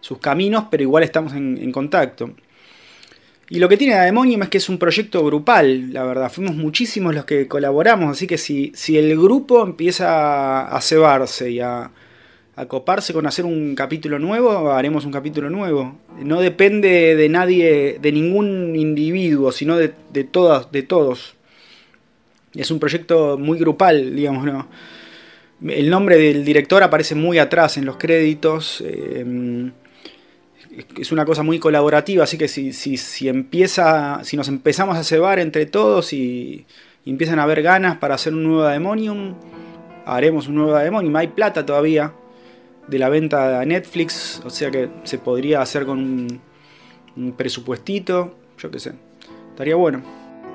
sus 0.00 0.18
caminos, 0.18 0.64
pero 0.70 0.82
igual 0.82 1.04
estamos 1.04 1.34
en, 1.34 1.70
contacto. 1.70 2.30
Y 3.50 3.58
lo 3.58 3.68
que 3.68 3.76
tiene 3.76 3.96
Demonium 3.96 4.44
es 4.44 4.48
que 4.48 4.58
es 4.58 4.68
un 4.70 4.78
proyecto 4.78 5.22
grupal, 5.22 5.92
la 5.92 6.04
verdad. 6.04 6.32
Fuimos 6.32 6.56
muchísimos 6.56 7.14
los 7.14 7.26
que 7.26 7.46
colaboramos, 7.46 8.10
así 8.10 8.26
que 8.26 8.38
si, 8.38 8.72
si 8.74 8.96
el 8.96 9.18
grupo 9.18 9.62
empieza 9.62 10.68
a 10.68 10.80
cebarse 10.80 11.50
y 11.50 11.60
a, 11.60 11.90
coparse 12.66 13.12
con 13.12 13.26
hacer 13.26 13.44
un 13.44 13.74
capítulo 13.74 14.18
nuevo, 14.18 14.70
haremos 14.72 15.04
un 15.04 15.12
capítulo 15.12 15.50
nuevo. 15.50 15.98
No 16.22 16.40
depende 16.40 17.16
de 17.16 17.28
nadie, 17.28 17.98
de 18.00 18.12
ningún 18.12 18.76
individuo, 18.76 19.52
sino 19.52 19.76
de, 19.76 19.88
todas, 20.24 20.70
de 20.72 20.82
todos. 20.82 21.34
Es 22.54 22.70
un 22.70 22.78
proyecto 22.80 23.38
muy 23.38 23.58
grupal, 23.58 24.16
digamos, 24.16 24.44
¿no? 24.44 24.68
El 25.66 25.90
nombre 25.90 26.16
del 26.16 26.44
director 26.44 26.82
aparece 26.82 27.14
muy 27.14 27.38
atrás 27.38 27.76
en 27.76 27.84
los 27.84 27.96
créditos. 27.96 28.82
Eh, 28.86 29.70
es 30.98 31.12
una 31.12 31.24
cosa 31.24 31.42
muy 31.42 31.58
colaborativa, 31.58 32.24
así 32.24 32.38
que 32.38 32.48
si, 32.48 32.72
si, 32.72 32.96
si, 32.96 33.28
empieza, 33.28 34.22
si 34.24 34.36
nos 34.36 34.48
empezamos 34.48 34.96
a 34.96 35.04
cebar 35.04 35.38
entre 35.38 35.66
todos 35.66 36.12
y, 36.12 36.66
empiezan 37.04 37.38
a 37.38 37.42
haber 37.42 37.62
ganas 37.62 37.96
para 37.96 38.14
hacer 38.14 38.34
un 38.34 38.44
nuevo 38.44 38.64
Demonium, 38.64 39.34
haremos 40.06 40.48
un 40.48 40.56
nuevo 40.56 40.76
Demonium. 40.76 41.16
Hay 41.16 41.28
plata 41.28 41.66
todavía 41.66 42.12
de 42.90 42.98
la 42.98 43.08
venta 43.08 43.60
a 43.60 43.64
Netflix, 43.64 44.42
o 44.44 44.50
sea 44.50 44.70
que 44.70 44.90
se 45.04 45.18
podría 45.18 45.62
hacer 45.62 45.86
con 45.86 45.98
un, 45.98 46.40
un 47.16 47.32
presupuestito, 47.32 48.36
yo 48.58 48.70
qué 48.70 48.78
sé. 48.78 48.92
Estaría 49.50 49.76
bueno. 49.76 50.02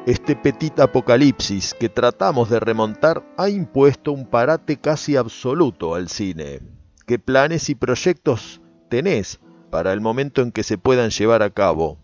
Este 0.06 0.36
petit 0.36 0.80
apocalipsis 0.80 1.74
que 1.74 1.90
tratamos 1.90 2.50
de 2.50 2.60
remontar 2.60 3.24
ha 3.38 3.50
impuesto 3.50 4.12
un 4.12 4.28
parate 4.28 4.78
casi 4.78 5.16
absoluto 5.16 5.96
al 5.96 6.10
cine. 6.10 6.60
¿Qué 7.08 7.18
planes 7.18 7.70
y 7.70 7.76
proyectos 7.76 8.62
tenés 8.90 9.40
para 9.72 9.94
el 9.94 10.02
momento 10.02 10.42
en 10.42 10.52
que 10.52 10.64
se 10.64 10.78
puedan 10.78 11.10
llevar 11.10 11.42
a 11.42 11.50
cabo? 11.50 11.98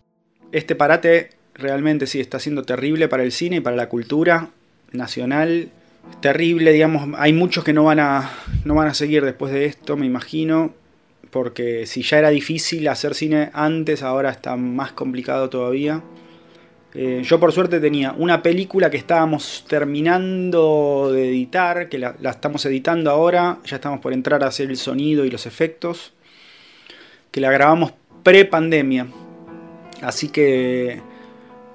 Este 0.50 0.74
parate 0.74 1.30
realmente 1.54 2.06
sí 2.06 2.20
está 2.20 2.38
siendo 2.38 2.62
terrible 2.62 3.08
para 3.08 3.22
el 3.22 3.32
cine 3.32 3.56
y 3.56 3.60
para 3.60 3.76
la 3.76 3.88
cultura 3.88 4.50
nacional. 4.92 5.70
Terrible, 6.20 6.72
digamos, 6.72 7.08
hay 7.18 7.32
muchos 7.32 7.64
que 7.64 7.72
no 7.72 7.84
van 7.84 7.98
a 7.98 8.30
no 8.64 8.74
van 8.74 8.88
a 8.88 8.94
seguir 8.94 9.24
después 9.24 9.52
de 9.52 9.66
esto, 9.66 9.96
me 9.96 10.06
imagino, 10.06 10.72
porque 11.30 11.86
si 11.86 12.02
ya 12.02 12.18
era 12.18 12.30
difícil 12.30 12.86
hacer 12.88 13.14
cine 13.14 13.50
antes, 13.54 14.02
ahora 14.02 14.30
está 14.30 14.56
más 14.56 14.92
complicado 14.92 15.48
todavía. 15.48 16.02
Eh, 16.94 17.22
yo 17.24 17.40
por 17.40 17.52
suerte 17.52 17.80
tenía 17.80 18.12
una 18.12 18.42
película 18.42 18.90
que 18.90 18.98
estábamos 18.98 19.64
terminando 19.66 21.10
de 21.10 21.30
editar, 21.30 21.88
que 21.88 21.98
la, 21.98 22.14
estamos 22.22 22.66
editando 22.66 23.10
ahora, 23.10 23.58
ya 23.64 23.76
estamos 23.76 24.00
por 24.00 24.12
entrar 24.12 24.44
a 24.44 24.48
hacer 24.48 24.68
el 24.68 24.76
sonido 24.76 25.24
y 25.24 25.30
los 25.30 25.46
efectos, 25.46 26.12
que 27.30 27.40
la 27.40 27.50
grabamos 27.50 27.94
pre-pandemia. 28.22 29.06
Así 30.02 30.28
que 30.28 31.00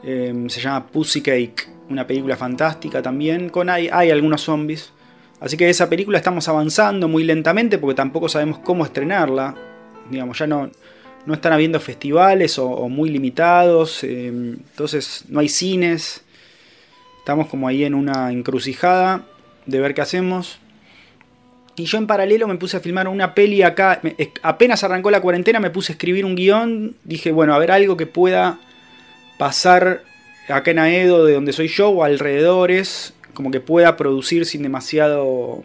em, 0.04 0.50
se 0.50 0.62
llama 0.62 0.86
Pussy 0.86 1.22
Cake, 1.22 1.68
una 1.90 2.06
película 2.08 2.36
fantástica 2.36 3.02
también, 3.02 3.50
con 3.50 3.70
hay, 3.70 3.90
hay 3.92 4.12
algunos 4.12 4.42
zombies. 4.42 4.92
Así 5.40 5.56
que 5.56 5.70
esa 5.70 5.90
película 5.90 6.18
estamos 6.18 6.48
avanzando 6.48 7.08
muy 7.08 7.24
lentamente 7.24 7.78
porque 7.78 7.96
tampoco 7.96 8.28
sabemos 8.28 8.60
cómo 8.60 8.84
estrenarla. 8.84 9.56
Digamos, 10.10 10.38
ya 10.40 10.48
no, 10.48 10.72
no 11.28 11.34
están 11.34 11.52
habiendo 11.52 11.80
festivales 11.82 12.58
o, 12.58 12.88
muy 12.88 13.10
limitados, 13.10 14.04
eh, 14.06 14.28
entonces 14.28 15.26
no 15.28 15.42
hay 15.42 15.50
cines, 15.50 16.24
estamos 17.20 17.48
como 17.48 17.68
ahí 17.68 17.84
en 17.84 17.94
una 17.94 18.32
encrucijada 18.32 19.26
de 19.66 19.80
ver 19.82 19.94
qué 19.94 20.02
hacemos. 20.02 20.60
Y 21.76 21.84
yo 21.84 21.98
en 21.98 22.08
paralelo 22.08 22.48
me 22.48 22.56
puse 22.56 22.78
a 22.78 22.80
filmar 22.80 23.10
una 23.10 23.36
peli 23.36 23.62
acá, 23.62 24.02
apenas 24.42 24.86
arrancó 24.86 25.12
la 25.12 25.20
cuarentena 25.20 25.60
me 25.60 25.70
puse 25.70 25.92
a 25.92 25.96
escribir 25.96 26.24
un 26.24 26.36
guion, 26.36 26.96
dije, 27.04 27.34
bueno, 27.34 27.54
a 27.54 27.60
ver 27.60 27.72
algo 27.72 27.98
que 27.98 28.08
pueda 28.08 28.60
pasar 29.38 30.04
acá 30.48 30.72
en 30.72 30.80
Aedo, 30.80 31.26
de 31.26 31.34
donde 31.34 31.54
soy 31.54 31.68
yo, 31.68 31.90
o 31.90 32.04
alrededores, 32.04 33.14
como 33.34 33.52
que 33.52 33.60
pueda 33.60 33.98
producir 33.98 34.46
sin 34.46 34.64
demasiado 34.64 35.64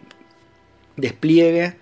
despliegue. 0.96 1.74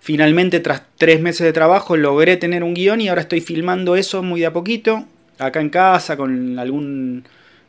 Finalmente, 0.00 0.60
tras 0.60 0.82
tres 0.96 1.20
meses 1.20 1.44
de 1.44 1.52
trabajo, 1.52 1.96
logré 1.96 2.36
tener 2.36 2.62
un 2.62 2.74
guion 2.74 3.00
y 3.00 3.08
ahora 3.08 3.22
estoy 3.22 3.40
filmando 3.40 3.96
eso 3.96 4.22
muy 4.22 4.40
de 4.40 4.46
a 4.46 4.52
poquito, 4.52 5.04
acá 5.38 5.60
en 5.60 5.70
casa, 5.70 6.16
con 6.16 6.58
algún 6.58 7.24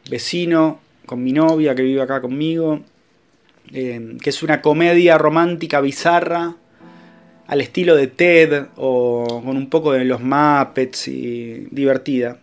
vecino, 0.09 0.79
con 1.05 1.23
mi 1.23 1.31
novia 1.31 1.75
que 1.75 1.83
vive 1.83 2.01
acá 2.01 2.21
conmigo, 2.21 2.81
eh, 3.73 4.17
que 4.21 4.29
es 4.29 4.43
una 4.43 4.61
comedia 4.61 5.17
romántica 5.17 5.81
bizarra, 5.81 6.55
al 7.47 7.61
estilo 7.61 7.95
de 7.95 8.07
Ted 8.07 8.65
o 8.75 9.41
con 9.45 9.55
un 9.55 9.69
poco 9.69 9.91
de 9.91 10.03
los 10.03 10.21
Muppets 10.21 11.07
y 11.07 11.67
divertida. 11.71 12.39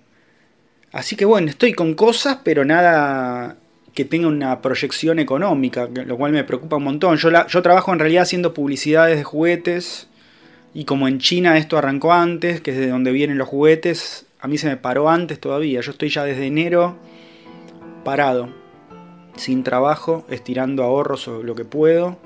Así 0.93 1.17
que 1.17 1.25
bueno, 1.25 1.49
estoy 1.49 1.73
con 1.73 1.95
cosas, 1.95 2.39
pero 2.45 2.65
nada 2.65 3.57
que 3.95 4.05
tenga 4.05 4.29
una 4.29 4.61
proyección 4.61 5.19
económica, 5.19 5.89
lo 5.93 6.17
cual 6.17 6.33
me 6.33 6.45
preocupa 6.45 6.77
un 6.77 6.85
montón. 6.85 7.17
Yo, 7.17 7.63
trabajo 7.63 7.93
en 7.93 7.99
realidad 7.99 8.23
haciendo 8.23 8.55
publicidades 8.55 9.17
de 9.17 9.25
juguetes 9.25 10.09
y 10.75 10.85
como 10.85 11.09
en 11.09 11.19
China 11.19 11.59
esto 11.59 11.77
arrancó 11.77 12.13
antes, 12.13 12.61
que 12.61 12.71
es 12.71 12.79
de 12.79 12.89
donde 12.89 13.13
vienen 13.13 13.39
los 13.39 13.49
juguetes, 13.49 14.27
a 14.41 14.49
mí 14.49 14.59
se 14.59 14.69
me 14.69 14.77
paró 14.77 15.09
antes 15.09 15.39
todavía. 15.39 15.81
Yo 15.81 15.93
estoy 15.93 16.09
ya 16.09 16.25
desde 16.25 16.47
enero 16.47 16.97
parado, 18.05 18.49
sin 19.37 19.63
trabajo, 19.63 20.27
estirando 20.31 20.83
ahorros 20.83 21.29
o 21.29 21.43
lo 21.43 21.55
que 21.55 21.65
puedo. 21.65 22.19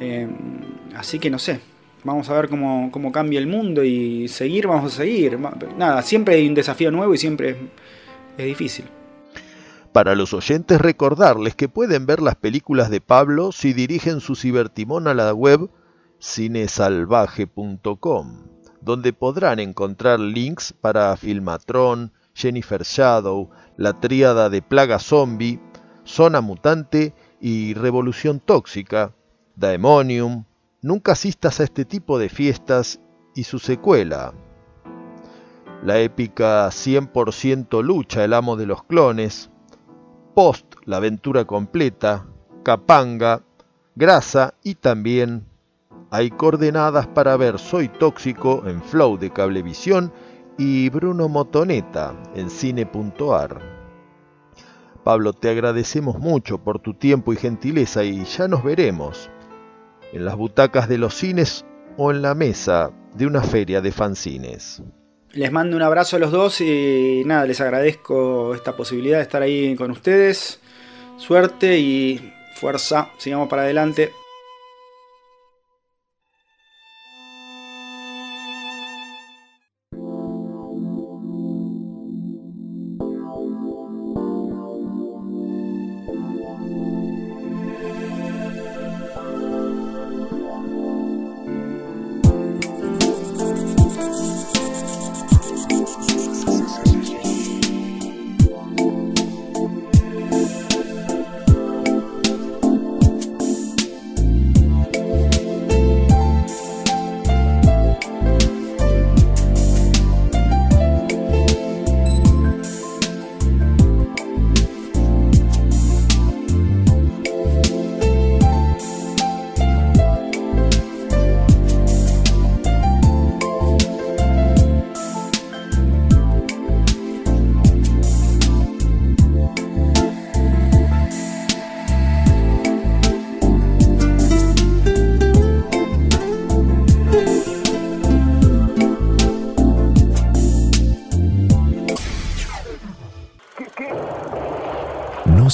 Em, 0.00 0.34
así 0.94 1.18
que 1.18 1.30
no 1.30 1.38
sé, 1.38 1.60
vamos 2.06 2.30
a 2.30 2.34
ver 2.34 2.48
cómo, 2.48 2.90
cómo, 2.90 3.12
cambia 3.12 3.38
el 3.38 3.46
mundo 3.46 3.84
y 3.84 4.28
seguir, 4.28 4.66
vamos 4.66 4.94
a 4.94 4.96
seguir. 4.96 5.38
Nada, 5.76 6.00
siempre 6.02 6.36
hay 6.36 6.48
un 6.48 6.54
desafío 6.54 6.90
nuevo 6.90 7.12
y 7.12 7.18
siempre 7.18 7.56
es 8.38 8.46
difícil. 8.46 8.86
Para 9.92 10.14
los 10.14 10.32
oyentes 10.34 10.80
recordarles 10.80 11.54
que 11.54 11.68
pueden 11.68 12.06
ver 12.06 12.20
las 12.20 12.36
películas 12.36 12.90
de 12.90 13.00
Pablo 13.00 13.50
si 13.50 13.72
dirigen 13.72 14.20
su 14.20 14.36
cibertimón 14.36 15.08
a 15.08 15.14
la 15.14 15.32
web 15.32 15.70
cinesalvaje.com, 16.20 18.42
donde 18.80 19.12
podrán 19.12 19.58
encontrar 19.58 20.20
links 20.20 20.72
para 20.72 21.16
Filmatron, 21.16 22.12
Jennifer 22.34 22.82
Shadow, 22.82 23.50
la 23.76 23.98
tríada 23.98 24.50
de 24.50 24.62
Plaga 24.62 24.98
Zombie, 24.98 25.60
Zona 26.04 26.42
Mutante 26.42 27.14
y 27.40 27.74
Revolución 27.74 28.40
Tóxica, 28.40 29.12
Daemonium, 29.56 30.44
Nunca 30.86 31.10
asistas 31.10 31.58
a 31.58 31.64
este 31.64 31.84
tipo 31.84 32.16
de 32.16 32.28
fiestas 32.28 33.00
y 33.34 33.42
su 33.42 33.58
secuela. 33.58 34.32
La 35.82 35.98
épica 35.98 36.68
100% 36.68 37.82
lucha 37.82 38.22
El 38.22 38.32
amo 38.32 38.54
de 38.54 38.66
los 38.66 38.84
clones, 38.84 39.50
Post, 40.32 40.76
la 40.84 40.98
aventura 40.98 41.44
completa, 41.44 42.28
Capanga, 42.62 43.42
Grasa 43.96 44.54
y 44.62 44.76
también 44.76 45.48
hay 46.12 46.30
coordenadas 46.30 47.08
para 47.08 47.36
ver 47.36 47.58
Soy 47.58 47.88
Tóxico 47.88 48.62
en 48.64 48.80
Flow 48.80 49.18
de 49.18 49.32
Cablevisión 49.32 50.12
y 50.56 50.88
Bruno 50.90 51.28
Motoneta 51.28 52.14
en 52.36 52.48
cine.ar. 52.48 53.60
Pablo, 55.02 55.32
te 55.32 55.50
agradecemos 55.50 56.20
mucho 56.20 56.58
por 56.58 56.78
tu 56.78 56.94
tiempo 56.94 57.32
y 57.32 57.36
gentileza 57.36 58.04
y 58.04 58.22
ya 58.24 58.46
nos 58.46 58.62
veremos 58.62 59.30
en 60.12 60.24
las 60.24 60.36
butacas 60.36 60.88
de 60.88 60.98
los 60.98 61.14
cines 61.14 61.64
o 61.96 62.10
en 62.10 62.22
la 62.22 62.34
mesa 62.34 62.90
de 63.14 63.26
una 63.26 63.42
feria 63.42 63.80
de 63.80 63.92
fanzines. 63.92 64.82
Les 65.32 65.52
mando 65.52 65.76
un 65.76 65.82
abrazo 65.82 66.16
a 66.16 66.18
los 66.18 66.32
dos 66.32 66.60
y 66.60 67.22
nada, 67.26 67.44
les 67.44 67.60
agradezco 67.60 68.54
esta 68.54 68.76
posibilidad 68.76 69.18
de 69.18 69.22
estar 69.22 69.42
ahí 69.42 69.74
con 69.76 69.90
ustedes. 69.90 70.60
Suerte 71.18 71.78
y 71.78 72.32
fuerza, 72.54 73.10
sigamos 73.18 73.48
para 73.48 73.62
adelante. 73.62 74.12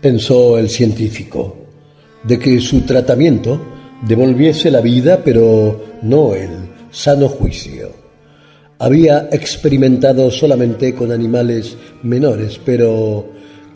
Pensó 0.00 0.56
el 0.56 0.70
científico, 0.70 1.56
de 2.24 2.38
que 2.38 2.58
su 2.60 2.82
tratamiento 2.82 3.60
devolviese 4.06 4.70
la 4.70 4.80
vida, 4.80 5.20
pero 5.22 5.98
no 6.00 6.34
el 6.34 6.48
sano 6.90 7.28
juicio. 7.28 7.90
Había 8.78 9.28
experimentado 9.30 10.30
solamente 10.30 10.94
con 10.94 11.12
animales 11.12 11.76
menores, 12.02 12.58
pero 12.64 13.26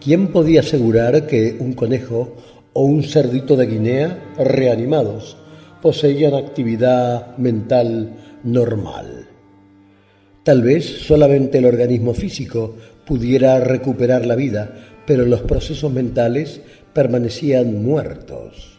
¿quién 0.02 0.28
podía 0.28 0.60
asegurar 0.60 1.26
que 1.26 1.58
un 1.60 1.74
conejo 1.74 2.36
o 2.72 2.84
un 2.84 3.02
cerdito 3.02 3.54
de 3.54 3.66
Guinea 3.66 4.32
reanimados 4.38 5.36
poseían 5.82 6.32
actividad 6.32 7.36
mental 7.36 8.16
normal? 8.44 9.28
Tal 10.42 10.62
vez 10.62 10.86
solamente 11.06 11.58
el 11.58 11.66
organismo 11.66 12.14
físico 12.14 12.76
pudiera 13.06 13.60
recuperar 13.60 14.24
la 14.24 14.36
vida, 14.36 14.74
pero 15.06 15.24
los 15.24 15.42
procesos 15.42 15.92
mentales 15.92 16.60
permanecían 16.92 17.82
muertos. 17.82 18.78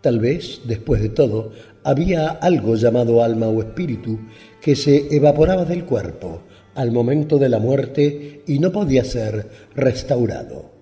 Tal 0.00 0.20
vez, 0.20 0.60
después 0.66 1.02
de 1.02 1.08
todo, 1.08 1.52
había 1.82 2.28
algo 2.28 2.76
llamado 2.76 3.22
alma 3.22 3.48
o 3.48 3.60
espíritu 3.60 4.18
que 4.60 4.76
se 4.76 5.14
evaporaba 5.14 5.64
del 5.64 5.84
cuerpo 5.84 6.42
al 6.74 6.92
momento 6.92 7.38
de 7.38 7.48
la 7.48 7.58
muerte 7.58 8.42
y 8.46 8.58
no 8.58 8.72
podía 8.72 9.04
ser 9.04 9.48
restaurado. 9.74 10.72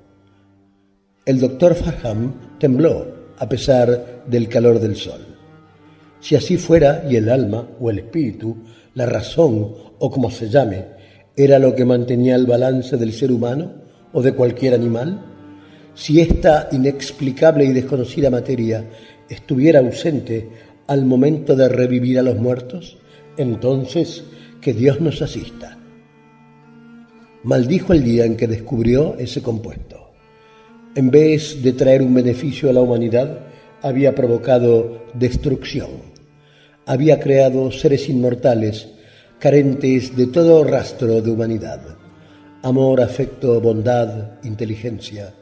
El 1.24 1.38
doctor 1.38 1.74
Faham 1.74 2.58
tembló 2.58 3.34
a 3.38 3.48
pesar 3.48 4.22
del 4.26 4.48
calor 4.48 4.80
del 4.80 4.96
sol. 4.96 5.20
Si 6.20 6.36
así 6.36 6.56
fuera 6.56 7.04
y 7.08 7.16
el 7.16 7.28
alma 7.28 7.68
o 7.80 7.90
el 7.90 7.98
espíritu, 8.00 8.56
la 8.94 9.06
razón 9.06 9.74
o 9.98 10.10
como 10.10 10.30
se 10.30 10.48
llame, 10.48 10.84
era 11.36 11.58
lo 11.58 11.74
que 11.74 11.84
mantenía 11.84 12.36
el 12.36 12.46
balance 12.46 12.96
del 12.96 13.12
ser 13.12 13.32
humano 13.32 13.81
o 14.12 14.22
de 14.22 14.34
cualquier 14.34 14.74
animal? 14.74 15.24
Si 15.94 16.20
esta 16.20 16.68
inexplicable 16.72 17.64
y 17.64 17.72
desconocida 17.72 18.30
materia 18.30 18.84
estuviera 19.28 19.80
ausente 19.80 20.48
al 20.86 21.04
momento 21.04 21.54
de 21.56 21.68
revivir 21.68 22.18
a 22.18 22.22
los 22.22 22.36
muertos, 22.36 22.98
entonces 23.36 24.24
que 24.60 24.72
Dios 24.72 25.00
nos 25.00 25.22
asista. 25.22 25.78
Maldijo 27.44 27.92
el 27.92 28.04
día 28.04 28.24
en 28.24 28.36
que 28.36 28.46
descubrió 28.46 29.16
ese 29.18 29.42
compuesto. 29.42 30.12
En 30.94 31.10
vez 31.10 31.62
de 31.62 31.72
traer 31.72 32.02
un 32.02 32.14
beneficio 32.14 32.70
a 32.70 32.72
la 32.72 32.80
humanidad, 32.80 33.40
había 33.82 34.14
provocado 34.14 35.02
destrucción. 35.14 35.90
Había 36.86 37.18
creado 37.18 37.70
seres 37.72 38.08
inmortales 38.08 38.88
carentes 39.38 40.16
de 40.16 40.28
todo 40.28 40.62
rastro 40.62 41.20
de 41.20 41.30
humanidad, 41.30 41.80
amor, 42.62 43.00
afecto, 43.00 43.60
bondad, 43.60 44.42
inteligencia, 44.44 45.34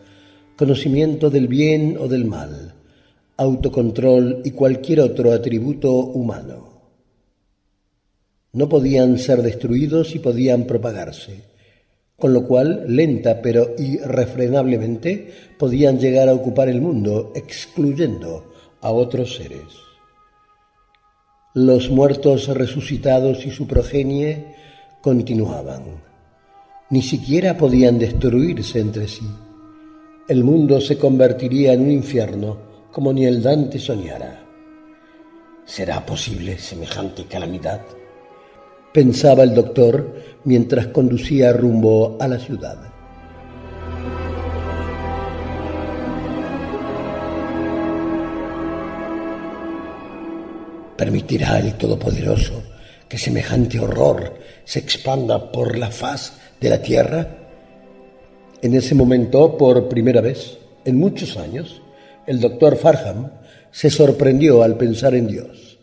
conocimiento 0.56 1.28
del 1.28 1.48
bien 1.48 1.98
o 2.00 2.08
del 2.08 2.24
mal, 2.24 2.74
autocontrol 3.36 4.40
y 4.44 4.52
cualquier 4.52 5.00
otro 5.00 5.32
atributo 5.32 5.92
humano. 5.92 6.70
No 8.52 8.68
podían 8.68 9.18
ser 9.18 9.42
destruidos 9.42 10.14
y 10.14 10.18
podían 10.18 10.64
propagarse, 10.64 11.42
con 12.16 12.32
lo 12.32 12.46
cual, 12.46 12.84
lenta 12.88 13.42
pero 13.42 13.74
irrefrenablemente, 13.78 15.30
podían 15.58 15.98
llegar 15.98 16.28
a 16.28 16.34
ocupar 16.34 16.68
el 16.68 16.80
mundo, 16.80 17.32
excluyendo 17.36 18.52
a 18.80 18.90
otros 18.90 19.36
seres. 19.36 19.68
Los 21.54 21.90
muertos 21.90 22.48
resucitados 22.48 23.44
y 23.44 23.50
su 23.50 23.66
progenie 23.66 24.54
continuaban. 25.02 26.09
Ni 26.90 27.02
siquiera 27.02 27.56
podían 27.56 28.00
destruirse 28.00 28.80
entre 28.80 29.06
sí. 29.06 29.24
El 30.26 30.42
mundo 30.42 30.80
se 30.80 30.98
convertiría 30.98 31.72
en 31.72 31.82
un 31.82 31.90
infierno 31.92 32.58
como 32.90 33.12
ni 33.12 33.26
el 33.26 33.40
Dante 33.40 33.78
soñara. 33.78 34.44
¿Será 35.64 36.04
posible 36.04 36.58
semejante 36.58 37.26
calamidad? 37.26 37.82
Pensaba 38.92 39.44
el 39.44 39.54
doctor 39.54 40.16
mientras 40.42 40.88
conducía 40.88 41.52
rumbo 41.52 42.18
a 42.20 42.26
la 42.26 42.40
ciudad. 42.40 42.92
¿Permitirá 50.96 51.60
el 51.60 51.74
Todopoderoso 51.74 52.64
que 53.08 53.16
semejante 53.16 53.78
horror 53.78 54.34
se 54.64 54.80
expanda 54.80 55.52
por 55.52 55.78
la 55.78 55.92
faz 55.92 56.49
de 56.60 56.68
la 56.68 56.82
tierra? 56.82 57.26
En 58.62 58.74
ese 58.74 58.94
momento, 58.94 59.56
por 59.56 59.88
primera 59.88 60.20
vez 60.20 60.58
en 60.84 60.96
muchos 60.98 61.36
años, 61.36 61.80
el 62.26 62.40
doctor 62.40 62.76
Farham 62.76 63.30
se 63.70 63.90
sorprendió 63.90 64.62
al 64.62 64.76
pensar 64.76 65.14
en 65.14 65.26
Dios, 65.26 65.78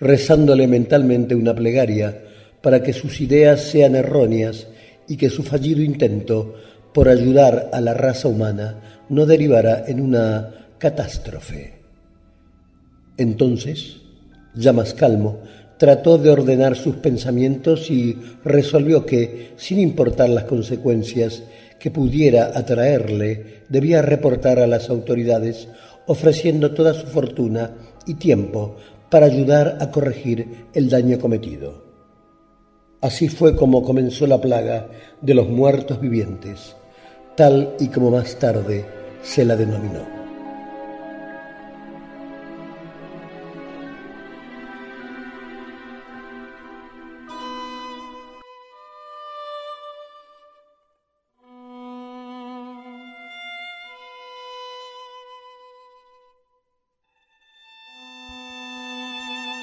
rezándole 0.00 0.66
mentalmente 0.66 1.34
una 1.34 1.54
plegaria 1.54 2.24
para 2.60 2.82
que 2.82 2.92
sus 2.92 3.20
ideas 3.20 3.62
sean 3.62 3.94
erróneas 3.94 4.66
y 5.08 5.16
que 5.16 5.30
su 5.30 5.42
fallido 5.42 5.82
intento 5.82 6.54
por 6.92 7.08
ayudar 7.08 7.70
a 7.72 7.80
la 7.80 7.94
raza 7.94 8.28
humana 8.28 9.04
no 9.08 9.26
derivara 9.26 9.84
en 9.86 10.00
una 10.00 10.68
catástrofe. 10.78 11.74
Entonces, 13.16 13.96
ya 14.54 14.72
más 14.72 14.94
calmo, 14.94 15.40
trató 15.80 16.18
de 16.18 16.28
ordenar 16.28 16.76
sus 16.76 16.96
pensamientos 16.96 17.90
y 17.90 18.14
resolvió 18.44 19.06
que, 19.06 19.54
sin 19.56 19.80
importar 19.80 20.28
las 20.28 20.44
consecuencias 20.44 21.42
que 21.78 21.90
pudiera 21.90 22.52
atraerle, 22.54 23.62
debía 23.70 24.02
reportar 24.02 24.58
a 24.58 24.66
las 24.66 24.90
autoridades 24.90 25.68
ofreciendo 26.06 26.72
toda 26.72 26.92
su 26.92 27.06
fortuna 27.06 27.70
y 28.06 28.12
tiempo 28.16 28.76
para 29.08 29.24
ayudar 29.24 29.78
a 29.80 29.90
corregir 29.90 30.66
el 30.74 30.90
daño 30.90 31.18
cometido. 31.18 31.82
Así 33.00 33.30
fue 33.30 33.56
como 33.56 33.82
comenzó 33.82 34.26
la 34.26 34.38
plaga 34.38 34.86
de 35.22 35.32
los 35.32 35.48
muertos 35.48 35.98
vivientes, 35.98 36.76
tal 37.38 37.74
y 37.80 37.88
como 37.88 38.10
más 38.10 38.38
tarde 38.38 38.84
se 39.22 39.46
la 39.46 39.56
denominó. 39.56 40.19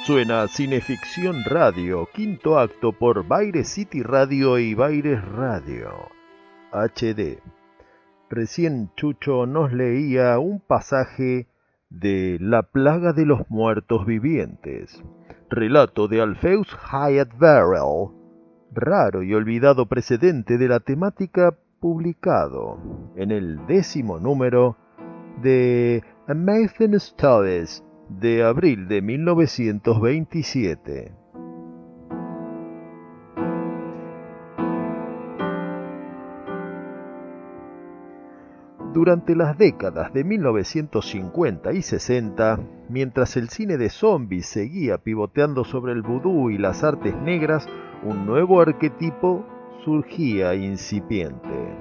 Suena 0.08 0.48
Cineficción 0.48 1.44
Radio, 1.44 2.08
quinto 2.14 2.58
acto 2.58 2.94
por 2.94 3.28
Baire 3.28 3.66
City 3.66 4.04
Radio 4.04 4.58
y 4.58 4.74
Baires 4.74 5.22
Radio 5.34 5.90
HD. 6.72 7.42
Recién 8.30 8.90
Chucho 8.96 9.46
nos 9.46 9.74
leía 9.74 10.40
un 10.40 10.62
pasaje 10.62 11.50
de 11.90 12.38
La 12.40 12.64
plaga 12.64 13.12
de 13.12 13.26
los 13.26 13.50
muertos 13.50 14.06
vivientes, 14.06 15.04
relato 15.50 16.08
de 16.08 16.22
Alpheus 16.22 16.70
Hyatt 16.90 17.38
Verrill, 17.38 18.08
raro 18.72 19.24
y 19.24 19.34
olvidado 19.34 19.88
precedente 19.88 20.58
de 20.58 20.70
la 20.70 20.80
temática 20.80 21.54
publicado 21.82 22.80
en 23.18 23.32
el 23.32 23.68
décimo 23.68 24.20
número 24.20 24.78
de 25.42 26.02
Amazing 26.30 26.94
Stories 26.94 27.84
de 28.10 28.44
abril 28.44 28.88
de 28.88 29.02
1927. 29.02 31.12
Durante 38.94 39.36
las 39.36 39.58
décadas 39.58 40.14
de 40.14 40.24
1950 40.24 41.74
y 41.74 41.82
60, 41.84 42.60
mientras 42.90 43.36
el 43.38 43.50
cine 43.50 43.78
de 43.78 43.90
zombies 43.90 44.48
seguía 44.48 44.98
pivoteando 44.98 45.66
sobre 45.66 45.94
el 45.94 46.02
vudú 46.02 46.50
y 46.50 46.58
las 46.58 46.84
artes 46.84 47.16
negras, 47.22 47.70
un 48.04 48.26
nuevo 48.26 48.60
arquetipo 48.60 49.46
surgía 49.86 50.56
incipiente. 50.56 51.78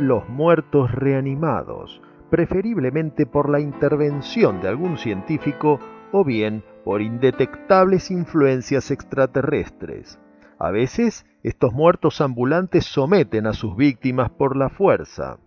los 0.00 0.28
muertos 0.28 0.90
reanimados, 0.90 2.02
preferiblemente 2.30 3.26
por 3.26 3.48
la 3.48 3.60
intervención 3.60 4.60
de 4.60 4.68
algún 4.68 4.98
científico 4.98 5.78
o 6.12 6.24
bien 6.24 6.62
por 6.84 7.02
indetectables 7.02 8.10
influencias 8.10 8.90
extraterrestres. 8.90 10.18
A 10.58 10.70
veces 10.70 11.26
estos 11.42 11.72
muertos 11.72 12.20
ambulantes 12.20 12.84
someten 12.84 13.46
a 13.46 13.52
sus 13.52 13.76
víctimas 13.76 14.30
por 14.30 14.56
la 14.56 14.68
fuerza. 14.68 15.38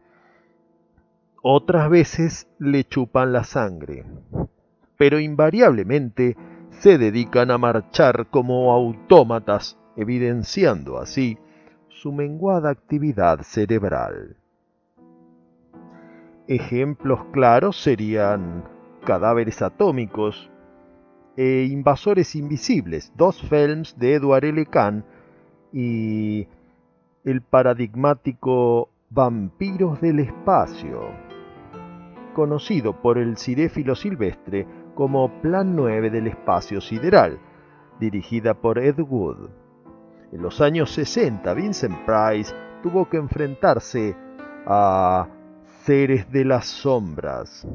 Otras 1.42 1.90
veces 1.90 2.48
le 2.60 2.84
chupan 2.84 3.32
la 3.32 3.44
sangre. 3.44 4.06
Pero 4.98 5.20
invariablemente 5.20 6.36
se 6.70 6.98
dedican 6.98 7.52
a 7.52 7.58
marchar 7.58 8.28
como 8.30 8.72
autómatas, 8.74 9.78
evidenciando 9.96 11.00
así 11.00 11.38
su 11.90 12.12
menguada 12.12 12.70
actividad 12.70 13.42
cerebral. 13.42 14.38
Ejemplos 16.48 17.20
claros 17.34 17.82
serían 17.82 18.64
cadáveres 19.04 19.62
atómicos 19.62 20.50
e 21.36 21.68
invasores 21.70 22.36
invisibles, 22.36 23.12
dos 23.18 23.42
films 23.42 23.98
de 24.00 24.14
Edward 24.14 24.46
L. 24.46 24.66
Kahn 24.66 25.04
y 25.74 26.48
el 27.26 27.42
paradigmático 27.42 28.90
Vampiros 29.10 30.00
del 30.00 30.20
Espacio, 30.20 31.02
conocido 32.34 33.02
por 33.02 33.18
el 33.18 33.38
cinéfilo 33.38 33.96
silvestre 33.96 34.66
como 34.96 35.42
Plan 35.42 35.76
9 35.76 36.10
del 36.10 36.28
Espacio 36.28 36.80
Sideral, 36.80 37.40
dirigida 38.00 38.54
por 38.54 38.80
Ed 38.80 39.00
Wood. 39.00 39.50
En 40.32 40.42
los 40.42 40.62
años 40.62 40.92
60, 40.92 41.54
Vincent 41.54 41.98
Price 42.06 42.54
tuvo 42.82 43.10
que 43.10 43.18
enfrentarse 43.18 44.16
a 44.66 45.28
Seres 45.88 46.30
de 46.34 46.44
las 46.44 46.66
Sombras, 46.66 47.66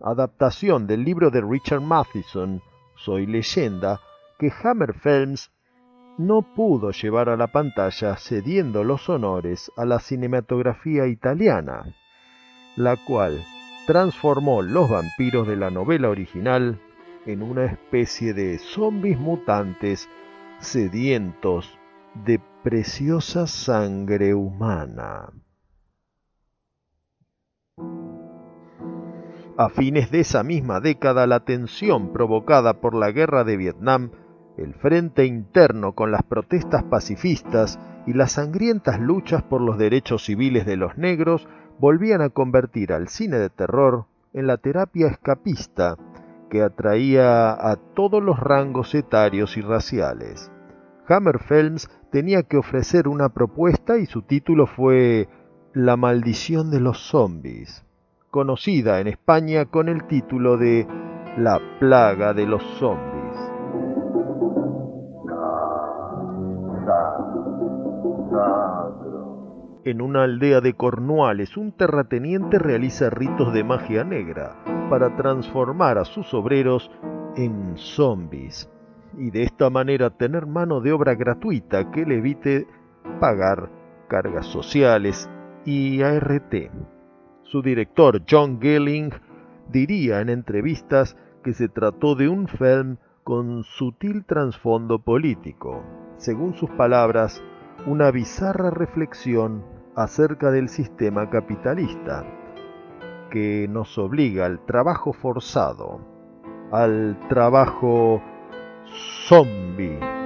adaptación 0.00 0.86
del 0.86 1.02
libro 1.02 1.32
de 1.32 1.40
Richard 1.40 1.80
Matheson, 1.80 2.62
Soy 2.94 3.26
leyenda, 3.26 3.98
que 4.38 4.52
Hammer 4.62 4.94
Films 4.94 5.50
no 6.18 6.42
pudo 6.54 6.92
llevar 6.92 7.28
a 7.28 7.36
la 7.36 7.48
pantalla 7.48 8.16
cediendo 8.16 8.84
los 8.84 9.08
honores 9.08 9.72
a 9.76 9.84
la 9.84 9.98
cinematografía 9.98 11.08
italiana, 11.08 11.96
la 12.76 12.96
cual 13.04 13.44
transformó 13.88 14.62
los 14.62 14.88
vampiros 14.88 15.48
de 15.48 15.56
la 15.56 15.70
novela 15.72 16.10
original 16.10 16.80
en 17.26 17.42
una 17.42 17.64
especie 17.64 18.34
de 18.34 18.58
zombies 18.58 19.18
mutantes 19.18 20.08
sedientos 20.60 21.76
de 22.24 22.40
preciosa 22.62 23.48
sangre 23.48 24.32
humana. 24.32 25.32
A 29.60 29.70
fines 29.70 30.12
de 30.12 30.20
esa 30.20 30.44
misma 30.44 30.78
década, 30.78 31.26
la 31.26 31.40
tensión 31.40 32.12
provocada 32.12 32.74
por 32.74 32.94
la 32.94 33.10
guerra 33.10 33.42
de 33.42 33.56
Vietnam, 33.56 34.12
el 34.56 34.72
frente 34.72 35.26
interno 35.26 35.96
con 35.96 36.12
las 36.12 36.22
protestas 36.22 36.84
pacifistas 36.84 37.80
y 38.06 38.12
las 38.12 38.30
sangrientas 38.30 39.00
luchas 39.00 39.42
por 39.42 39.60
los 39.60 39.76
derechos 39.76 40.24
civiles 40.24 40.64
de 40.64 40.76
los 40.76 40.96
negros 40.96 41.48
volvían 41.80 42.20
a 42.20 42.28
convertir 42.28 42.92
al 42.92 43.08
cine 43.08 43.38
de 43.38 43.50
terror 43.50 44.04
en 44.32 44.46
la 44.46 44.58
terapia 44.58 45.08
escapista 45.08 45.96
que 46.50 46.62
atraía 46.62 47.50
a 47.50 47.74
todos 47.96 48.22
los 48.22 48.38
rangos 48.38 48.94
etarios 48.94 49.56
y 49.56 49.60
raciales. 49.60 50.52
Hammer 51.08 51.40
Films 51.40 51.90
tenía 52.12 52.44
que 52.44 52.58
ofrecer 52.58 53.08
una 53.08 53.30
propuesta 53.30 53.98
y 53.98 54.06
su 54.06 54.22
título 54.22 54.68
fue 54.68 55.28
La 55.72 55.96
maldición 55.96 56.70
de 56.70 56.78
los 56.78 56.98
zombies, 56.98 57.84
conocida 58.30 59.00
en 59.00 59.08
España 59.08 59.66
con 59.66 59.88
el 59.88 60.04
título 60.06 60.56
de 60.56 60.86
La 61.36 61.60
plaga 61.78 62.34
de 62.34 62.46
los 62.46 62.62
zombies. 62.78 63.18
En 69.84 70.02
una 70.02 70.24
aldea 70.24 70.60
de 70.60 70.74
Cornualles, 70.74 71.56
un 71.56 71.72
terrateniente 71.72 72.58
realiza 72.58 73.08
ritos 73.08 73.54
de 73.54 73.64
magia 73.64 74.04
negra 74.04 74.56
para 74.90 75.16
transformar 75.16 75.96
a 75.98 76.04
sus 76.04 76.34
obreros 76.34 76.90
en 77.36 77.76
zombies 77.76 78.70
y 79.16 79.30
de 79.30 79.44
esta 79.44 79.70
manera 79.70 80.10
tener 80.10 80.46
mano 80.46 80.80
de 80.80 80.92
obra 80.92 81.14
gratuita 81.14 81.90
que 81.90 82.04
le 82.04 82.16
evite 82.16 82.66
pagar 83.20 83.70
cargas 84.08 84.46
sociales 84.46 85.28
y 85.64 86.02
ART. 86.02 86.54
Su 87.50 87.62
director 87.62 88.24
John 88.30 88.60
Gelling 88.60 89.10
diría 89.70 90.20
en 90.20 90.28
entrevistas 90.28 91.16
que 91.42 91.54
se 91.54 91.70
trató 91.70 92.14
de 92.14 92.28
un 92.28 92.46
film 92.46 92.98
con 93.24 93.64
sutil 93.64 94.26
trasfondo 94.26 94.98
político. 94.98 95.82
Según 96.18 96.52
sus 96.52 96.68
palabras, 96.72 97.42
una 97.86 98.10
bizarra 98.10 98.68
reflexión 98.68 99.64
acerca 99.96 100.50
del 100.50 100.68
sistema 100.68 101.30
capitalista, 101.30 102.26
que 103.30 103.66
nos 103.66 103.96
obliga 103.96 104.44
al 104.44 104.66
trabajo 104.66 105.14
forzado, 105.14 106.00
al 106.70 107.18
trabajo 107.30 108.20
zombie. 109.26 110.17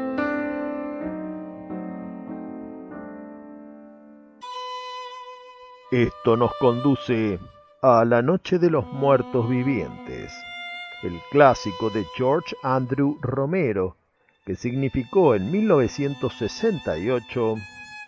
Esto 5.93 6.36
nos 6.38 6.55
conduce 6.55 7.38
a 7.82 8.07
La 8.07 8.22
Noche 8.22 8.59
de 8.59 8.70
los 8.70 8.86
Muertos 8.86 9.47
Vivientes, 9.47 10.32
el 11.03 11.20
clásico 11.30 11.90
de 11.90 12.07
George 12.16 12.57
Andrew 12.62 13.18
Romero, 13.20 13.97
que 14.47 14.57
significó 14.57 15.34
en 15.34 15.53
1968 15.53 17.57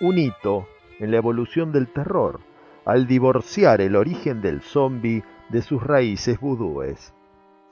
un 0.00 0.18
hito 0.18 0.66
en 0.98 1.10
la 1.10 1.18
evolución 1.18 1.72
del 1.72 1.88
terror, 1.88 2.40
al 2.86 3.06
divorciar 3.06 3.82
el 3.82 3.96
origen 3.96 4.40
del 4.40 4.62
zombie 4.62 5.22
de 5.50 5.60
sus 5.60 5.82
raíces 5.82 6.40
vudúes. 6.40 7.12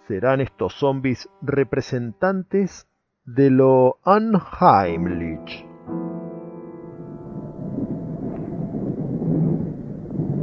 ¿Serán 0.09 0.43
estos 0.43 0.75
zombies 0.75 1.31
representantes 1.41 2.87
de 3.25 3.49
lo 3.49 3.97
unheimlich? 4.05 5.72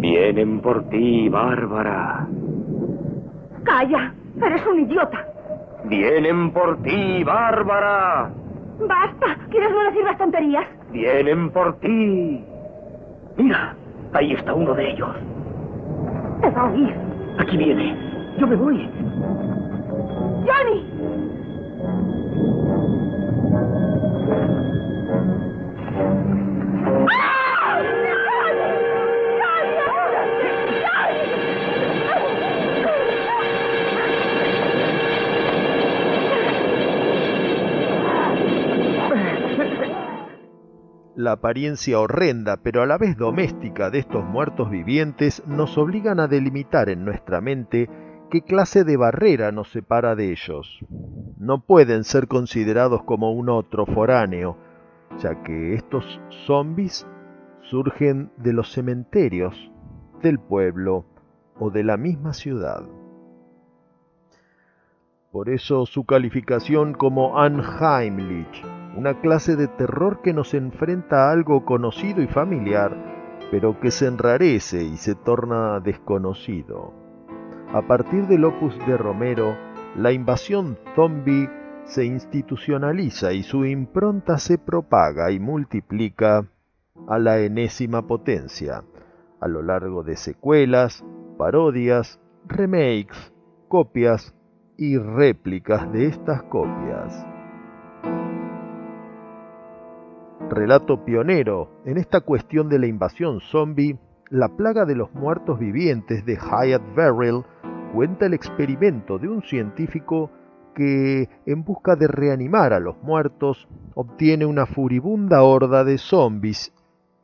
Vienen 0.09 0.59
por 0.61 0.89
ti, 0.89 1.29
Bárbara. 1.29 2.25
Calla, 3.63 4.11
eres 4.41 4.65
un 4.65 4.79
idiota. 4.79 5.23
Vienen 5.85 6.51
por 6.51 6.81
ti, 6.81 7.23
Bárbara. 7.23 8.31
Basta, 8.87 9.37
¿quieres 9.51 9.69
no 9.69 9.83
decir 9.83 10.03
las 10.03 10.17
tonterías? 10.17 10.65
Vienen 10.91 11.51
por 11.51 11.79
ti. 11.79 12.43
Mira, 13.37 13.75
ahí 14.13 14.33
está 14.33 14.51
uno 14.55 14.73
de 14.73 14.93
ellos. 14.93 15.15
Te 16.41 16.49
va 16.49 16.61
a 16.61 16.71
oír. 16.71 16.95
Aquí 17.37 17.55
viene. 17.55 17.95
Yo 18.39 18.47
me 18.47 18.55
voy. 18.55 18.89
¡Johnny! 20.47 20.89
La 41.19 41.33
apariencia 41.33 41.99
horrenda, 41.99 42.55
pero 42.63 42.81
a 42.81 42.85
la 42.85 42.97
vez 42.97 43.17
doméstica 43.17 43.89
de 43.89 43.99
estos 43.99 44.23
muertos 44.23 44.69
vivientes 44.69 45.43
nos 45.45 45.77
obligan 45.77 46.17
a 46.21 46.29
delimitar 46.29 46.87
en 46.87 47.03
nuestra 47.03 47.41
mente 47.41 47.89
qué 48.31 48.41
clase 48.41 48.85
de 48.85 48.95
barrera 48.95 49.51
nos 49.51 49.69
separa 49.69 50.15
de 50.15 50.31
ellos. 50.31 50.79
No 51.37 51.59
pueden 51.59 52.05
ser 52.05 52.29
considerados 52.29 53.03
como 53.03 53.33
un 53.33 53.49
otro 53.49 53.85
foráneo, 53.85 54.55
ya 55.21 55.43
que 55.43 55.73
estos 55.73 56.21
zombies 56.45 57.05
surgen 57.63 58.31
de 58.37 58.53
los 58.53 58.71
cementerios, 58.71 59.73
del 60.21 60.39
pueblo 60.39 61.03
o 61.59 61.69
de 61.69 61.83
la 61.83 61.97
misma 61.97 62.31
ciudad. 62.31 62.83
Por 65.33 65.49
eso 65.49 65.85
su 65.85 66.05
calificación 66.05 66.93
como 66.93 67.35
unheimlich 67.37 68.78
una 68.95 69.21
clase 69.21 69.55
de 69.55 69.67
terror 69.67 70.21
que 70.21 70.33
nos 70.33 70.53
enfrenta 70.53 71.27
a 71.27 71.31
algo 71.31 71.65
conocido 71.65 72.21
y 72.21 72.27
familiar, 72.27 72.95
pero 73.51 73.79
que 73.79 73.91
se 73.91 74.07
enrarece 74.07 74.83
y 74.83 74.97
se 74.97 75.15
torna 75.15 75.79
desconocido. 75.79 76.93
A 77.73 77.81
partir 77.83 78.27
del 78.27 78.45
opus 78.45 78.77
de 78.87 78.97
Romero, 78.97 79.55
la 79.95 80.11
invasión 80.11 80.77
zombie 80.95 81.49
se 81.85 82.05
institucionaliza 82.05 83.33
y 83.33 83.43
su 83.43 83.65
impronta 83.65 84.37
se 84.37 84.57
propaga 84.57 85.31
y 85.31 85.39
multiplica 85.39 86.45
a 87.07 87.17
la 87.17 87.39
enésima 87.39 88.05
potencia, 88.05 88.83
a 89.39 89.47
lo 89.47 89.61
largo 89.61 90.03
de 90.03 90.15
secuelas, 90.15 91.03
parodias, 91.37 92.19
remakes, 92.45 93.33
copias 93.67 94.35
y 94.77 94.97
réplicas 94.97 95.91
de 95.91 96.07
estas 96.07 96.43
copias. 96.43 97.28
Relato 100.49 101.05
pionero 101.05 101.69
en 101.85 101.97
esta 101.97 102.21
cuestión 102.21 102.69
de 102.69 102.79
la 102.79 102.87
invasión 102.87 103.39
zombie, 103.39 103.99
La 104.31 104.47
plaga 104.47 104.85
de 104.85 104.95
los 104.95 105.13
muertos 105.13 105.59
vivientes 105.59 106.25
de 106.25 106.37
Hyatt 106.37 106.81
Verrill 106.95 107.43
cuenta 107.93 108.25
el 108.25 108.33
experimento 108.33 109.19
de 109.19 109.27
un 109.27 109.43
científico 109.43 110.31
que, 110.73 111.29
en 111.45 111.63
busca 111.63 111.95
de 111.95 112.07
reanimar 112.07 112.73
a 112.73 112.79
los 112.79 112.97
muertos, 113.03 113.67
obtiene 113.93 114.45
una 114.45 114.65
furibunda 114.65 115.43
horda 115.43 115.83
de 115.83 115.97
zombies 115.97 116.73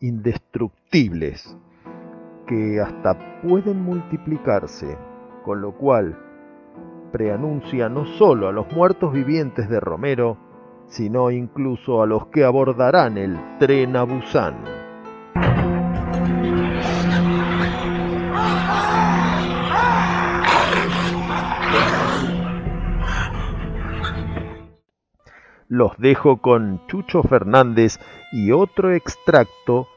indestructibles 0.02 1.58
que 2.48 2.80
hasta 2.80 3.42
pueden 3.42 3.82
multiplicarse, 3.82 4.98
con 5.44 5.62
lo 5.62 5.76
cual 5.78 6.18
preanuncia 7.12 7.90
no 7.90 8.06
solo 8.06 8.48
a 8.48 8.52
los 8.52 8.72
muertos 8.72 9.14
vivientes 9.14 9.70
de 9.70 9.80
Romero, 9.80 10.38
sino 10.88 11.32
incluso 11.32 12.02
a 12.02 12.06
los 12.06 12.28
que 12.28 12.44
abordarán 12.44 13.18
el 13.18 13.38
tren 13.60 13.96
a 13.96 14.04
Busan. 14.04 14.56
Los 25.68 25.98
dejo 25.98 26.38
con 26.38 26.86
Chucho 26.88 27.24
Fernández 27.24 28.00
y 28.32 28.52
otro 28.52 28.94
extracto 28.94 29.88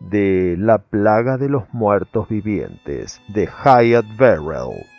de 0.00 0.56
La 0.58 0.78
plaga 0.78 1.36
de 1.36 1.48
los 1.48 1.64
muertos 1.72 2.28
vivientes 2.28 3.20
de 3.28 3.46
Hyatt 3.46 4.06
Verrill. 4.16 4.89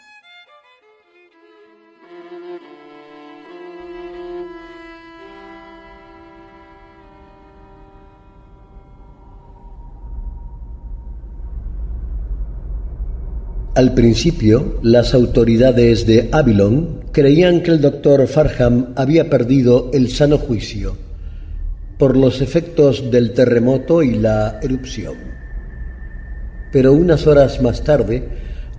Al 13.74 13.94
principio, 13.94 14.80
las 14.84 15.14
autoridades 15.14 16.06
de 16.06 16.28
Avilon 16.34 17.06
creían 17.14 17.64
que 17.64 17.72
el 17.72 17.80
doctor 17.80 18.28
Farham 18.28 18.88
había 18.98 19.30
perdido 19.30 19.92
el 19.94 20.10
sano 20.10 20.38
juicio 20.38 20.98
por 21.98 22.18
los 22.18 22.42
efectos 22.42 23.10
del 23.10 23.32
terremoto 23.32 24.04
y 24.04 24.16
la 24.16 24.60
erupción. 24.62 25.14
Pero 26.74 26.92
unas 26.92 27.26
horas 27.28 27.62
más 27.62 27.82
tarde, 27.82 28.28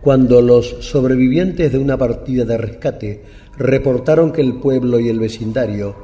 cuando 0.03 0.43
los 0.43 0.77
sobrevivientes 0.81 1.73
de 1.73 1.79
una 1.79 1.97
partida 1.97 2.45
de 2.45 2.59
rescate 2.59 3.25
reportaron 3.57 4.31
que 4.31 4.43
el 4.43 4.57
pueblo 4.57 5.01
y 5.01 5.09
el 5.09 5.21
vecindario 5.21 5.97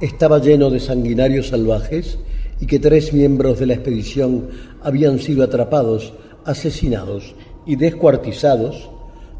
estaba 0.00 0.38
lleno 0.38 0.70
de 0.70 0.78
sanguinarios 0.78 1.48
salvajes 1.48 2.20
y 2.60 2.66
que 2.66 2.78
tres 2.78 3.12
miembros 3.12 3.58
de 3.58 3.66
la 3.66 3.74
expedición 3.74 4.50
habían 4.84 5.18
sido 5.18 5.42
atrapados, 5.42 6.12
asesinados 6.44 7.34
y 7.66 7.76
descuartizados, 7.76 8.88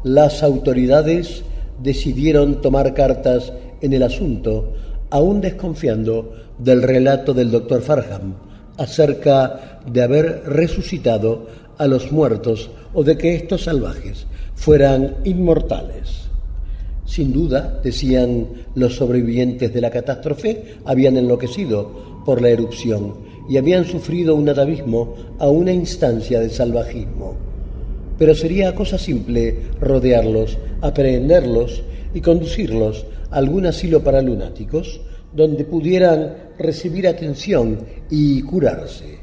las 0.03 0.43
autoridades 0.43 1.43
decidieron 1.81 2.61
tomar 2.61 2.93
cartas 2.93 3.53
en 3.81 3.93
el 3.93 4.03
asunto, 4.03 4.73
aún 5.09 5.41
desconfiando 5.41 6.33
del 6.57 6.83
relato 6.83 7.33
del 7.33 7.51
doctor 7.51 7.81
Farham 7.81 8.35
acerca 8.77 9.79
de 9.91 10.03
haber 10.03 10.43
resucitado 10.45 11.47
a 11.77 11.87
los 11.87 12.11
muertos 12.11 12.69
o 12.93 13.03
de 13.03 13.17
que 13.17 13.35
estos 13.35 13.63
salvajes 13.63 14.27
fueran 14.55 15.17
inmortales. 15.23 16.27
Sin 17.05 17.31
duda, 17.31 17.79
decían 17.83 18.47
los 18.75 18.95
sobrevivientes 18.95 19.73
de 19.73 19.81
la 19.81 19.89
catástrofe, 19.89 20.75
habían 20.85 21.17
enloquecido 21.17 22.21
por 22.25 22.41
la 22.41 22.49
erupción 22.49 23.15
y 23.49 23.57
habían 23.57 23.85
sufrido 23.85 24.35
un 24.35 24.49
atavismo 24.49 25.15
a 25.39 25.47
una 25.47 25.71
instancia 25.71 26.39
de 26.39 26.49
salvajismo 26.49 27.47
pero 28.17 28.33
sería 28.33 28.75
cosa 28.75 28.97
simple 28.97 29.55
rodearlos, 29.79 30.57
aprehenderlos 30.81 31.83
y 32.13 32.21
conducirlos 32.21 33.05
a 33.29 33.37
algún 33.37 33.65
asilo 33.65 34.03
para 34.03 34.21
lunáticos 34.21 35.01
donde 35.33 35.65
pudieran 35.65 36.35
recibir 36.57 37.07
atención 37.07 37.79
y 38.09 38.41
curarse. 38.41 39.19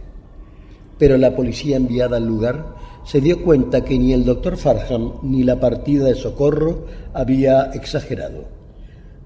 Pero 0.99 1.17
la 1.17 1.35
policía 1.35 1.77
enviada 1.77 2.19
al 2.19 2.27
lugar 2.27 2.75
se 3.05 3.21
dio 3.21 3.43
cuenta 3.43 3.85
que 3.85 3.99
ni 3.99 4.13
el 4.13 4.25
doctor 4.25 4.57
Farham 4.57 5.15
ni 5.23 5.43
la 5.43 5.59
partida 5.59 6.07
de 6.07 6.15
socorro 6.15 6.87
había 7.13 7.71
exagerado. 7.75 8.45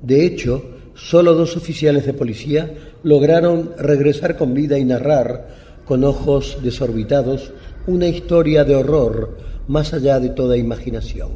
De 0.03 0.25
hecho, 0.25 0.63
solo 0.95 1.35
dos 1.35 1.57
oficiales 1.57 2.07
de 2.07 2.15
policía 2.15 2.75
lograron 3.03 3.73
regresar 3.79 4.37
con 4.37 4.55
vida 4.55 4.79
y 4.79 4.85
narrar, 4.85 5.49
con 5.85 6.05
ojos 6.05 6.59
desorbitados, 6.63 7.53
una 7.87 8.07
historia 8.07 8.65
de 8.65 8.75
horror 8.75 9.37
más 9.69 9.93
allá 9.93 10.19
de 10.19 10.31
toda 10.31 10.57
imaginación. 10.57 11.31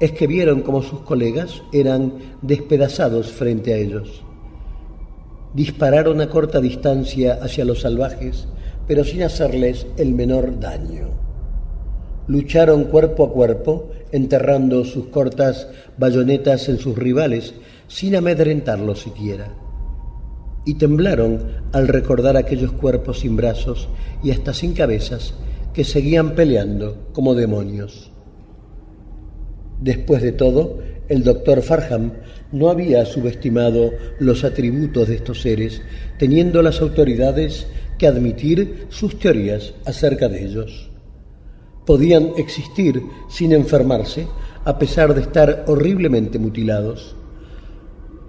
Es 0.00 0.12
que 0.12 0.26
vieron 0.26 0.60
como 0.60 0.82
sus 0.82 1.00
colegas 1.00 1.62
eran 1.72 2.12
despedazados 2.42 3.32
frente 3.32 3.72
a 3.72 3.78
ellos. 3.78 4.22
Dispararon 5.54 6.20
a 6.20 6.28
corta 6.28 6.60
distancia 6.60 7.38
hacia 7.40 7.64
los 7.64 7.80
salvajes, 7.80 8.46
pero 8.86 9.04
sin 9.04 9.22
hacerles 9.22 9.86
el 9.96 10.12
menor 10.12 10.60
daño. 10.60 11.08
Lucharon 12.26 12.84
cuerpo 12.84 13.24
a 13.24 13.32
cuerpo, 13.32 13.90
enterrando 14.12 14.84
sus 14.84 15.06
cortas 15.06 15.68
bayonetas 15.96 16.68
en 16.68 16.78
sus 16.78 16.96
rivales, 16.96 17.54
sin 17.86 18.16
amedrentarlos 18.16 19.00
siquiera. 19.00 19.54
Y 20.64 20.74
temblaron 20.74 21.62
al 21.72 21.88
recordar 21.88 22.36
aquellos 22.36 22.72
cuerpos 22.72 23.20
sin 23.20 23.36
brazos 23.36 23.88
y 24.22 24.32
hasta 24.32 24.52
sin 24.52 24.74
cabezas 24.74 25.34
que 25.72 25.84
seguían 25.84 26.34
peleando 26.34 27.08
como 27.12 27.34
demonios. 27.34 28.10
Después 29.80 30.22
de 30.22 30.32
todo, 30.32 30.78
el 31.08 31.22
doctor 31.22 31.62
Farham 31.62 32.12
no 32.52 32.68
había 32.68 33.04
subestimado 33.06 33.92
los 34.18 34.44
atributos 34.44 35.08
de 35.08 35.16
estos 35.16 35.40
seres, 35.40 35.80
teniendo 36.18 36.62
las 36.62 36.80
autoridades 36.80 37.66
que 37.98 38.06
admitir 38.06 38.86
sus 38.88 39.18
teorías 39.18 39.74
acerca 39.84 40.28
de 40.28 40.44
ellos. 40.44 40.90
Podían 41.86 42.32
existir 42.36 43.02
sin 43.30 43.52
enfermarse, 43.52 44.26
a 44.64 44.78
pesar 44.78 45.14
de 45.14 45.22
estar 45.22 45.64
horriblemente 45.66 46.38
mutilados. 46.38 47.16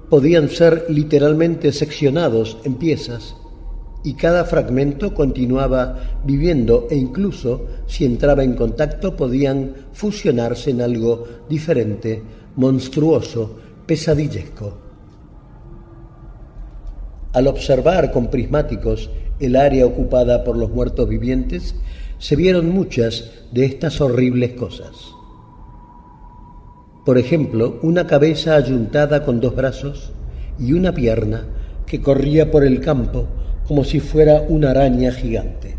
Podían 0.10 0.49
ser 0.49 0.86
literalmente 0.90 1.72
seccionados 1.72 2.57
en 2.64 2.76
piezas 2.76 3.36
y 4.04 4.14
cada 4.14 4.46
fragmento 4.46 5.14
continuaba 5.14 6.22
viviendo 6.24 6.88
e 6.90 6.96
incluso 6.96 7.66
si 7.86 8.06
entraba 8.06 8.44
en 8.44 8.56
contacto 8.56 9.16
podían 9.16 9.74
fusionarse 9.92 10.72
en 10.72 10.82
algo 10.82 11.26
diferente, 11.50 12.22
monstruoso, 12.56 13.58
pesadillesco. 13.86 14.78
Al 17.34 17.48
observar 17.48 18.12
con 18.12 18.28
prismáticos 18.28 19.10
el 19.40 19.56
área 19.56 19.86
ocupada 19.86 20.44
por 20.44 20.58
los 20.58 20.70
muertos 20.70 21.08
vivientes, 21.08 21.76
se 22.18 22.36
vieron 22.36 22.70
muchas 22.70 23.32
de 23.52 23.66
estas 23.66 24.02
horribles 24.02 24.54
cosas. 24.54 24.92
Por 27.06 27.18
ejemplo, 27.18 27.80
una 27.82 28.08
cabeza 28.08 28.56
ayuntada 28.56 29.24
con 29.24 29.40
dos 29.40 29.56
brazos 29.56 30.12
y 30.58 30.74
una 30.74 30.94
pierna 30.94 31.46
que 31.86 32.02
corría 32.02 32.52
por 32.52 32.64
el 32.64 32.82
campo 32.82 33.28
como 33.70 33.84
si 33.84 34.00
fuera 34.00 34.44
una 34.50 34.72
araña 34.72 35.12
gigante. 35.12 35.76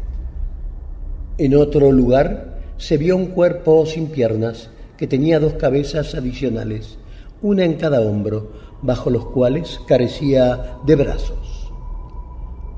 En 1.39 1.57
otro 1.57 1.91
lugar 1.91 2.61
se 2.77 2.97
vio 2.97 3.17
un 3.17 3.27
cuerpo 3.27 3.85
sin 3.85 4.07
piernas 4.07 4.71
que 4.97 5.09
tenía 5.09 5.41
dos 5.41 5.55
cabezas 5.55 6.15
adicionales, 6.15 6.99
una 7.43 7.65
en 7.65 7.75
cada 7.75 8.01
hombro, 8.01 8.53
bajo 8.81 9.11
los 9.11 9.27
cuales 9.27 9.81
carecía 9.89 10.77
de 10.87 10.95
brazos. 10.95 11.73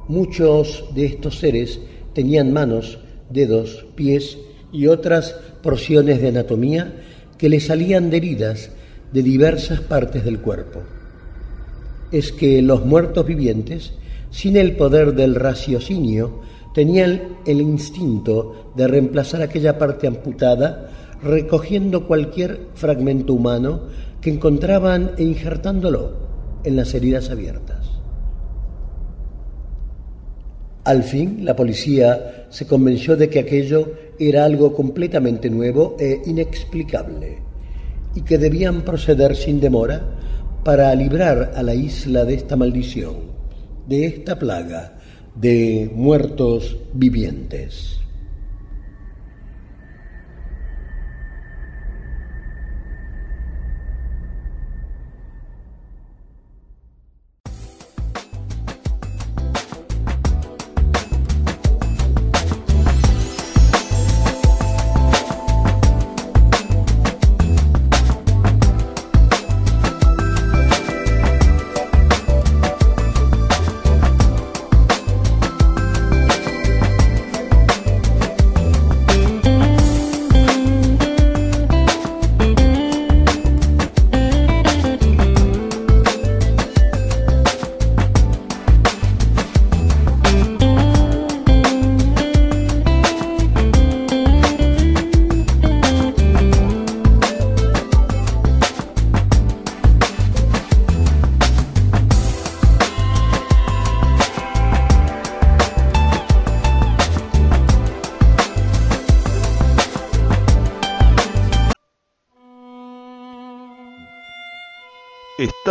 Muchos 0.09 0.87
de 0.95 1.05
estos 1.05 1.41
seres 1.41 1.79
tenían 2.15 2.51
manos, 2.51 2.99
dedos, 3.29 3.85
pies 3.95 4.39
y 4.73 4.87
otras 4.87 5.37
porciones 5.63 6.23
de 6.23 6.29
anatomía 6.29 6.91
que 7.37 7.51
le 7.51 7.61
salían 7.61 8.09
de 8.09 8.17
heridas 8.17 8.71
de 9.13 9.23
diversas 9.23 9.81
partes 9.81 10.25
del 10.25 10.41
cuerpo. 10.41 10.81
Es 12.11 12.33
que 12.33 12.63
los 12.63 12.87
muertos 12.87 13.27
vivientes 13.27 13.93
sin 14.33 14.57
el 14.57 14.75
poder 14.75 15.15
del 15.15 15.37
raciocinio, 15.37 16.41
tenían 16.75 17.39
el 17.47 17.61
instinto 17.61 18.73
de 18.75 18.89
reemplazar 18.89 19.43
aquella 19.43 19.79
parte 19.79 20.09
amputada 20.09 20.91
recogiendo 21.23 22.07
cualquier 22.09 22.69
fragmento 22.75 23.35
humano 23.35 23.83
que 24.21 24.31
encontraban 24.31 25.13
e 25.19 25.23
injertándolo 25.23 26.17
en 26.65 26.77
las 26.77 26.95
heridas 26.95 27.31
abiertas. 27.31 27.91
Al 30.85 31.05
fin, 31.05 31.45
la 31.45 31.55
policía 31.55 32.47
se 32.51 32.67
convenció 32.67 33.17
de 33.17 33.29
que 33.29 33.41
aquello 33.41 33.93
era 34.19 34.45
algo 34.45 34.75
completamente 34.75 35.49
nuevo 35.49 35.97
e 36.01 36.23
inexplicable, 36.27 37.39
y 38.15 38.23
que 38.23 38.39
debían 38.39 38.83
proceder 38.83 39.37
sin 39.37 39.61
demora 39.61 40.03
para 40.65 40.93
librar 40.95 41.53
a 41.55 41.63
la 41.63 41.75
isla 41.75 42.25
de 42.25 42.35
esta 42.35 42.57
maldición, 42.57 43.32
de 43.87 44.07
esta 44.07 44.39
plaga 44.39 44.99
de 45.35 45.91
muertos 45.95 46.77
vivientes. 46.93 48.02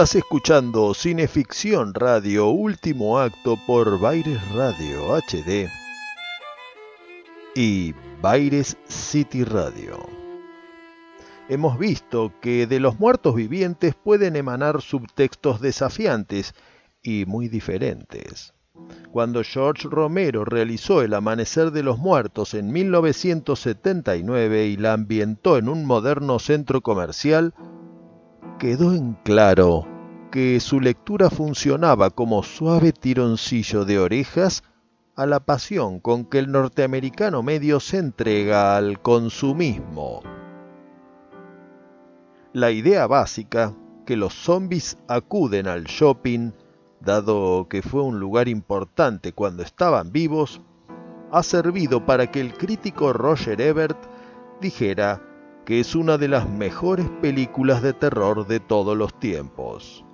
Estás 0.02 0.16
escuchando 0.16 0.96
Cineficción 0.96 1.94
Radio 1.94 2.50
Último 2.50 3.20
Acto 3.20 3.56
por 3.68 4.00
Baires 4.00 4.42
Radio 4.52 5.16
HD 5.16 5.70
y 7.54 7.94
Baires 8.20 8.78
City 8.88 9.44
Radio. 9.44 10.00
Hemos 11.50 11.78
visto 11.78 12.34
que 12.42 12.66
de 12.66 12.80
los 12.80 13.00
muertos 13.00 13.36
vivientes 13.36 13.94
pueden 13.94 14.36
emanar 14.36 14.82
subtextos 14.82 15.62
desafiantes 15.62 16.56
y 17.04 17.26
muy 17.28 17.48
diferentes. 17.48 18.56
Cuando 19.12 19.44
George 19.44 19.88
Romero 19.88 20.46
realizó 20.46 21.04
El 21.04 21.14
Amanecer 21.14 21.70
de 21.70 21.84
los 21.84 22.00
Muertos 22.00 22.56
en 22.56 22.72
1979 22.72 24.66
y 24.66 24.78
la 24.78 24.94
ambientó 24.94 25.60
en 25.60 25.70
un 25.70 25.86
moderno 25.86 26.40
centro 26.40 26.82
comercial, 26.82 27.54
quedó 28.58 28.94
en 28.94 29.14
claro 29.24 29.91
que 30.32 30.62
su 30.62 30.80
lectura 30.80 31.30
funcionaba 31.30 32.10
como 32.10 32.42
suave 32.42 32.94
tironcillo 32.94 33.84
de 33.84 34.00
orejas 34.00 34.64
a 35.16 35.26
la 35.26 35.42
pasión 35.42 36.00
con 36.00 36.24
que 36.24 36.40
el 36.40 36.52
norteamericano 36.52 37.44
medio 37.44 37.82
se 37.82 37.98
entrega 37.98 38.78
al 38.78 39.02
consumismo. 39.02 40.24
La 42.54 42.72
idea 42.72 43.08
básica, 43.08 43.76
que 44.06 44.16
los 44.16 44.34
zombies 44.34 44.98
acuden 45.08 45.68
al 45.68 45.84
shopping, 45.84 46.52
dado 47.02 47.68
que 47.70 47.82
fue 47.82 48.02
un 48.02 48.20
lugar 48.20 48.48
importante 48.48 49.34
cuando 49.34 49.64
estaban 49.64 50.12
vivos, 50.14 50.62
ha 51.32 51.44
servido 51.44 52.06
para 52.06 52.32
que 52.32 52.40
el 52.40 52.54
crítico 52.54 53.14
Roger 53.14 53.60
Ebert 53.60 53.98
dijera 54.62 55.22
que 55.66 55.82
es 55.82 55.94
una 55.94 56.18
de 56.18 56.30
las 56.30 56.50
mejores 56.50 57.08
películas 57.22 57.82
de 57.82 57.94
terror 57.94 58.48
de 58.48 58.60
todos 58.60 58.98
los 58.98 59.18
tiempos. 59.20 60.06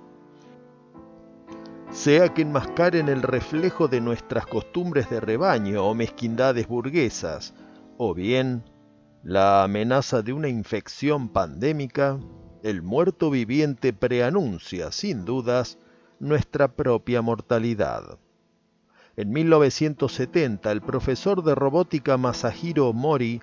Sea 1.98 2.32
que 2.32 2.42
enmascaren 2.42 3.08
el 3.08 3.22
reflejo 3.22 3.88
de 3.88 4.00
nuestras 4.00 4.46
costumbres 4.46 5.10
de 5.10 5.18
rebaño 5.18 5.84
o 5.84 5.94
mezquindades 5.94 6.68
burguesas, 6.68 7.54
o 7.96 8.14
bien 8.14 8.62
la 9.24 9.64
amenaza 9.64 10.22
de 10.22 10.32
una 10.32 10.46
infección 10.46 11.28
pandémica, 11.28 12.20
el 12.62 12.82
muerto 12.82 13.30
viviente 13.30 13.92
preanuncia, 13.92 14.92
sin 14.92 15.24
dudas, 15.24 15.76
nuestra 16.20 16.68
propia 16.68 17.20
mortalidad. 17.20 18.20
En 19.16 19.30
1970, 19.30 20.70
el 20.70 20.82
profesor 20.82 21.42
de 21.42 21.56
robótica 21.56 22.16
Masahiro 22.16 22.92
Mori 22.92 23.42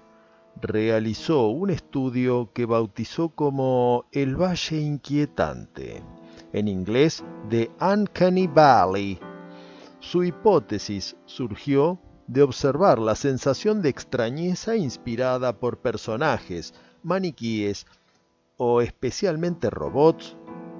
realizó 0.61 1.49
un 1.49 1.71
estudio 1.71 2.53
que 2.53 2.65
bautizó 2.65 3.27
como 3.27 4.05
el 4.13 4.41
Valle 4.41 4.79
Inquietante, 4.79 6.01
en 6.55 6.69
inglés 6.69 7.21
The 7.49 7.69
Uncanny 7.81 8.47
Valley. 8.47 9.19
Su 9.99 10.23
hipótesis 10.23 11.17
surgió 11.25 11.99
de 12.27 12.43
observar 12.43 12.97
la 12.97 13.15
sensación 13.15 13.81
de 13.81 13.89
extrañeza 13.89 14.77
inspirada 14.77 15.59
por 15.59 15.79
personajes, 15.79 16.73
maniquíes 17.03 17.85
o 18.55 18.81
especialmente 18.81 19.69
robots 19.69 20.37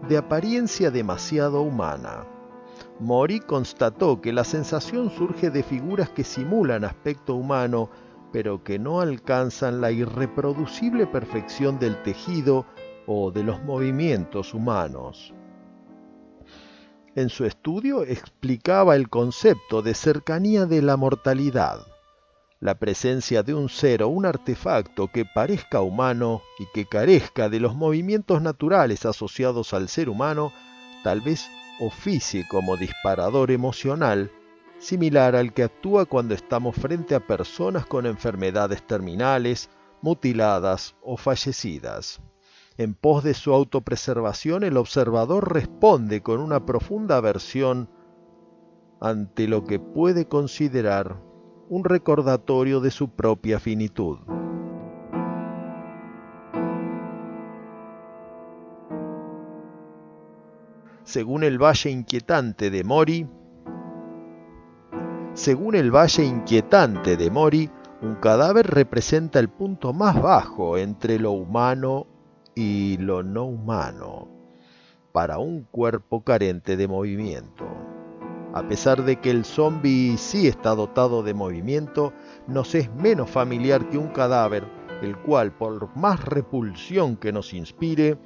de 0.08 0.18
apariencia 0.18 0.92
demasiado 0.92 1.62
humana. 1.62 2.26
Mori 3.02 3.42
constató 3.42 4.22
que 4.22 4.32
la 4.32 4.46
sensación 4.46 5.12
surge 5.12 5.50
de 5.50 5.62
figuras 5.62 6.10
que 6.10 6.24
simulan 6.24 6.86
aspecto 6.86 7.36
humano 7.36 7.90
pero 8.32 8.64
que 8.64 8.80
no 8.80 9.02
alcanzan 9.02 9.82
la 9.82 9.92
irreproducible 9.92 11.06
perfección 11.06 11.80
del 11.80 12.02
tejido 12.04 12.66
o 13.08 13.32
de 13.32 13.44
los 13.44 13.64
movimientos 13.64 14.54
humanos. 14.54 15.34
En 17.16 17.30
su 17.30 17.46
estudio 17.46 18.04
explicaba 18.04 18.96
el 18.96 19.10
concepto 19.10 19.82
de 19.82 19.94
cercanía 19.94 20.66
de 20.66 20.82
la 20.82 20.98
mortalidad, 20.98 21.88
la 22.60 22.76
presencia 22.78 23.42
de 23.42 23.54
un 23.54 23.70
ser 23.70 24.04
o 24.04 24.10
un 24.10 24.26
artefacto 24.26 25.08
que 25.08 25.24
parezca 25.24 25.80
humano 25.80 26.42
y 26.60 26.66
que 26.74 26.86
carezca 26.86 27.48
de 27.48 27.62
los 27.62 27.74
movimientos 27.74 28.42
naturales 28.42 29.06
asociados 29.06 29.74
al 29.74 29.88
ser 29.88 30.10
humano, 30.10 30.52
tal 31.04 31.22
vez 31.22 31.50
oficie 31.80 32.46
como 32.50 32.76
disparador 32.76 33.50
emocional 33.50 34.30
similar 34.80 35.36
al 35.36 35.54
que 35.54 35.64
actúa 35.64 36.06
cuando 36.06 36.34
estamos 36.34 36.76
frente 36.76 37.16
a 37.16 37.26
personas 37.26 37.86
con 37.86 38.06
enfermedades 38.06 38.86
terminales, 38.86 39.70
mutiladas 40.02 40.96
o 41.02 41.18
fallecidas. 41.18 42.20
En 42.78 42.94
pos 42.94 43.24
de 43.24 43.34
su 43.34 43.54
autopreservación, 43.54 44.64
el 44.64 44.76
observador 44.76 45.54
responde 45.54 46.22
con 46.22 46.42
una 46.42 46.66
profunda 46.66 47.16
aversión 47.16 47.90
ante 49.00 49.48
lo 49.48 49.64
que 49.64 49.80
puede 49.80 50.28
considerar 50.28 51.22
un 51.70 51.86
recordatorio 51.86 52.82
de 52.82 52.92
su 52.92 53.10
propia 53.10 53.62
finitud. 53.62 54.18
Según 61.04 61.44
el 61.44 61.62
Valle 61.62 61.92
Inquietante 61.92 62.70
de 62.70 62.84
Mori, 62.84 63.30
según 65.34 65.76
el 65.76 65.96
Valle 65.96 66.26
Inquietante 66.26 67.16
de 67.16 67.32
Mori, 67.32 67.70
un 68.02 68.16
cadáver 68.16 68.68
representa 68.68 69.40
el 69.40 69.48
punto 69.48 69.94
más 69.94 70.22
bajo 70.22 70.78
entre 70.78 71.20
lo 71.20 71.32
humano 71.32 72.08
y 72.56 72.98
lo 72.98 73.24
no 73.24 73.46
humano 73.46 74.28
para 75.12 75.38
un 75.38 75.64
cuerpo 75.64 76.24
carente 76.24 76.78
de 76.78 76.88
movimiento. 76.88 77.66
A 78.54 78.68
pesar 78.68 79.04
de 79.04 79.18
que 79.20 79.30
el 79.32 79.46
zombie 79.46 80.18
sí 80.18 80.48
está 80.48 80.76
dotado 80.76 81.24
de 81.24 81.34
movimiento, 81.34 82.14
nos 82.48 82.74
es 82.74 82.94
menos 82.96 83.30
familiar 83.30 83.90
que 83.90 83.98
un 83.98 84.08
cadáver, 84.08 84.66
el 85.02 85.18
cual, 85.18 85.52
por 85.52 85.96
más 85.96 86.24
repulsión 86.24 87.18
que 87.18 87.34
nos 87.34 87.54
inspire, 87.54 88.18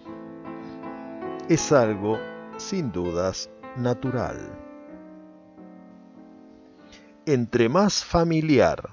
es 1.49 1.71
algo, 1.71 2.19
sin 2.57 2.91
dudas, 2.91 3.49
natural 3.75 4.37
entre 7.33 7.69
más 7.69 8.03
familiar 8.03 8.89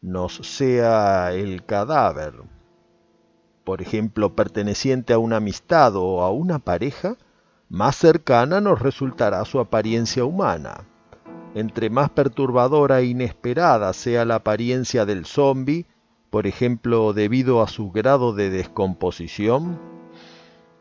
nos 0.00 0.36
sea 0.36 1.32
el 1.32 1.64
cadáver, 1.64 2.34
por 3.64 3.82
ejemplo, 3.82 4.34
perteneciente 4.34 5.12
a 5.12 5.18
una 5.18 5.36
amistad 5.36 5.96
o 5.96 6.22
a 6.22 6.30
una 6.30 6.58
pareja, 6.58 7.16
más 7.68 7.96
cercana 7.96 8.60
nos 8.60 8.80
resultará 8.80 9.44
su 9.44 9.58
apariencia 9.58 10.24
humana. 10.24 10.84
entre 11.54 11.88
más 11.88 12.10
perturbadora 12.10 13.00
e 13.00 13.06
inesperada 13.06 13.92
sea 13.92 14.24
la 14.24 14.36
apariencia 14.36 15.06
del 15.06 15.24
zombie, 15.24 15.86
por 16.30 16.46
ejemplo 16.48 17.12
debido 17.12 17.62
a 17.62 17.68
su 17.68 17.92
grado 17.92 18.32
de 18.32 18.50
descomposición, 18.50 19.78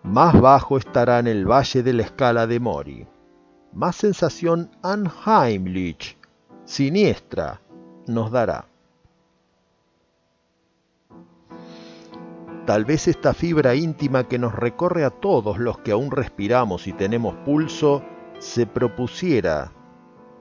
más 0.01 0.39
bajo 0.41 0.77
estará 0.77 1.19
en 1.19 1.27
el 1.27 1.49
valle 1.49 1.83
de 1.83 1.93
la 1.93 2.01
escala 2.01 2.47
de 2.47 2.59
Mori. 2.59 3.07
Más 3.71 3.95
sensación 3.95 4.71
unheimlich, 4.83 6.17
siniestra, 6.65 7.61
nos 8.07 8.31
dará. 8.31 8.72
Tal 12.65 12.85
vez 12.85 13.09
esta 13.09 13.33
fibra 13.33 13.75
íntima 13.75 14.29
que 14.29 14.39
nos 14.39 14.55
recorre 14.55 15.03
a 15.03 15.09
todos 15.09 15.57
los 15.57 15.79
que 15.79 15.91
aún 15.91 16.11
respiramos 16.11 16.87
y 16.87 16.93
tenemos 16.93 17.35
pulso 17.43 18.01
se 18.39 18.65
propusiera 18.65 19.73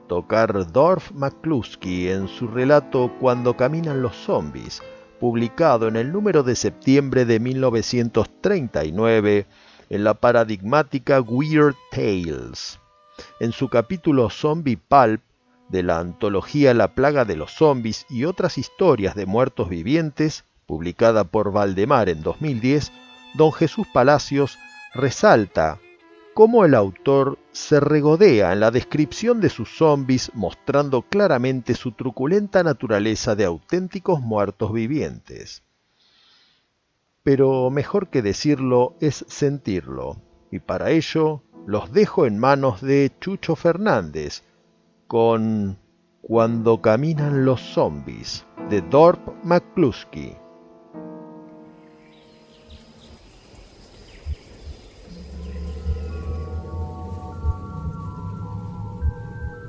tocar 0.06 0.70
Dorf 0.70 1.10
McCluskey 1.12 2.10
en 2.10 2.28
su 2.28 2.46
relato 2.46 3.10
Cuando 3.18 3.56
caminan 3.56 4.02
los 4.02 4.14
zombies, 4.14 4.84
publicado 5.18 5.88
en 5.88 5.96
el 5.96 6.12
número 6.12 6.44
de 6.44 6.54
septiembre 6.54 7.24
de 7.24 7.40
1939 7.40 9.46
en 9.90 10.04
la 10.04 10.14
paradigmática 10.14 11.20
Weird 11.20 11.74
Tales. 11.90 12.78
En 13.40 13.50
su 13.50 13.68
capítulo 13.68 14.30
Zombie 14.30 14.76
Pulp 14.76 15.22
de 15.70 15.82
la 15.82 15.98
antología 15.98 16.72
La 16.72 16.94
plaga 16.94 17.24
de 17.24 17.34
los 17.34 17.50
zombies 17.50 18.06
y 18.08 18.26
otras 18.26 18.58
historias 18.58 19.16
de 19.16 19.26
muertos 19.26 19.68
vivientes, 19.68 20.44
publicada 20.72 21.24
por 21.24 21.52
Valdemar 21.52 22.08
en 22.08 22.22
2010, 22.22 22.92
don 23.34 23.52
Jesús 23.52 23.86
Palacios 23.92 24.58
resalta 24.94 25.78
cómo 26.32 26.64
el 26.64 26.74
autor 26.74 27.38
se 27.50 27.78
regodea 27.78 28.54
en 28.54 28.60
la 28.60 28.70
descripción 28.70 29.42
de 29.42 29.50
sus 29.50 29.68
zombies 29.76 30.32
mostrando 30.32 31.02
claramente 31.02 31.74
su 31.74 31.92
truculenta 31.92 32.62
naturaleza 32.62 33.34
de 33.34 33.44
auténticos 33.44 34.22
muertos 34.22 34.72
vivientes. 34.72 35.62
Pero 37.22 37.68
mejor 37.68 38.08
que 38.08 38.22
decirlo 38.22 38.96
es 38.98 39.26
sentirlo, 39.28 40.16
y 40.50 40.60
para 40.60 40.90
ello 40.90 41.42
los 41.66 41.92
dejo 41.92 42.24
en 42.24 42.38
manos 42.38 42.80
de 42.80 43.12
Chucho 43.20 43.56
Fernández, 43.56 44.42
con 45.06 45.78
Cuando 46.22 46.80
caminan 46.80 47.44
los 47.44 47.60
zombies, 47.60 48.46
de 48.70 48.80
Dorp 48.80 49.20
McCluskey. 49.44 50.41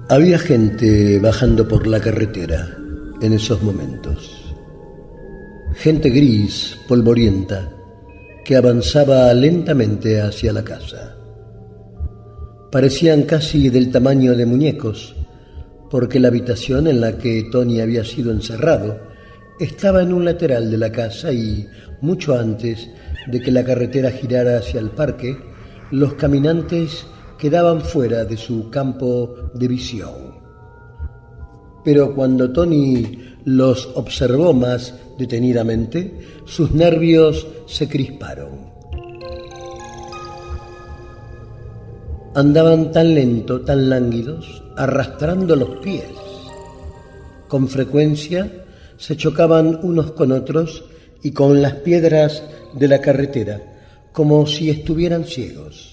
Había 0.09 0.38
gente 0.38 1.17
bajando 1.19 1.65
por 1.65 1.88
la 1.88 2.01
carretera 2.01 2.77
en 3.21 3.31
esos 3.31 3.63
momentos. 3.63 4.53
Gente 5.75 6.09
gris, 6.09 6.77
polvorienta, 6.89 7.71
que 8.43 8.57
avanzaba 8.57 9.34
lentamente 9.34 10.19
hacia 10.19 10.51
la 10.51 10.61
casa. 10.61 11.15
Parecían 12.69 13.23
casi 13.23 13.69
del 13.69 13.91
tamaño 13.91 14.35
de 14.35 14.45
muñecos, 14.45 15.15
porque 15.89 16.19
la 16.19 16.27
habitación 16.27 16.88
en 16.88 16.99
la 16.99 17.17
que 17.17 17.47
Tony 17.49 17.80
había 17.80 18.03
sido 18.03 18.34
encerrado 18.34 18.99
estaba 19.57 20.03
en 20.03 20.11
un 20.11 20.25
lateral 20.25 20.69
de 20.69 20.77
la 20.77 20.91
casa 20.91 21.31
y, 21.31 21.65
mucho 22.01 22.38
antes 22.38 22.89
de 23.27 23.39
que 23.39 23.51
la 23.51 23.63
carretera 23.63 24.11
girara 24.11 24.57
hacia 24.57 24.81
el 24.81 24.89
parque, 24.89 25.38
los 25.91 26.15
caminantes 26.15 27.05
quedaban 27.44 27.82
fuera 27.82 28.24
de 28.24 28.38
su 28.38 28.70
campo 28.70 29.36
de 29.53 29.68
visión. 29.68 30.40
Pero 31.84 32.15
cuando 32.15 32.53
Tony 32.53 33.20
los 33.44 33.90
observó 33.95 34.53
más 34.53 34.94
detenidamente, 35.18 36.22
sus 36.45 36.72
nervios 36.72 37.45
se 37.65 37.90
crisparon. 37.90 38.72
Andaban 42.34 42.94
tan 42.94 43.14
lento, 43.14 43.60
tan 43.60 43.90
lánguidos, 43.90 44.64
arrastrando 44.78 45.57
los 45.57 45.80
pies. 45.80 46.14
Con 47.49 47.68
frecuencia 47.68 48.49
se 48.95 49.18
chocaban 49.18 49.82
unos 49.84 50.14
con 50.14 50.32
otros 50.32 50.86
y 51.22 51.32
con 51.32 51.61
las 51.61 51.74
piedras 51.74 52.41
de 52.74 52.88
la 52.88 53.02
carretera, 53.02 53.61
como 54.14 54.48
si 54.48 54.70
estuvieran 54.70 55.26
ciegos 55.26 55.93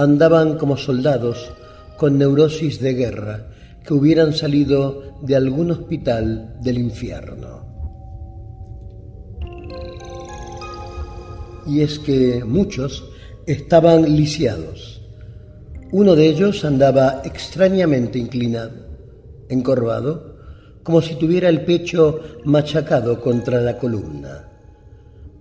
andaban 0.00 0.56
como 0.56 0.78
soldados 0.78 1.52
con 1.98 2.16
neurosis 2.16 2.80
de 2.80 2.94
guerra 2.94 3.48
que 3.84 3.92
hubieran 3.92 4.32
salido 4.32 5.14
de 5.20 5.36
algún 5.36 5.70
hospital 5.70 6.56
del 6.62 6.78
infierno. 6.78 7.68
Y 11.66 11.82
es 11.82 11.98
que 11.98 12.42
muchos 12.44 13.04
estaban 13.46 14.16
lisiados. 14.16 15.02
Uno 15.92 16.16
de 16.16 16.28
ellos 16.28 16.64
andaba 16.64 17.20
extrañamente 17.24 18.18
inclinado, 18.18 18.72
encorvado, 19.50 20.36
como 20.82 21.02
si 21.02 21.16
tuviera 21.16 21.50
el 21.50 21.66
pecho 21.66 22.20
machacado 22.44 23.20
contra 23.20 23.60
la 23.60 23.76
columna. 23.76 24.48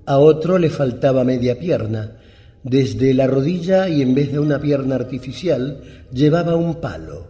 A 0.06 0.18
otro 0.18 0.58
le 0.58 0.70
faltaba 0.70 1.24
media 1.24 1.58
pierna 1.58 2.20
desde 2.64 3.14
la 3.14 3.28
rodilla 3.28 3.88
y 3.88 4.02
en 4.02 4.14
vez 4.14 4.32
de 4.32 4.40
una 4.40 4.60
pierna 4.60 4.96
artificial 4.96 5.82
llevaba 6.12 6.56
un 6.56 6.76
palo, 6.76 7.28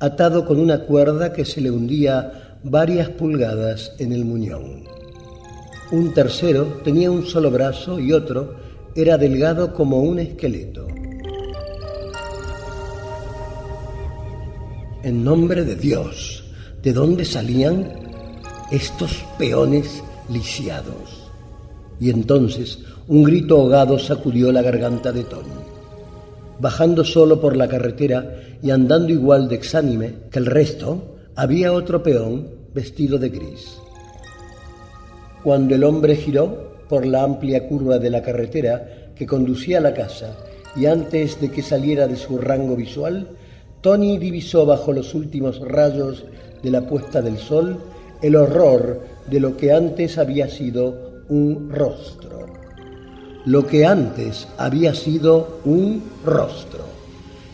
atado 0.00 0.44
con 0.44 0.58
una 0.58 0.80
cuerda 0.80 1.32
que 1.32 1.44
se 1.44 1.60
le 1.60 1.70
hundía 1.70 2.58
varias 2.64 3.10
pulgadas 3.10 3.92
en 3.98 4.12
el 4.12 4.24
muñón. 4.24 4.84
Un 5.92 6.12
tercero 6.12 6.80
tenía 6.82 7.10
un 7.10 7.24
solo 7.24 7.50
brazo 7.50 8.00
y 8.00 8.12
otro 8.12 8.56
era 8.94 9.16
delgado 9.16 9.72
como 9.72 10.00
un 10.00 10.18
esqueleto. 10.18 10.88
En 15.02 15.22
nombre 15.22 15.64
de 15.64 15.76
Dios, 15.76 16.44
¿de 16.82 16.92
dónde 16.92 17.24
salían 17.24 17.88
estos 18.72 19.24
peones 19.38 20.02
lisiados? 20.28 21.30
Y 22.00 22.10
entonces 22.10 22.80
un 23.08 23.22
grito 23.22 23.58
ahogado 23.58 23.98
sacudió 24.00 24.50
la 24.50 24.62
garganta 24.62 25.12
de 25.12 25.22
Tony. 25.22 25.48
Bajando 26.58 27.04
solo 27.04 27.40
por 27.40 27.56
la 27.56 27.68
carretera 27.68 28.40
y 28.60 28.70
andando 28.70 29.12
igual 29.12 29.48
de 29.48 29.54
exánime 29.54 30.14
que 30.30 30.40
el 30.40 30.46
resto, 30.46 31.16
había 31.36 31.72
otro 31.72 32.02
peón 32.02 32.48
vestido 32.74 33.18
de 33.18 33.28
gris. 33.28 33.78
Cuando 35.44 35.76
el 35.76 35.84
hombre 35.84 36.16
giró 36.16 36.72
por 36.88 37.06
la 37.06 37.22
amplia 37.22 37.68
curva 37.68 37.98
de 37.98 38.10
la 38.10 38.22
carretera 38.22 39.12
que 39.14 39.26
conducía 39.26 39.78
a 39.78 39.82
la 39.82 39.94
casa 39.94 40.36
y 40.74 40.86
antes 40.86 41.40
de 41.40 41.50
que 41.50 41.62
saliera 41.62 42.08
de 42.08 42.16
su 42.16 42.38
rango 42.38 42.74
visual, 42.74 43.28
Tony 43.82 44.18
divisó 44.18 44.66
bajo 44.66 44.92
los 44.92 45.14
últimos 45.14 45.60
rayos 45.60 46.24
de 46.60 46.70
la 46.70 46.80
puesta 46.80 47.22
del 47.22 47.38
sol 47.38 47.78
el 48.20 48.34
horror 48.34 49.00
de 49.30 49.38
lo 49.38 49.56
que 49.56 49.72
antes 49.72 50.18
había 50.18 50.48
sido 50.48 51.22
un 51.28 51.70
rostro 51.70 52.45
lo 53.46 53.64
que 53.64 53.86
antes 53.86 54.48
había 54.58 54.92
sido 54.94 55.60
un 55.64 56.02
rostro. 56.24 56.84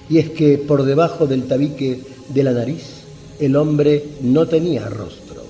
Y 0.08 0.18
es 0.18 0.30
que 0.30 0.58
por 0.58 0.84
debajo 0.84 1.26
del 1.26 1.44
tabique 1.44 2.00
de 2.28 2.42
la 2.42 2.52
nariz 2.52 3.04
el 3.38 3.56
hombre 3.56 4.02
no 4.22 4.46
tenía 4.46 4.88
rostro. 4.88 5.42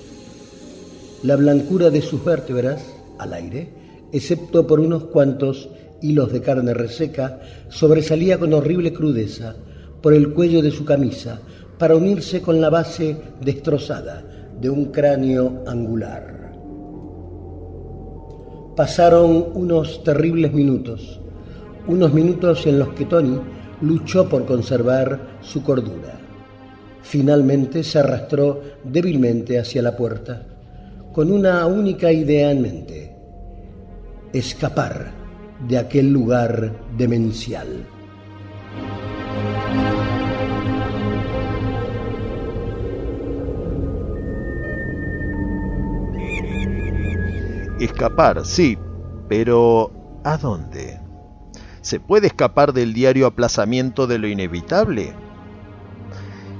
La 1.22 1.36
blancura 1.36 1.90
de 1.90 2.02
sus 2.02 2.24
vértebras, 2.24 2.82
al 3.18 3.34
aire, 3.34 3.68
excepto 4.12 4.66
por 4.66 4.80
unos 4.80 5.04
cuantos 5.04 5.68
hilos 6.00 6.32
de 6.32 6.40
carne 6.40 6.74
reseca, 6.74 7.40
sobresalía 7.68 8.38
con 8.38 8.52
horrible 8.52 8.92
crudeza 8.92 9.54
por 10.02 10.12
el 10.12 10.32
cuello 10.32 10.60
de 10.60 10.72
su 10.72 10.84
camisa 10.84 11.40
para 11.78 11.94
unirse 11.94 12.42
con 12.42 12.60
la 12.60 12.68
base 12.68 13.16
destrozada 13.40 14.24
de 14.60 14.68
un 14.68 14.86
cráneo 14.86 15.62
angular. 15.68 16.41
Pasaron 18.76 19.48
unos 19.52 20.02
terribles 20.02 20.54
minutos, 20.54 21.20
unos 21.86 22.14
minutos 22.14 22.66
en 22.66 22.78
los 22.78 22.88
que 22.94 23.04
Tony 23.04 23.38
luchó 23.82 24.28
por 24.28 24.46
conservar 24.46 25.38
su 25.42 25.62
cordura. 25.62 26.18
Finalmente 27.02 27.84
se 27.84 27.98
arrastró 27.98 28.62
débilmente 28.82 29.58
hacia 29.58 29.82
la 29.82 29.94
puerta, 29.94 30.46
con 31.12 31.30
una 31.30 31.66
única 31.66 32.10
idea 32.10 32.50
en 32.50 32.62
mente, 32.62 33.16
escapar 34.32 35.12
de 35.68 35.76
aquel 35.76 36.10
lugar 36.10 36.72
demencial. 36.96 37.68
Escapar, 47.82 48.46
sí, 48.46 48.78
pero 49.28 49.90
¿a 50.22 50.36
dónde? 50.36 51.00
¿Se 51.80 51.98
puede 51.98 52.28
escapar 52.28 52.72
del 52.72 52.94
diario 52.94 53.26
aplazamiento 53.26 54.06
de 54.06 54.18
lo 54.18 54.28
inevitable? 54.28 55.12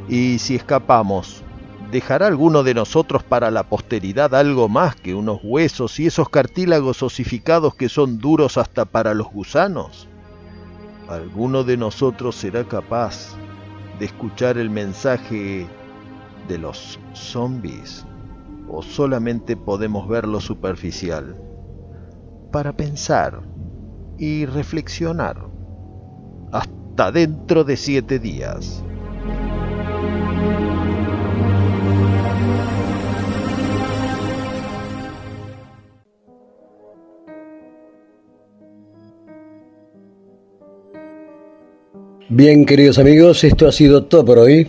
Y 0.09 0.41
si 0.41 0.57
escapamos, 0.57 1.45
¿dejará 1.93 2.27
alguno 2.27 2.65
de 2.65 2.75
nosotros 2.75 3.23
para 3.23 3.53
la 3.53 3.63
posteridad 3.63 4.35
algo 4.35 4.69
más 4.69 4.97
que 4.97 5.15
unos 5.15 5.39
huesos 5.45 6.01
y 6.01 6.07
esos 6.07 6.29
cartílagos 6.29 7.05
osificados 7.05 7.77
que 7.77 7.89
son 7.89 8.19
duros 8.19 8.59
hasta 8.59 8.85
para 8.85 9.15
los 9.15 9.29
gusanos? 9.29 10.09
¿Alguno 11.09 11.63
de 11.63 11.77
nosotros 11.77 12.35
será 12.35 12.65
capaz 12.65 13.37
de 14.01 14.07
escuchar 14.07 14.59
el 14.59 14.71
mensaje 14.71 15.69
de 16.49 16.59
los 16.59 16.99
zombies? 17.15 18.05
¿O 18.75 18.81
solamente 18.81 19.55
podemos 19.55 20.09
ver 20.09 20.27
lo 20.27 20.41
superficial? 20.41 21.37
Para 22.51 22.75
pensar 22.75 23.43
y 24.17 24.47
reflexionar. 24.47 25.37
Hasta 26.51 27.13
dentro 27.13 27.65
de 27.65 27.77
siete 27.77 28.19
días. 28.19 28.83
Bien, 42.31 42.65
queridos 42.65 42.99
amigos, 42.99 43.45
esto 43.45 43.69
ha 43.69 43.73
sido 43.73 44.05
todo 44.05 44.25
por 44.25 44.39
hoy. 44.39 44.67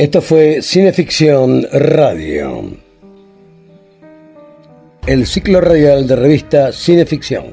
Esto 0.00 0.22
fue 0.22 0.62
Cineficción 0.62 1.66
Radio, 1.70 2.70
el 5.06 5.26
ciclo 5.26 5.60
radial 5.60 6.06
de 6.06 6.16
revista 6.16 6.72
Cineficción. 6.72 7.44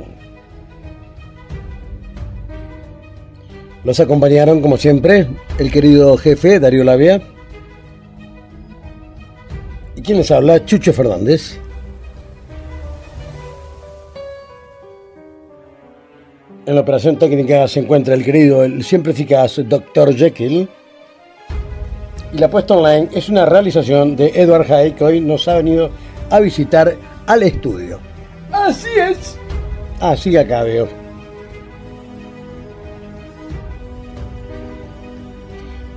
Los 3.84 4.00
acompañaron, 4.00 4.62
como 4.62 4.78
siempre, 4.78 5.28
el 5.60 5.70
querido 5.70 6.16
jefe 6.16 6.62
Darío 6.62 6.86
Labia. 6.86 7.22
¿Y 9.98 10.02
quién 10.02 10.18
les 10.18 10.32
habla? 10.32 10.64
Chucho 10.64 10.94
Fernández. 10.94 11.60
En 16.66 16.76
la 16.76 16.80
operación 16.80 17.20
técnica 17.20 17.68
se 17.68 17.82
encuentra 17.82 18.14
el 18.14 18.24
querido, 18.24 18.64
el 18.64 18.86
siempre 18.86 19.12
eficaz 19.12 19.60
Dr. 19.68 20.16
Jekyll. 20.16 20.70
Y 22.34 22.38
la 22.38 22.50
puesta 22.50 22.74
online 22.74 23.10
es 23.14 23.30
una 23.30 23.46
realización 23.46 24.16
de 24.16 24.32
Edward 24.36 24.72
Hay, 24.72 24.92
que 24.92 25.04
hoy 25.04 25.22
nos 25.22 25.48
ha 25.48 25.56
venido 25.56 25.90
a 26.30 26.40
visitar 26.40 26.96
al 27.26 27.44
estudio. 27.44 28.00
Así 28.52 28.90
es. 28.98 29.38
Así 30.00 30.36
acá 30.36 30.64
veo. 30.64 30.88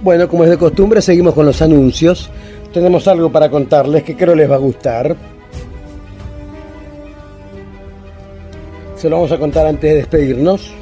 Bueno, 0.03 0.29
como 0.29 0.45
es 0.45 0.51
de 0.51 0.57
costumbre, 0.57 1.03
seguimos 1.03 1.35
con 1.35 1.45
los 1.45 1.61
anuncios. 1.61 2.31
Tenemos 2.73 3.07
algo 3.09 3.31
para 3.31 3.51
contarles 3.51 4.03
que 4.03 4.17
creo 4.17 4.35
les 4.35 4.51
va 4.51 4.55
a 4.55 4.59
gustar. 4.59 5.17
Se 8.97 9.11
lo 9.11 9.17
vamos 9.17 9.33
a 9.33 9.39
contar 9.39 9.67
antes 9.67 9.91
de 9.91 9.97
despedirnos. 9.97 10.73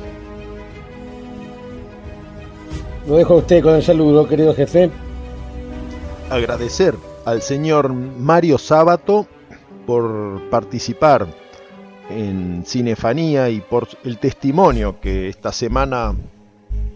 Lo 3.09 3.17
dejo 3.17 3.35
a 3.35 3.37
usted 3.39 3.63
con 3.63 3.75
el 3.75 3.83
saludo, 3.83 4.29
querido 4.29 4.55
jefe. 4.55 4.91
Agradecer 6.31 6.95
al 7.25 7.41
señor 7.41 7.93
Mario 7.95 8.59
Sábato 8.59 9.27
por 9.87 10.51
participar 10.51 11.27
en 12.11 12.65
Cinefanía 12.67 13.49
y 13.49 13.63
por 13.63 13.89
el 14.05 14.19
testimonio 14.19 15.01
que 15.01 15.29
esta 15.29 15.53
semana 15.53 16.15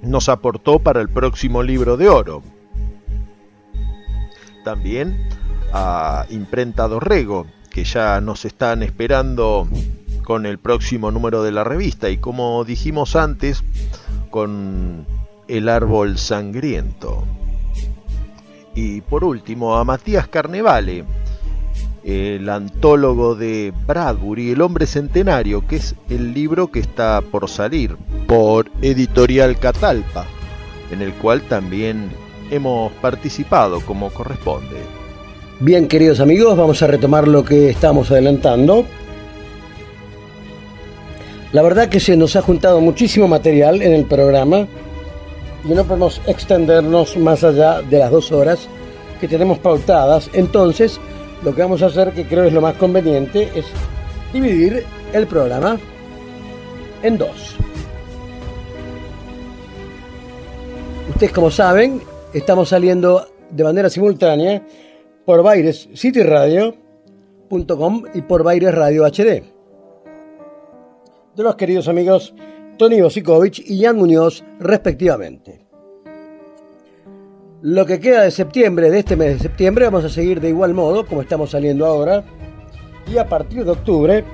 nos 0.02 0.28
aportó 0.28 0.80
para 0.80 1.00
el 1.00 1.08
próximo 1.08 1.62
libro 1.62 1.96
de 1.96 2.10
oro. 2.10 2.42
También 4.64 5.26
a 5.72 6.26
Imprenta 6.28 6.86
Dorrego, 6.86 7.46
que 7.70 7.84
ya 7.84 8.20
nos 8.20 8.44
están 8.44 8.82
esperando 8.82 9.66
con 10.24 10.44
el 10.44 10.58
próximo 10.58 11.10
número 11.10 11.42
de 11.42 11.52
la 11.52 11.64
revista 11.64 12.10
y 12.10 12.18
como 12.18 12.64
dijimos 12.64 13.16
antes, 13.16 13.64
con 14.30 15.06
El 15.48 15.70
árbol 15.70 16.18
sangriento. 16.18 17.24
Y 18.74 19.02
por 19.02 19.24
último, 19.24 19.76
a 19.76 19.84
Matías 19.84 20.28
Carnevale, 20.28 21.04
el 22.04 22.48
antólogo 22.48 23.34
de 23.34 23.72
Bradbury, 23.86 24.50
El 24.50 24.62
hombre 24.62 24.86
centenario, 24.86 25.66
que 25.66 25.76
es 25.76 25.94
el 26.10 26.32
libro 26.32 26.70
que 26.70 26.80
está 26.80 27.20
por 27.20 27.48
salir 27.48 27.96
por 28.26 28.70
Editorial 28.80 29.58
Catalpa, 29.58 30.26
en 30.90 31.02
el 31.02 31.12
cual 31.14 31.42
también 31.42 32.10
hemos 32.50 32.92
participado 32.94 33.80
como 33.80 34.10
corresponde. 34.10 34.76
Bien, 35.60 35.86
queridos 35.86 36.20
amigos, 36.20 36.56
vamos 36.56 36.82
a 36.82 36.86
retomar 36.86 37.28
lo 37.28 37.44
que 37.44 37.70
estamos 37.70 38.10
adelantando. 38.10 38.84
La 41.52 41.62
verdad 41.62 41.88
que 41.88 42.00
se 42.00 42.16
nos 42.16 42.34
ha 42.34 42.42
juntado 42.42 42.80
muchísimo 42.80 43.28
material 43.28 43.82
en 43.82 43.92
el 43.92 44.06
programa 44.06 44.66
y 45.64 45.68
no 45.68 45.84
podemos 45.84 46.20
extendernos 46.26 47.16
más 47.16 47.44
allá 47.44 47.82
de 47.82 47.98
las 47.98 48.10
dos 48.10 48.32
horas 48.32 48.68
que 49.20 49.28
tenemos 49.28 49.58
pautadas. 49.58 50.30
Entonces, 50.32 50.98
lo 51.42 51.54
que 51.54 51.62
vamos 51.62 51.82
a 51.82 51.86
hacer, 51.86 52.12
que 52.12 52.24
creo 52.24 52.44
es 52.44 52.52
lo 52.52 52.60
más 52.60 52.74
conveniente, 52.74 53.48
es 53.54 53.66
dividir 54.32 54.84
el 55.12 55.26
programa 55.26 55.78
en 57.02 57.18
dos. 57.18 57.56
Ustedes 61.10 61.32
como 61.32 61.50
saben, 61.50 62.00
estamos 62.32 62.68
saliendo 62.68 63.26
de 63.50 63.64
manera 63.64 63.90
simultánea 63.90 64.62
por 65.24 65.42
Baires 65.42 65.88
y 65.92 66.12
por 68.22 68.42
Baires 68.42 68.74
Radio 68.74 69.04
HD 69.04 69.42
de 71.36 71.42
los 71.42 71.56
queridos 71.56 71.88
amigos 71.88 72.34
Tony 72.82 73.00
Osikovic 73.00 73.60
y 73.70 73.80
Jan 73.80 73.94
Muñoz, 73.94 74.42
respectivamente. 74.58 75.64
Lo 77.60 77.86
que 77.86 78.00
queda 78.00 78.22
de 78.22 78.32
septiembre, 78.32 78.90
de 78.90 78.98
este 78.98 79.14
mes 79.14 79.34
de 79.34 79.38
septiembre, 79.38 79.84
vamos 79.84 80.04
a 80.04 80.08
seguir 80.08 80.40
de 80.40 80.48
igual 80.48 80.74
modo, 80.74 81.06
como 81.06 81.22
estamos 81.22 81.52
saliendo 81.52 81.86
ahora, 81.86 82.24
y 83.06 83.18
a 83.18 83.28
partir 83.28 83.64
de 83.64 83.70
octubre, 83.70 84.24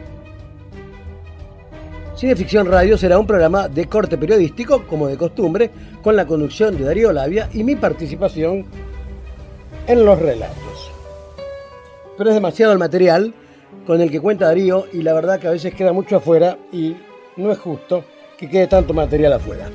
Cineficción 2.16 2.66
Radio 2.68 2.96
será 2.96 3.18
un 3.18 3.26
programa 3.26 3.68
de 3.68 3.84
corte 3.84 4.16
periodístico, 4.16 4.86
como 4.86 5.08
de 5.08 5.18
costumbre, 5.18 5.70
con 6.02 6.16
la 6.16 6.26
conducción 6.26 6.74
de 6.78 6.84
Darío 6.84 7.12
Labia 7.12 7.50
y 7.52 7.62
mi 7.62 7.76
participación 7.76 8.64
en 9.86 10.06
los 10.06 10.18
relatos. 10.18 10.90
Pero 12.16 12.30
es 12.30 12.34
demasiado 12.34 12.72
el 12.72 12.78
material 12.78 13.34
con 13.86 14.00
el 14.00 14.10
que 14.10 14.20
cuenta 14.20 14.46
Darío 14.46 14.86
y 14.90 15.02
la 15.02 15.12
verdad 15.12 15.38
que 15.38 15.48
a 15.48 15.50
veces 15.50 15.74
queda 15.74 15.92
mucho 15.92 16.16
afuera 16.16 16.56
y 16.72 16.96
no 17.36 17.52
es 17.52 17.58
justo 17.58 18.04
que 18.38 18.48
quede 18.48 18.68
tanto 18.68 18.94
material 18.94 19.32
afuera. 19.32 19.68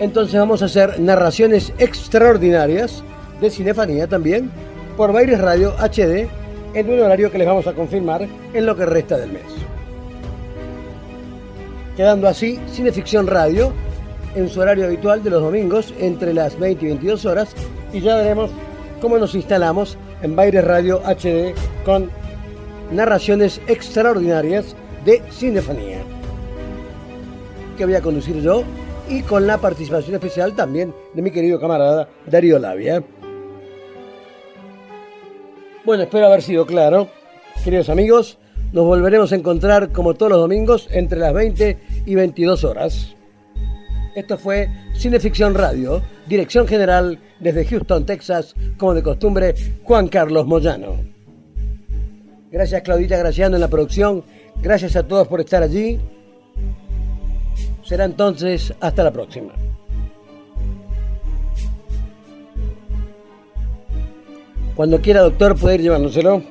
Entonces 0.00 0.38
vamos 0.38 0.60
a 0.60 0.64
hacer 0.64 0.98
narraciones 0.98 1.72
extraordinarias 1.78 3.04
de 3.40 3.48
cinefanía 3.48 4.08
también 4.08 4.50
por 4.96 5.12
Baires 5.12 5.40
Radio 5.40 5.72
HD 5.78 6.28
en 6.74 6.90
un 6.90 7.00
horario 7.00 7.30
que 7.30 7.38
les 7.38 7.46
vamos 7.46 7.68
a 7.68 7.74
confirmar 7.74 8.26
en 8.52 8.66
lo 8.66 8.76
que 8.76 8.86
resta 8.86 9.16
del 9.16 9.32
mes. 9.32 9.44
Quedando 11.96 12.26
así 12.26 12.58
Cineficción 12.68 13.28
Radio 13.28 13.72
en 14.34 14.48
su 14.48 14.60
horario 14.60 14.86
habitual 14.86 15.22
de 15.22 15.30
los 15.30 15.42
domingos 15.42 15.94
entre 16.00 16.34
las 16.34 16.58
20 16.58 16.84
y 16.84 16.88
22 16.88 17.24
horas 17.24 17.54
y 17.92 18.00
ya 18.00 18.16
veremos 18.16 18.50
cómo 19.00 19.18
nos 19.18 19.36
instalamos 19.36 19.96
en 20.22 20.34
Baires 20.34 20.64
Radio 20.64 21.00
HD 21.04 21.54
con 21.84 22.10
narraciones 22.90 23.60
extraordinarias 23.68 24.74
de 25.04 25.22
cinefanía 25.30 26.02
que 27.76 27.84
voy 27.84 27.94
a 27.94 28.02
conducir 28.02 28.40
yo 28.40 28.64
y 29.08 29.22
con 29.22 29.46
la 29.46 29.58
participación 29.58 30.14
especial 30.14 30.54
también 30.54 30.94
de 31.14 31.22
mi 31.22 31.30
querido 31.30 31.60
camarada 31.60 32.08
Darío 32.26 32.58
Labia. 32.58 33.02
Bueno, 35.84 36.04
espero 36.04 36.26
haber 36.26 36.42
sido 36.42 36.64
claro. 36.64 37.08
Queridos 37.64 37.88
amigos, 37.88 38.38
nos 38.72 38.86
volveremos 38.86 39.32
a 39.32 39.36
encontrar 39.36 39.90
como 39.90 40.14
todos 40.14 40.30
los 40.30 40.40
domingos 40.40 40.88
entre 40.92 41.18
las 41.18 41.34
20 41.34 41.78
y 42.06 42.14
22 42.14 42.64
horas. 42.64 43.14
Esto 44.14 44.36
fue 44.36 44.68
Cineficción 44.94 45.54
Radio, 45.54 46.02
dirección 46.26 46.68
general 46.68 47.18
desde 47.40 47.64
Houston, 47.64 48.04
Texas, 48.06 48.54
como 48.76 48.94
de 48.94 49.02
costumbre, 49.02 49.54
Juan 49.84 50.08
Carlos 50.08 50.46
Moyano. 50.46 50.96
Gracias 52.50 52.82
Claudita 52.82 53.16
Graciano 53.16 53.56
en 53.56 53.62
la 53.62 53.68
producción, 53.68 54.22
gracias 54.60 54.94
a 54.96 55.02
todos 55.08 55.26
por 55.26 55.40
estar 55.40 55.62
allí. 55.62 55.98
Será 57.84 58.04
entonces 58.04 58.72
hasta 58.80 59.04
la 59.04 59.10
próxima. 59.10 59.52
Cuando 64.74 65.00
quiera, 65.00 65.20
doctor, 65.20 65.58
puede 65.58 65.76
ir 65.76 65.82
llevándoselo. 65.82 66.42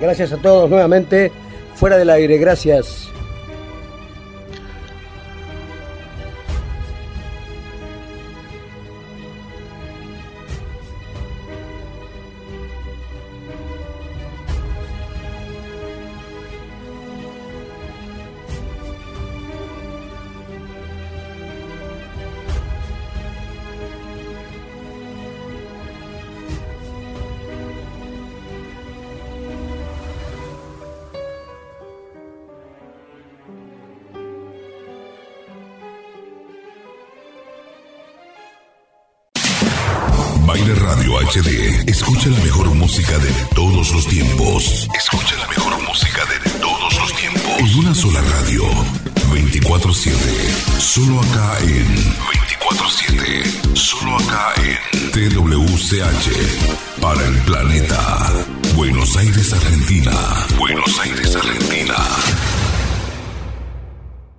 Gracias 0.00 0.32
a 0.32 0.36
todos 0.36 0.68
nuevamente. 0.68 1.32
Fuera 1.74 1.96
del 1.96 2.10
aire, 2.10 2.36
gracias. 2.36 3.13
Escucha 41.94 42.28
la 42.28 42.40
mejor 42.40 42.74
música 42.74 43.16
de 43.18 43.30
todos 43.54 43.92
los 43.92 44.04
tiempos. 44.08 44.88
Escucha 44.98 45.36
la 45.36 45.46
mejor 45.46 45.80
música 45.86 46.22
de 46.26 46.50
todos 46.58 46.98
los 46.98 47.12
tiempos. 47.14 47.52
En 47.60 47.78
una 47.78 47.94
sola 47.94 48.20
radio. 48.20 48.64
24-7. 49.30 50.10
Solo 50.80 51.20
acá 51.20 51.56
en 51.60 51.86
24-7. 52.58 53.76
Solo 53.76 54.16
acá 54.16 54.54
en 54.56 55.10
TWCH. 55.12 57.00
Para 57.00 57.24
el 57.24 57.36
planeta. 57.42 58.44
Buenos 58.74 59.16
Aires, 59.16 59.52
Argentina. 59.52 60.10
Buenos 60.58 60.98
Aires, 60.98 61.36
Argentina. 61.36 61.94